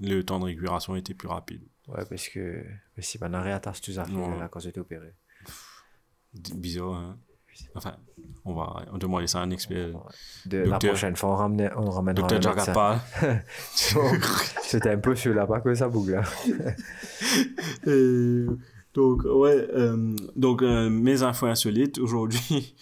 [0.00, 1.62] Le temps de récupération était plus rapide.
[1.88, 2.62] Ouais, parce que
[3.20, 4.38] maintenant, réattache tous les affaires Ouais.
[4.38, 5.14] là quand j'étais opéré.
[6.34, 7.18] Bizarre, hein.
[7.74, 7.96] Enfin,
[8.44, 9.88] on va on demander ça à un expert.
[10.44, 12.54] De, la prochaine fois, on, ramène, on ramènera Docteur.
[13.94, 14.02] Bon,
[14.62, 16.22] C'était un peu sur là, pas que ça bouge là.
[17.86, 18.46] Et
[18.92, 21.98] donc, ouais, euh, donc euh, mes infos insolites.
[21.98, 22.74] Aujourd'hui,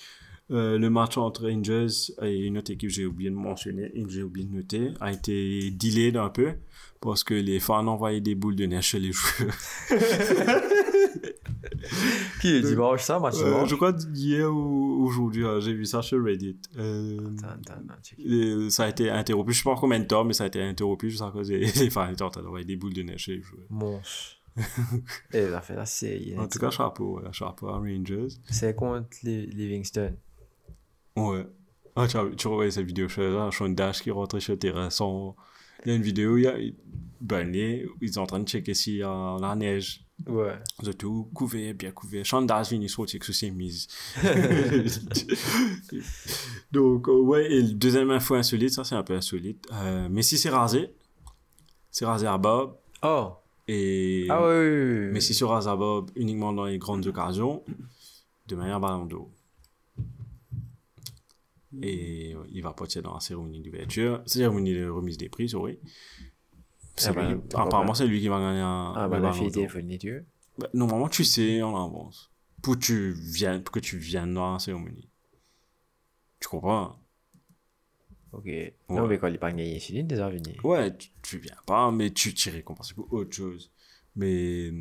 [0.50, 1.86] euh, le match entre Rangers
[2.22, 6.16] et une autre équipe, j'ai oublié de mentionner, j'ai oublié de noter, a été delayed
[6.16, 6.52] un peu
[7.00, 9.54] parce que les fans envoyaient des boules de neige chez les joueurs.
[12.40, 15.84] Qui est dimanche ça, match Euh, dimanche je crois hier ou aujourd'hui, hein, j'ai vu
[15.86, 16.58] ça sur Reddit.
[16.78, 18.18] Euh, Attends, attends, attends, check.
[18.18, 20.62] les- ça a été interrompu, je sais pas combien de temps, mais ça a été
[20.62, 23.20] interrompu juste à cause des les fans étaient en train d'envoyer des boules de neige
[23.24, 23.64] chez les joueurs.
[23.70, 24.36] Monstre.
[25.32, 26.38] Et la fait la série.
[26.38, 28.28] En tout cas, chapeau, ouais, chapeau à Rangers.
[28.50, 30.14] C'est contre les Livingston.
[31.16, 31.46] Ouais.
[31.96, 35.36] Ah, tu, revoyais cette vidéo chez Sean Dash qui rentrait sur le terrain sans...
[35.84, 36.54] Il y a une vidéo, il y a...
[37.20, 40.04] Burnley, ils sont en train de checker s'il y a la neige.
[40.26, 40.58] Ouais.
[40.82, 42.26] De tout, couvert, bien couvert.
[42.26, 43.88] Sean Dash vient sortir avec ses mises.
[46.72, 49.66] Donc, euh, ouais, et le deuxième info insolite, ça c'est un peu insolite.
[49.72, 50.92] Euh, Messi s'est rasé.
[51.90, 52.76] C'est rasé à Bob.
[53.02, 53.32] Oh
[53.66, 55.12] Et Ah oui, oui, oui, oui.
[55.12, 57.62] Messi se rase à Bob uniquement dans les grandes occasions,
[58.46, 59.30] de manière d'eau.
[61.82, 65.78] Et euh, il va partir dans la cérémonie d'ouverture, cérémonie de remise des prix, oui.
[67.04, 70.26] Ah bah, apparemment, c'est lui qui va gagner un, Ah bah la fille Dieu.
[70.58, 72.30] Bah, normalement, tu sais en avance.
[72.62, 75.08] Pour, que tu viennes, pour que tu viennes dans la cérémonie.
[76.40, 76.98] Tu comprends?
[78.32, 78.48] Ok.
[78.88, 80.56] Non, mais quand il n'est pas gagné, c'est déjà venu.
[80.62, 83.70] Ouais, tu, tu viens pas, mais tu t'y récompenses pour autre chose.
[84.16, 84.72] Mais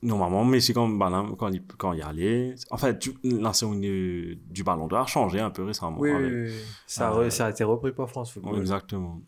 [0.00, 0.96] Normalement, Messi, quand,
[1.36, 5.06] quand, il, quand il y allait, en fait, tu- la cérémonie du ballon d'or a
[5.06, 5.98] changé un peu récemment.
[5.98, 6.52] Oui, avec- oui, oui.
[6.86, 8.58] Ça, a Euh, ça a été repris par France Football.
[8.60, 9.20] Exactement.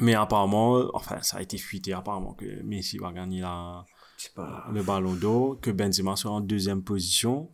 [0.00, 3.84] Mais apparemment, enfin, ça a été fuité apparemment que Messi va gagner la,
[4.36, 4.66] pas.
[4.72, 7.50] le ballon d'or, que Benzema sera en deuxième position,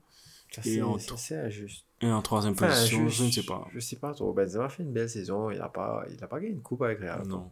[0.51, 1.87] Ça, Et c'est en ça, injuste.
[2.03, 3.67] et en troisième Enfin, position, je, ne sais pas.
[3.73, 4.33] Je sais pas trop.
[4.35, 5.51] Benzema a fait une belle saison.
[5.51, 7.27] Il a pas, il a pas gagné une coupe avec Real.
[7.27, 7.51] Non.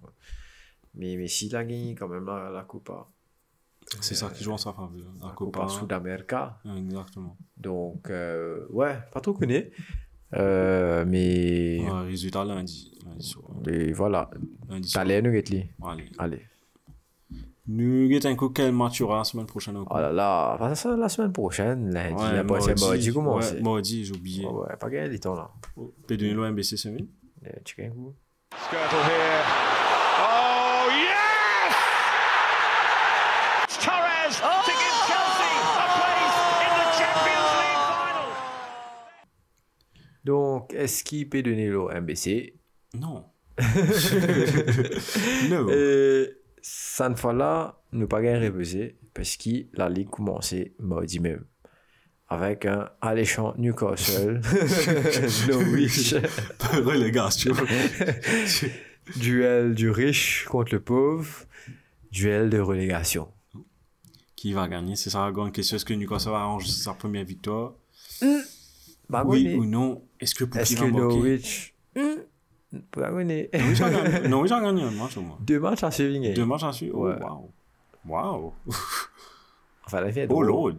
[0.94, 3.08] Mais Messi il a gagné quand même la, la Coupa.
[4.00, 4.90] C'est ça qui joue en sa faveur.
[5.20, 5.60] La La Copa.
[5.60, 6.58] Coupa Sudamérica.
[6.76, 7.36] Exactement.
[7.56, 9.70] Donc, euh, ouais, pas trop connu.
[10.34, 12.98] Euh, mais, Ouais, résultat lundi.
[13.06, 13.50] lundi soir.
[13.66, 14.30] mais voilà.
[14.68, 15.02] Lundi soir.
[15.02, 15.30] Allez, nous.
[15.30, 16.10] Allez.
[16.18, 16.46] Allez.
[17.68, 20.74] Nous guettons un coup quel match aura la semaine prochaine au Oh là là, enfin,
[20.74, 24.44] ça la semaine prochaine, lundi, Ouais, la prochaine mardi, comment ouais, c'est mardi, j'ai oublié.
[24.46, 25.48] Ouais, ouais, pas gagné les temps là.
[26.08, 27.06] P2 l'OMBC semaine.
[27.46, 28.14] Euh, Tu gagnes où
[28.66, 29.44] Skirtle here.
[30.18, 31.74] Oh, yes!
[33.64, 38.30] It's Torres to give Chelsea a place in the Champions League final.
[40.24, 42.54] Donc, est-ce qu'il peut donner le MBC
[42.94, 43.24] Non.
[45.50, 45.66] non.
[45.68, 46.26] Euh,
[46.60, 51.44] cette fois-là, nous pas gagné reposé parce que la ligue commençait mardi même.
[52.28, 54.40] Avec un alléchant Newcastle,
[55.48, 56.14] Norwich,
[56.72, 57.54] Relégation.
[59.16, 61.44] duel du riche contre le pauvre,
[62.10, 63.28] duel de relégation.
[64.34, 64.96] Qui va gagner?
[64.96, 65.76] C'est ça la grande question.
[65.76, 67.74] Est-ce que Newcastle va arranger sa première victoire?
[69.08, 71.74] Bah, Oui oui, ou non Est-ce que Est-ce que Norwich.
[71.94, 72.22] Hmm.
[72.72, 74.28] Norwich a gagné.
[74.28, 75.38] Norwich a gagné un match au moins.
[75.40, 76.34] Deux matchs à suivre.
[76.34, 76.96] Deux matchs à suivre.
[76.98, 77.50] Oh, waouh.
[78.06, 78.52] Waouh.
[79.84, 80.46] Enfin, la vie est Oh drôle.
[80.46, 80.72] lord.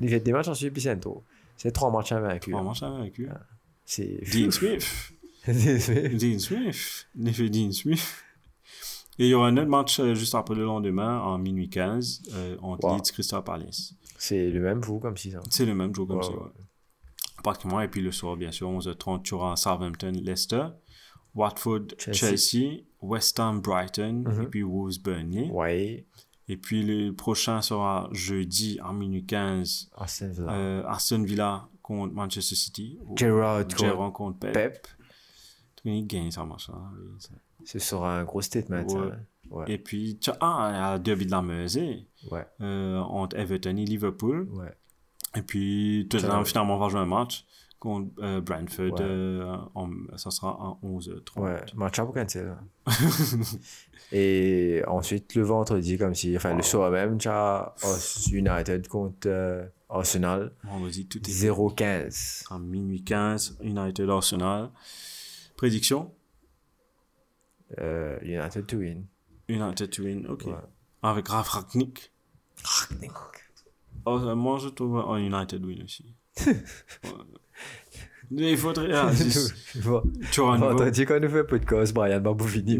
[0.00, 1.22] Il fait des matchs en suivre, puis c'est trop.
[1.56, 2.52] C'est trois matchs invaincus.
[2.52, 3.28] Trois matchs avec eux.
[3.84, 4.20] C'est.
[4.32, 5.12] Dean Smith.
[5.46, 7.06] Dean Smith.
[7.16, 8.04] L'effet Dean Smith.
[9.18, 12.22] Et il y aura un autre match euh, juste après le lendemain, en minuit 15,
[12.32, 12.96] euh, entre Wow.
[12.96, 13.94] Leeds Crystal Palace.
[14.18, 15.40] C'est le même vous comme si ça.
[15.50, 16.30] C'est le même jour comme ça.
[16.30, 16.36] ouais.
[17.82, 20.66] Et puis le soir, bien sûr, 11h30, tu auras Southampton, Leicester,
[21.34, 22.82] Watford, Chelsea, Chelsea.
[23.00, 24.42] West Ham, Brighton, Mhm.
[24.42, 25.50] et puis Wolves, Burnley.
[25.50, 26.06] Ouais.
[26.48, 30.52] Et puis le prochain sera jeudi à minuit 15, Aston Villa.
[30.52, 32.98] euh, Aston Villa contre Manchester City.
[33.06, 34.52] ou Gerrard contre contre Pep.
[34.52, 34.86] Pep.
[35.84, 36.74] Il gagne ça, machin.
[37.18, 37.30] ça.
[37.64, 38.84] Ce sera un gros statement.
[38.86, 39.10] Ouais.
[39.50, 39.64] Ouais.
[39.68, 42.46] Et puis, tu as, ah, le derby de la Mersey, Ouais.
[42.60, 44.48] euh, entre Everton et Liverpool.
[44.52, 44.72] Ouais.
[45.36, 46.44] Et puis, Tottenham Ouais.
[46.44, 47.46] finalement va jouer un match
[47.80, 48.92] contre euh, Brentford.
[48.92, 49.00] Ouais.
[49.00, 51.40] euh, en- ça sera à 11h30.
[51.40, 51.64] Ouais.
[51.74, 52.56] Match à cancel.
[54.12, 56.36] Et ensuite, le vendredi, comme si.
[56.36, 57.74] Enfin, le soir même, tu as
[58.30, 60.52] United contre euh, Arsenal.
[60.64, 62.44] Vendredi, tout est 0-15.
[62.50, 64.70] à minuit 15, United Arsenal.
[65.56, 66.12] Prédiction?
[67.80, 69.06] Euh, United to win.
[69.48, 70.44] United to win, ok.
[70.46, 70.52] Ouais.
[71.02, 72.12] Avec Raf Ragnick.
[74.06, 76.14] Oh, moi, je trouve un United win aussi.
[78.30, 78.90] Mais il faudrait.
[78.94, 79.10] ah,
[79.84, 80.02] Bon.
[80.30, 82.78] tu nouveau- Vendredi, quand on fait podcast, Brian Barbouvini.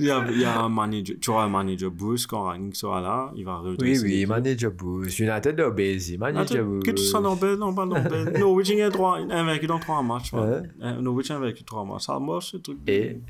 [0.00, 2.74] Il, y a, il y a un manager, tu auras un manager Bruce quand Ragnick
[2.74, 4.28] sera là, il va Oui, redresser oui, l'équipe.
[4.30, 5.18] manager Boost.
[5.20, 6.86] United de Bézi, manager Boost.
[6.86, 8.32] que sois dans Ben, non, pas Ben.
[8.38, 10.32] Norwich trois- invaincu dans trois matchs.
[10.32, 10.62] Ouais.
[10.82, 12.06] Euh, Norwich a invaincu trois matchs.
[12.06, 12.78] Ça marche, ce truc.
[12.88, 13.20] Et?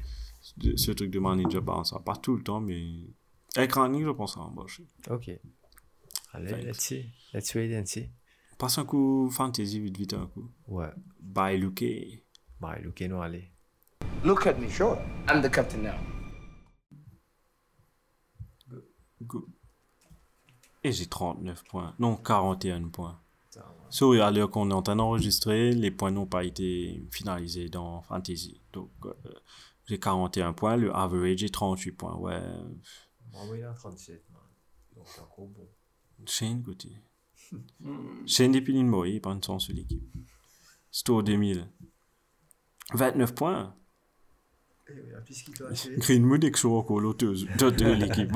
[0.76, 2.86] ce truc de manager, bah, ça pas tout le temps, mais.
[3.56, 4.84] Avec Ragnick, je pense va marcher.
[5.10, 5.30] Ok.
[6.32, 6.64] Allez, Thanks.
[6.64, 7.04] let's see.
[7.32, 8.10] Let's wait and see.
[8.58, 10.50] Passe un coup fantasy vite, vite, un coup.
[10.66, 10.90] Ouais.
[11.20, 11.84] Bye, Luke.
[12.60, 13.50] Bah, Luke, nous, allez.
[14.24, 14.98] Look at me, sure.
[15.28, 15.94] I'm the captain now.
[19.22, 19.46] Go.
[20.82, 21.94] Et j'ai 39 points.
[21.98, 23.20] Non, 41 points.
[23.90, 28.02] Sorry, à l'heure qu'on est en train d'enregistrer, les points n'ont pas été finalisés dans
[28.02, 28.60] Fantasy.
[28.72, 29.12] Donc, euh,
[29.86, 30.76] j'ai 41 points.
[30.76, 32.16] Le average est 38 points.
[32.16, 32.42] Ouais.
[33.34, 34.42] Moi, il a 37, man.
[34.96, 35.68] Donc, c'est encore bon.
[36.26, 36.90] Shane côté.
[38.26, 40.02] Shane il prend une chance sur l'équipe.
[40.90, 41.68] Store 2000.
[42.92, 43.74] 29 points.
[45.98, 48.30] Greenwood est toujours encore l'auteuse de l'équipe.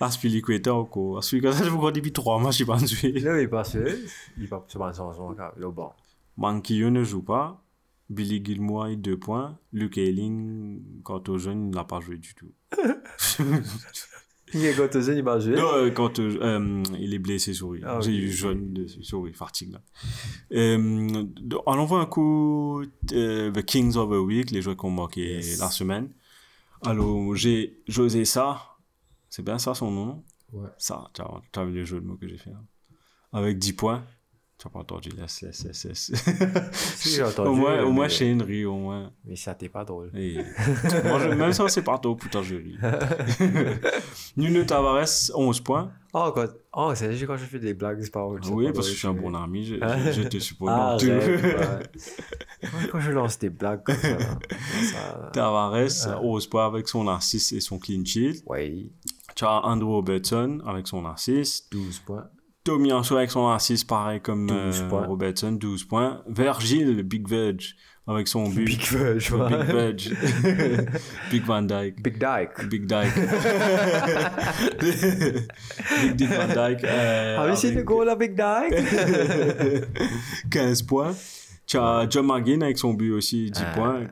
[0.00, 1.18] Aspilicueta encore.
[1.18, 3.12] Aspilicueta, je vous crois depuis 3 matchs, il va jouer.
[3.20, 3.76] Là, il passe.
[4.36, 5.90] Il passe sur un sens, on va le bon.
[6.36, 7.64] Manquillo ne joue pas.
[8.08, 9.58] Billy Gilmour a 2 points.
[9.72, 12.52] Luke Ayling, quant au jeune, il n'a pas joué du tout.
[14.52, 15.54] Il est quand il va jouer.
[15.54, 17.82] Non, euh, quand euh, euh, il est blessé lui.
[17.86, 18.84] Ah, J'ai eu jeune de,
[19.22, 19.80] lui, fatigue là.
[20.52, 20.76] Euh,
[21.40, 22.82] de- on envoie un coup
[23.12, 25.60] euh, The Kings of the Week, les joueurs qui ont marqué Yes.
[25.60, 26.10] la semaine.
[26.82, 28.60] Alors, j'ai José ça.
[29.28, 30.68] C'est bien ça son nom Ouais.
[30.78, 32.50] Ça, tu as, as vu le jeu de mots que j'ai fait.
[32.50, 32.60] là.
[33.32, 34.04] Avec 10 points.
[34.60, 37.32] Tu n'as pas entendu, laisse, laisse, laisse, laisse.
[37.38, 39.10] Au moins, au moins mais- Shane rit, au moins.
[39.24, 40.10] Mais ça t'est pas drôle.
[40.14, 40.34] Et...
[41.04, 42.76] Moi, je- même ça, c'est pas trop, putain, je ris.
[44.36, 45.90] Nuno Tavares, 11 points.
[46.12, 46.46] Oh, quand...
[46.74, 48.40] oh c'est juste quand je fais des blagues, c'est pas drôle.
[48.52, 49.96] Oui, parce que je suis un bon ami, je, Hein?
[50.12, 50.68] je, je te suppose.
[50.70, 51.82] Ah, ouais.
[52.92, 55.30] Quand je lance des blagues comme ça, ça...
[55.32, 58.42] Tavares, 11 points avec son assist et son clean sheet.
[58.46, 58.92] Oui,
[59.34, 61.72] Tu as Andrew Robertson avec son assist.
[61.72, 62.28] 12 points.
[62.70, 64.88] Tommy Anso avec son assist, pareil comme 12 euh.
[65.06, 66.22] Robertson, 12 points.
[66.28, 67.62] Virgil, Big Veg,
[68.06, 68.64] avec son but.
[68.64, 69.48] Big Veg, ouais.
[69.48, 70.90] Big Veg.
[71.32, 72.00] Big Van Dyke.
[72.02, 72.68] Big Dyke.
[72.68, 73.12] Big Dyke.
[74.80, 76.84] Big Dick Van Dyke.
[76.84, 78.74] euh, Have you seen the goal of Big Dyke?
[80.50, 81.16] 15 points.
[81.66, 84.06] Tu as John McGinn avec son but aussi, 10 Ah, points.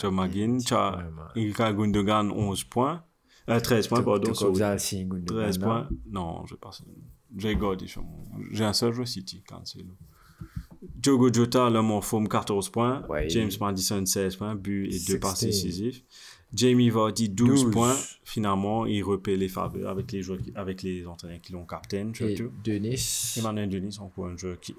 [0.00, 0.58] John McGinn.
[0.64, 0.98] Tu as
[1.36, 3.02] Ilka Gundogan, 11 points.
[3.50, 4.32] Euh, 13 points, pardon.
[4.32, 4.58] Tout comme sorry.
[4.58, 5.66] ça, si, Gundogan, 13 là.
[5.66, 5.88] points.
[6.10, 6.82] Non, je passe.
[6.86, 6.92] J'ai
[8.02, 8.44] mon.
[8.52, 9.94] J'ai un seul joueur City, Cancelo.
[10.96, 13.06] Diogo Jota, l'homme en forme, 14 points.
[13.08, 13.28] Ouais.
[13.28, 15.48] James Madison, 16 points, but et 2 passes 16.
[15.64, 16.02] décisives.
[16.54, 17.72] Jamie Vardy, 12, 12.
[17.72, 17.96] points.
[18.22, 22.10] Finalement, il repaie les faveurs avec les joueurs, qui- avec les entraîneurs qui l'ont captain,
[22.20, 22.52] Et surtout.
[22.62, 24.72] Denis, Emmanuel Denis, encore un joueur qui.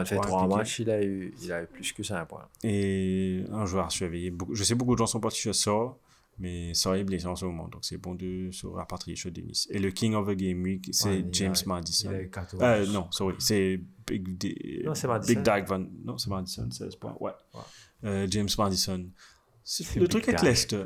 [0.00, 0.56] il fait encore 3 impliqué.
[0.58, 2.46] matchs, il a eu, il a eu plus que 5 points.
[2.64, 3.88] Et un joueur.
[4.32, 5.94] Beaucoup- Je sais beaucoup de gens sont partis sur ça,
[6.38, 9.66] mais ça est blessé en ce moment, donc c'est bon de se rapatrier sur Denis.
[9.70, 12.10] Et le King of the Game Week, c'est Ouais, James a- Madison.
[12.10, 12.62] Il a eu 14.
[12.62, 14.92] Euh, non, sorry, c'est Big, D- Non.
[15.26, 15.86] Big Dyke Van.
[16.04, 17.16] Non, c'est Madison, 16 points.
[17.20, 17.32] Ouais.
[17.54, 17.60] Ouais.
[18.04, 18.98] Euh, James Madison.
[19.96, 20.42] Le Big truc avec.
[20.42, 20.84] Leicester.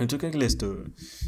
[0.00, 0.70] Le truc avec Leicester.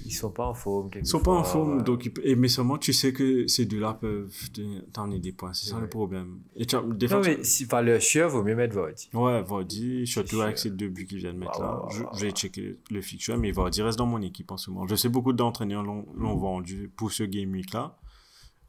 [0.04, 0.90] Ils sont pas en forme.
[0.94, 4.80] Ils sont pas en forme, donc mais seulement tu sais que ces deux-là peuvent te-
[4.92, 5.52] t'emmener des points.
[5.52, 6.40] C'est ça le problème.
[6.54, 8.74] Et tu as- des fois, Non, tu- mais si, enfin, le chieur, vaut mieux mettre
[8.76, 9.10] Vardy.
[9.12, 11.82] Ouais, Vardy, surtout avec ces deux buts qu'ils viennent de mettre là.
[11.90, 14.86] je, vais checker le fixture, mais Vardy reste dans mon équipe en ce moment.
[14.86, 17.98] Je sais beaucoup d'entraîneurs l'ont l'ont vendu pour ce game week là.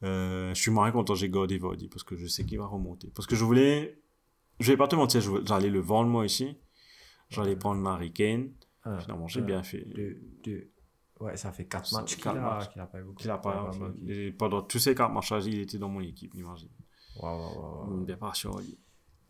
[0.03, 3.11] Euh, je suis moins content j'ai gardé Vardy parce que je sais qu'il va remonter.
[3.13, 3.99] Parce que je voulais,
[4.59, 6.55] je vais pas te mentir, j'allais le vendre moi ici.
[7.29, 8.49] J'allais prendre Marie Kane.
[8.83, 9.85] Un, Finalement, j'ai bien fait.
[9.85, 10.71] Deux, deux.
[11.19, 13.17] Ouais, ça fait 4 Ça matchs qu'il a, qu'il a pas eu beaucoup.
[13.17, 16.33] Qu'il a pas, ouais, et pendant tous ces quatre matchs, il était dans mon équipe,
[16.33, 16.69] imagine.
[17.21, 18.05] Ouais, ouais.
[18.05, 18.57] Bien pas sûr.
[18.59, 18.77] lui.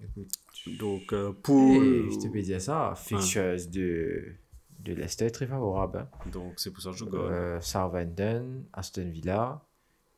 [0.02, 0.32] Écoute.
[0.80, 1.84] Donc, euh, pour.
[1.84, 4.36] Et je te peux dire ça, fixtures de,
[4.80, 6.00] de Leicester très favorable.
[6.00, 6.30] Hein.
[6.32, 7.16] Donc, c'est pour ça que je garde.
[7.16, 9.62] Euh, Southampton, Aston Villa,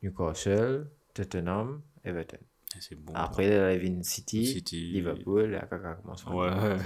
[0.02, 2.38] Newcastle, Tottenham, Everton.
[2.76, 3.12] Et C'est bon.
[3.14, 4.92] Après, la Levin City, City.
[4.92, 6.24] Liverpool, caca commence.
[6.26, 6.50] Ouais.
[6.50, 6.78] ouais.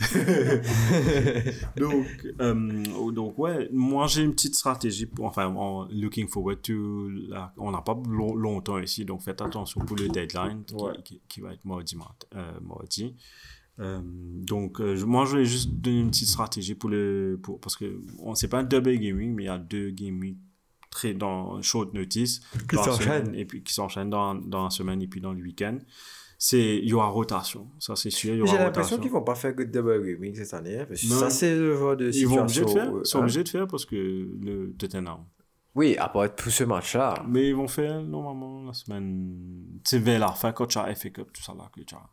[1.76, 2.06] donc,
[2.40, 7.52] euh, donc, ouais, moi j'ai une petite stratégie, pour, enfin, en looking forward to, la-
[7.58, 10.92] on n'a pas long- longtemps ici, donc faites attention pour le deadline qui, Ouais.
[11.04, 11.96] qui- qui va être mardi.
[12.34, 13.14] euh, mardi.
[13.78, 17.76] Euh, donc, euh, moi je voulais juste donner une petite stratégie pour le, pour, parce
[17.76, 20.36] que on c'est pas un double gaming, mais il y a deux gaming
[20.90, 23.34] très dans short notice Qui s'enchaînent.
[23.34, 25.78] et puis qui s'enchaînent dans, dans la semaine et puis dans le week-end.
[26.42, 28.46] C'est, il y aura rotation, ça c'est sûr.
[28.46, 30.78] J'ai l'impression qu'ils vont pas faire que double gaming cette année.
[30.78, 31.18] hein, parce que Non.
[31.18, 32.74] ça, c'est le genre de Ils vont obligés situation.
[32.74, 33.20] de faire, où, ils sont hein.
[33.20, 35.26] obligés de faire parce que le Tottenham.
[35.74, 37.22] Oui, à part tout ce match-là.
[37.28, 39.80] Mais ils vont faire normalement la semaine.
[39.84, 42.08] C'est vers la fin quand tu as FA Cup, tout ça là, que tu as,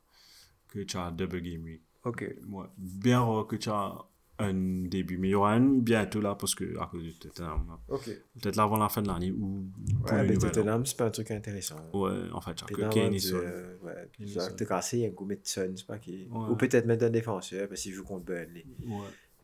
[0.67, 1.81] que tu as double game week.
[2.03, 2.25] Ok.
[2.49, 2.65] Ouais.
[2.77, 3.95] Bien rare que tu as
[4.39, 5.17] un début.
[5.17, 7.77] Mais il y aura un bientôt là parce que à cause du Tottenham.
[7.87, 9.65] Peut-être là avant la fin de l'année ou
[10.03, 10.37] pour Ouais, le mais.
[10.37, 11.77] Tottenham, c'est pas un truc intéressant.
[11.93, 13.35] Ouais, en fait, Tottenham, Kane et Son.
[13.37, 14.09] euh, Ouais,
[14.55, 16.27] te casser, il y a un coup de Son, c'est pas qui.
[16.31, 16.49] Ouais.
[16.51, 18.65] Ou peut-être mettre un défenseur, parce qu'il joue contre Burnley.
[18.85, 18.97] Ouais.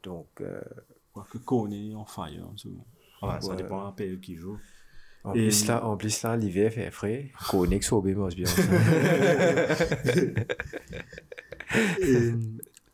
[0.04, 0.60] Donc, euh,
[1.14, 2.86] Quoique Kone est en fire en ce moment.
[3.22, 3.56] Enfin, ça Ouais.
[3.58, 4.58] dépend de la période qui joue.
[5.24, 7.32] en, Et- plus, là, en plus, là, l'hiver fait frais.
[7.50, 8.46] Koenig, Sobé, moi, c'est bien.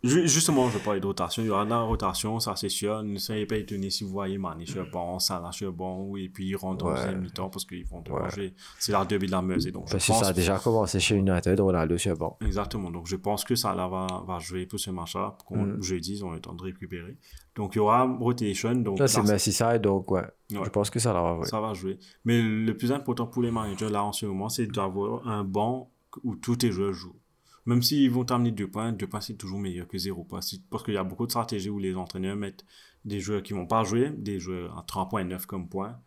[0.02, 1.44] Ju- Justement, je parlais de rotation.
[1.44, 3.04] Il y aura de la rotation, ça c'est sûr.
[3.04, 6.16] Ne soyez pas étonnés si vous voyez Mané sur le banc, Salah sur le banc,
[6.16, 8.54] et puis ils rentrent en deuxième mi-temps parce qu'ils vont devoir jouer.
[8.80, 9.66] C'est la derby de la Meuse.
[9.74, 12.38] Donc, je Parce que ça a déjà commencé chez United, Ronaldo sur le banc.
[12.46, 12.92] Exactement.
[12.92, 15.36] Donc, je pense que Salah va, va jouer pour ce match-là.
[15.38, 15.82] pour qu'on- Mm.
[15.84, 17.18] Jeudi, ils ont le temps de récupérer.
[17.56, 18.74] Donc, il y aura rotation.
[18.76, 20.24] Donc, Là, c'est Merseyside, donc, ouais.
[20.50, 21.46] Je pense que ça va, ouais.
[21.46, 22.00] ça va jouer.
[22.24, 25.92] Mais le plus important pour les managers, là, en ce moment, c'est d'avoir un banc
[26.24, 27.16] où tous tes joueurs jouent.
[27.65, 30.41] Même s'ils vont t'amener deux points, deux points, c'est toujours meilleur que zéro points.
[30.41, 32.65] Si- Parce qu'il y a beaucoup de stratégies où les entraîneurs mettent
[33.06, 35.98] des joueurs qui vont pas jouer, des joueurs à 3.9 comme point.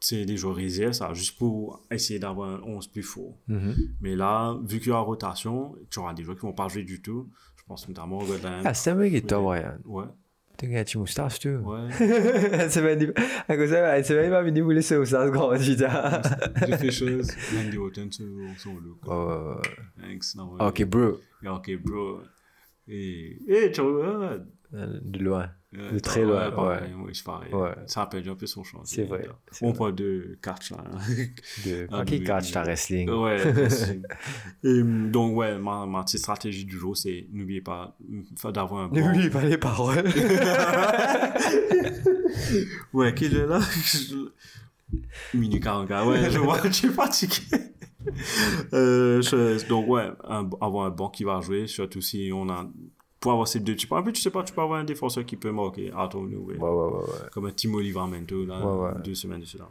[0.00, 3.36] C'est des joueurs réserves, ça, juste pour essayer d'avoir un 11 plus fort.
[3.46, 3.74] Mhm.
[4.00, 6.82] Mais là, vu qu'il y aura rotation, tu auras des joueurs qui vont pas jouer
[6.82, 7.28] du tout.
[7.56, 8.62] Je pense notamment au Godin.
[8.64, 9.60] Ah, c'est un mec qui est top, Ouais.
[9.60, 9.78] Ryan.
[9.84, 10.04] Ouais,
[10.64, 11.88] Un petit moustache, tu ouais.
[12.68, 13.08] c'est bien dit.
[13.48, 13.96] À cause ça,
[14.70, 16.22] laisser au sas grand, putain.
[16.66, 17.30] J'ai fait chose.
[17.56, 18.26] Randy Orton sur
[18.58, 18.98] son look.
[19.06, 19.56] Oh,
[20.00, 20.34] Thanks.
[20.36, 21.18] non, ok, bro.
[21.56, 22.20] ok, bro.
[22.86, 23.72] Et, et
[24.72, 25.50] De loin.
[25.72, 26.54] De très loin, ouais.
[26.54, 27.02] pareil, ouais.
[27.04, 27.52] ouais, je pareil.
[27.52, 27.74] Ouais.
[27.86, 28.88] Ça a perdu un peu son chance.
[28.90, 30.78] C'est vrai, c'est On parle de catch, là.
[31.66, 31.86] De...
[31.92, 32.52] Ah, oui, catch oui.
[32.52, 33.10] ta wrestling.
[33.10, 33.36] Ouais.
[34.64, 38.82] Et, hum, donc, ouais, ma, ma petite stratégie du jour, c'est n'oubliez pas hum, d'avoir
[38.84, 38.96] un bon.
[39.00, 40.04] N'oublie pas les paroles.
[42.92, 43.60] Ouais, quel est là?
[45.34, 47.36] Minute 44, ouais, je vois, je suis fatigué.
[48.74, 52.68] Euh, je- donc, ouais, un- avoir un banc qui va jouer, surtout si on a.
[53.22, 53.90] Pour avoir ces deux types.
[53.92, 56.28] En plus, tu sais pas, tu peux avoir un défenseur qui peut marquer out of
[56.28, 56.60] nowhere.
[56.60, 57.28] Ouais, ouais, ouais, ouais.
[57.32, 59.68] Comme un Timo Livramento, là, deux semaines de cela.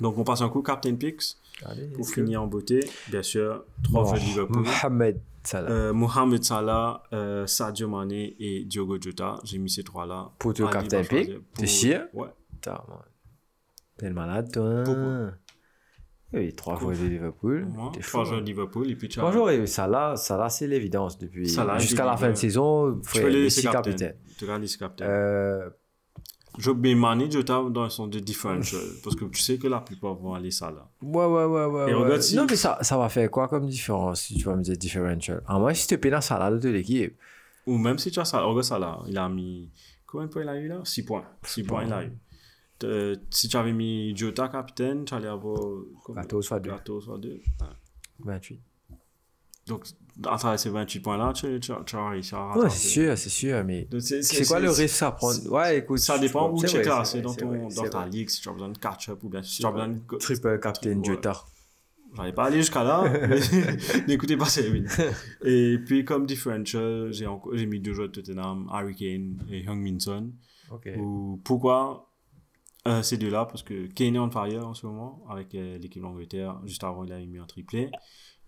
[0.00, 1.36] Donc, on passe un coup Captain Picks.
[1.64, 2.80] Allez, Pour finir en beauté,
[3.10, 4.62] bien sûr, trois Oh, jeux de Liverpool.
[4.64, 5.70] Mohamed Salah.
[5.70, 9.36] Euh, Mohamed Salah, euh, Sadio Mane et Diogo Jota.
[9.44, 10.30] J'ai mis ces trois-là.
[10.38, 12.00] Pour ton captain pick, t'es sûr?
[12.14, 12.28] Ouais.
[13.98, 14.82] T'es malade, toi.
[14.84, 15.32] Pourquoi
[16.34, 17.66] Oui, trois joueurs de Liverpool.
[17.92, 18.40] T'es trois joueurs hein.
[18.42, 21.44] de Liverpool et puis tu as- Trois joueurs, et Salah, Salah c'est l'évidence depuis.
[21.46, 22.36] Jusqu'à la il- fin de ouais.
[22.36, 23.82] saison, Tu frère, Messi capitaine.
[23.92, 24.14] capitaine.
[24.38, 25.08] Tu regardes les capitaines.
[25.10, 25.70] Euh,
[26.58, 28.80] Je mets Mane, Jota dans son de differential.
[29.02, 30.86] parce que tu sais que la plupart vont aller Salah.
[31.02, 31.90] ouais, ouais, ouais, ouais.
[31.90, 32.02] Et ouais.
[32.02, 34.62] regarde si- Non, mais ça, ça va faire quoi comme différence si tu vas me
[34.62, 37.16] dire differential À moins si tu dans Salah de l'équipe.
[37.66, 39.70] Ou même si tu as Salah, regarde Salah, il a mis.
[40.06, 40.80] Combien de points il a eu là?
[40.84, 41.24] 6 points.
[41.42, 42.12] 6 points il a eu.
[42.84, 45.58] Euh, si tu avais mis Jota capitaine, tu allais avoir.
[46.04, 46.70] combien 14 fois 2.
[46.70, 47.40] 14 fois 2.
[48.20, 48.60] 28.
[49.68, 49.86] Donc,
[50.26, 53.28] à travers ces 28 points-là, tu, tu, tu as réussi à Ouais, c'est sûr, c'est
[53.30, 53.88] sûr, mais.
[54.00, 55.98] C'est- quoi le risque à prendre Ouais, écoute.
[55.98, 58.70] Ça dépend où tu es classé dans, ton, dans ta ligue, si tu as besoin
[58.70, 60.00] de catch-up ou bien si tu as besoin de.
[60.18, 61.02] Triple captain.
[61.02, 61.44] Jota.
[62.14, 63.40] J'allais pas aller jusqu'à là, mais
[64.06, 64.84] n'écoutez pas wins.
[65.44, 69.98] Et puis, comme differential, j'ai mis deux joueurs de Tottenham, Harry Kane et Heung Min
[69.98, 70.30] Son.
[70.70, 70.90] Ok.
[70.98, 72.11] Ou pourquoi
[72.86, 76.02] euh, ces deux-là Parce que Kane est on fire en ce moment avec euh, l'équipe
[76.02, 76.60] d'Angleterre.
[76.64, 77.90] Juste avant, il avait mis un triplé.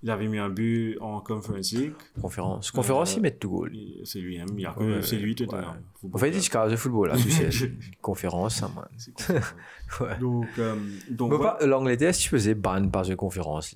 [0.02, 1.94] Il avait mis un but en Conference League.
[2.20, 2.70] Conférence.
[2.70, 3.72] Conférence, Euh, ils mettent tout goal.
[4.04, 4.18] C'est.
[4.20, 5.34] Il a que Ouais, c'est lui ouais.
[5.34, 5.82] Tottenham.
[5.98, 7.48] Faut On fait des cases de football, là, tu sais.
[8.02, 8.86] Conférence, man.
[9.26, 9.40] Cool.
[10.00, 10.18] Ouais.
[10.18, 10.76] Donc, euh,
[11.10, 13.74] donc pas L'Angleterre, si tu faisais ban par une conférence.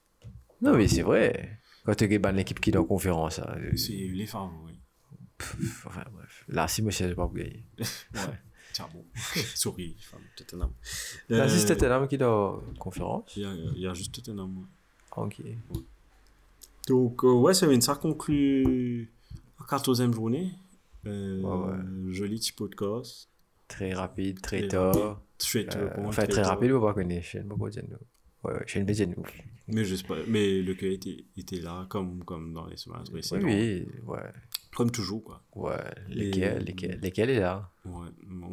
[0.60, 1.58] non, mais c'est vrai.
[1.86, 4.76] Quand tu ban l'équipe qui est en conférence, euh, c'est les favoris.
[5.38, 6.44] pff, enfin, bref.
[6.48, 7.64] Là, si moi, je pas gagner.
[7.78, 8.20] Ouais.
[8.72, 9.04] Tiens, bon.
[9.54, 10.70] Souris, femme, Tottenham.
[11.28, 13.32] Là, Euh, si c'était Tottenham qui est en conférence.
[13.36, 14.58] Il y a, il y a juste Tottenham.
[14.58, 14.64] ouais.
[15.24, 15.42] Ok.
[16.88, 19.10] Donc, euh, ouais, Séverine, ça conclut
[19.60, 20.52] la 14e journée.
[21.06, 23.28] Euh, Ouais, Joli petit podcast.
[23.68, 25.20] Très rapide, très Très tard.
[25.38, 26.50] Straight to the Euh, enfin, très tard.
[26.50, 27.26] rapide, on va connaître.
[27.26, 27.84] Je ne sais pas dire.
[27.88, 27.96] nous?
[28.44, 29.24] Ouais, ouais, je ne sais pas nous.
[29.68, 29.84] Mais,
[30.28, 33.44] mais le cœur était, était là, comme, comme dans les semaines Oui, précédentes.
[33.44, 34.32] oui, ouais.
[34.74, 35.42] Comme toujours, quoi.
[35.54, 35.76] Ouais,
[36.08, 37.70] lesquels, lesquels, lesquels est là?
[37.84, 38.08] Ouais.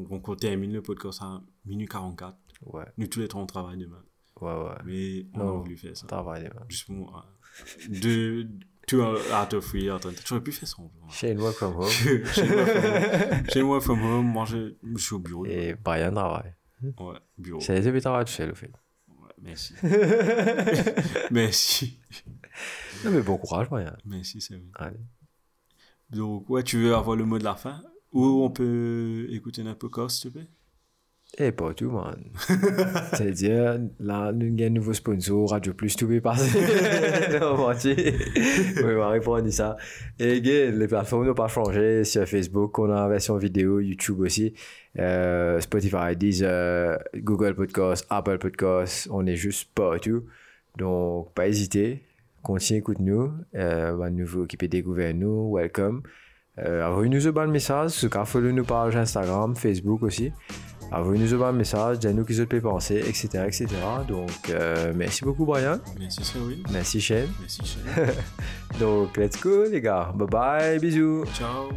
[0.10, 2.36] On termine le podcast à minuit 44.
[2.66, 4.04] Ouais, Nous, tous les trois, on travaille demain.
[4.42, 4.76] ouais, ouais.
[4.86, 5.50] Mais on Non.
[5.60, 6.08] a voulu faire ça.
[6.08, 6.66] Travail, demain.
[6.68, 7.26] Juste pour moi.
[7.90, 8.50] Deux,
[8.88, 10.78] two out of attends, j'aurais pu faire ça.
[11.10, 11.88] Shane work from home.
[11.90, 15.46] Chez moi, from- chez moi, home, moi, je, je suis au bureau.
[15.46, 16.54] Et Brian travaille.
[16.82, 17.60] Ouais, bureau.
[17.62, 18.72] C'est les deux travail tout seul, au fait.
[19.08, 19.74] Ouais, merci.
[21.32, 22.00] merci.
[23.06, 23.96] Non, mais bon courage, Brian.
[24.06, 24.64] Merci, c'est vrai.
[24.76, 24.98] Allez.
[26.12, 27.82] Donc, ouais, tu veux avoir le mot de la fin?
[28.12, 30.48] Ou on peut écouter un podcast, s'il te plaît?
[31.38, 32.18] Et pas tout, man.
[33.14, 36.60] C'est-à-dire, là, nous avons un nouveau sponsor, Radio Plus, tout est passé.
[37.40, 37.94] non, menti.
[37.96, 39.78] Oui, on va répondre à ça.
[40.18, 42.04] Et, les plateformes n'ont pas changé.
[42.04, 44.56] Sur Facebook, on a la version vidéo, YouTube aussi.
[44.98, 49.08] Euh, Spotify, Deezer, Google Podcast, Apple Podcast.
[49.12, 50.24] On est juste partout.
[50.78, 52.02] Donc, pas hésiter.
[52.44, 53.32] Continuez, écoute-nous.
[53.56, 55.56] Euh, va nous vous occuper découvrir nous.
[55.56, 56.02] Welcome.
[56.60, 57.92] Euh, Envoyez-nous un bon message.
[57.92, 60.32] Ce cas, follow-nous page Instagram, Facebook aussi.
[60.92, 63.68] Envoyez-nous un message, dites-nous qui vous peut penser, etc., etc.
[64.08, 65.78] Donc, euh, merci beaucoup, Brian.
[66.00, 66.64] Merci, oui.
[66.72, 67.28] Merci, Shane.
[67.40, 68.14] Merci, Shane.
[68.80, 70.12] Donc, let's go, les gars.
[70.16, 71.26] Bye bye, bisous.
[71.34, 71.70] Ciao.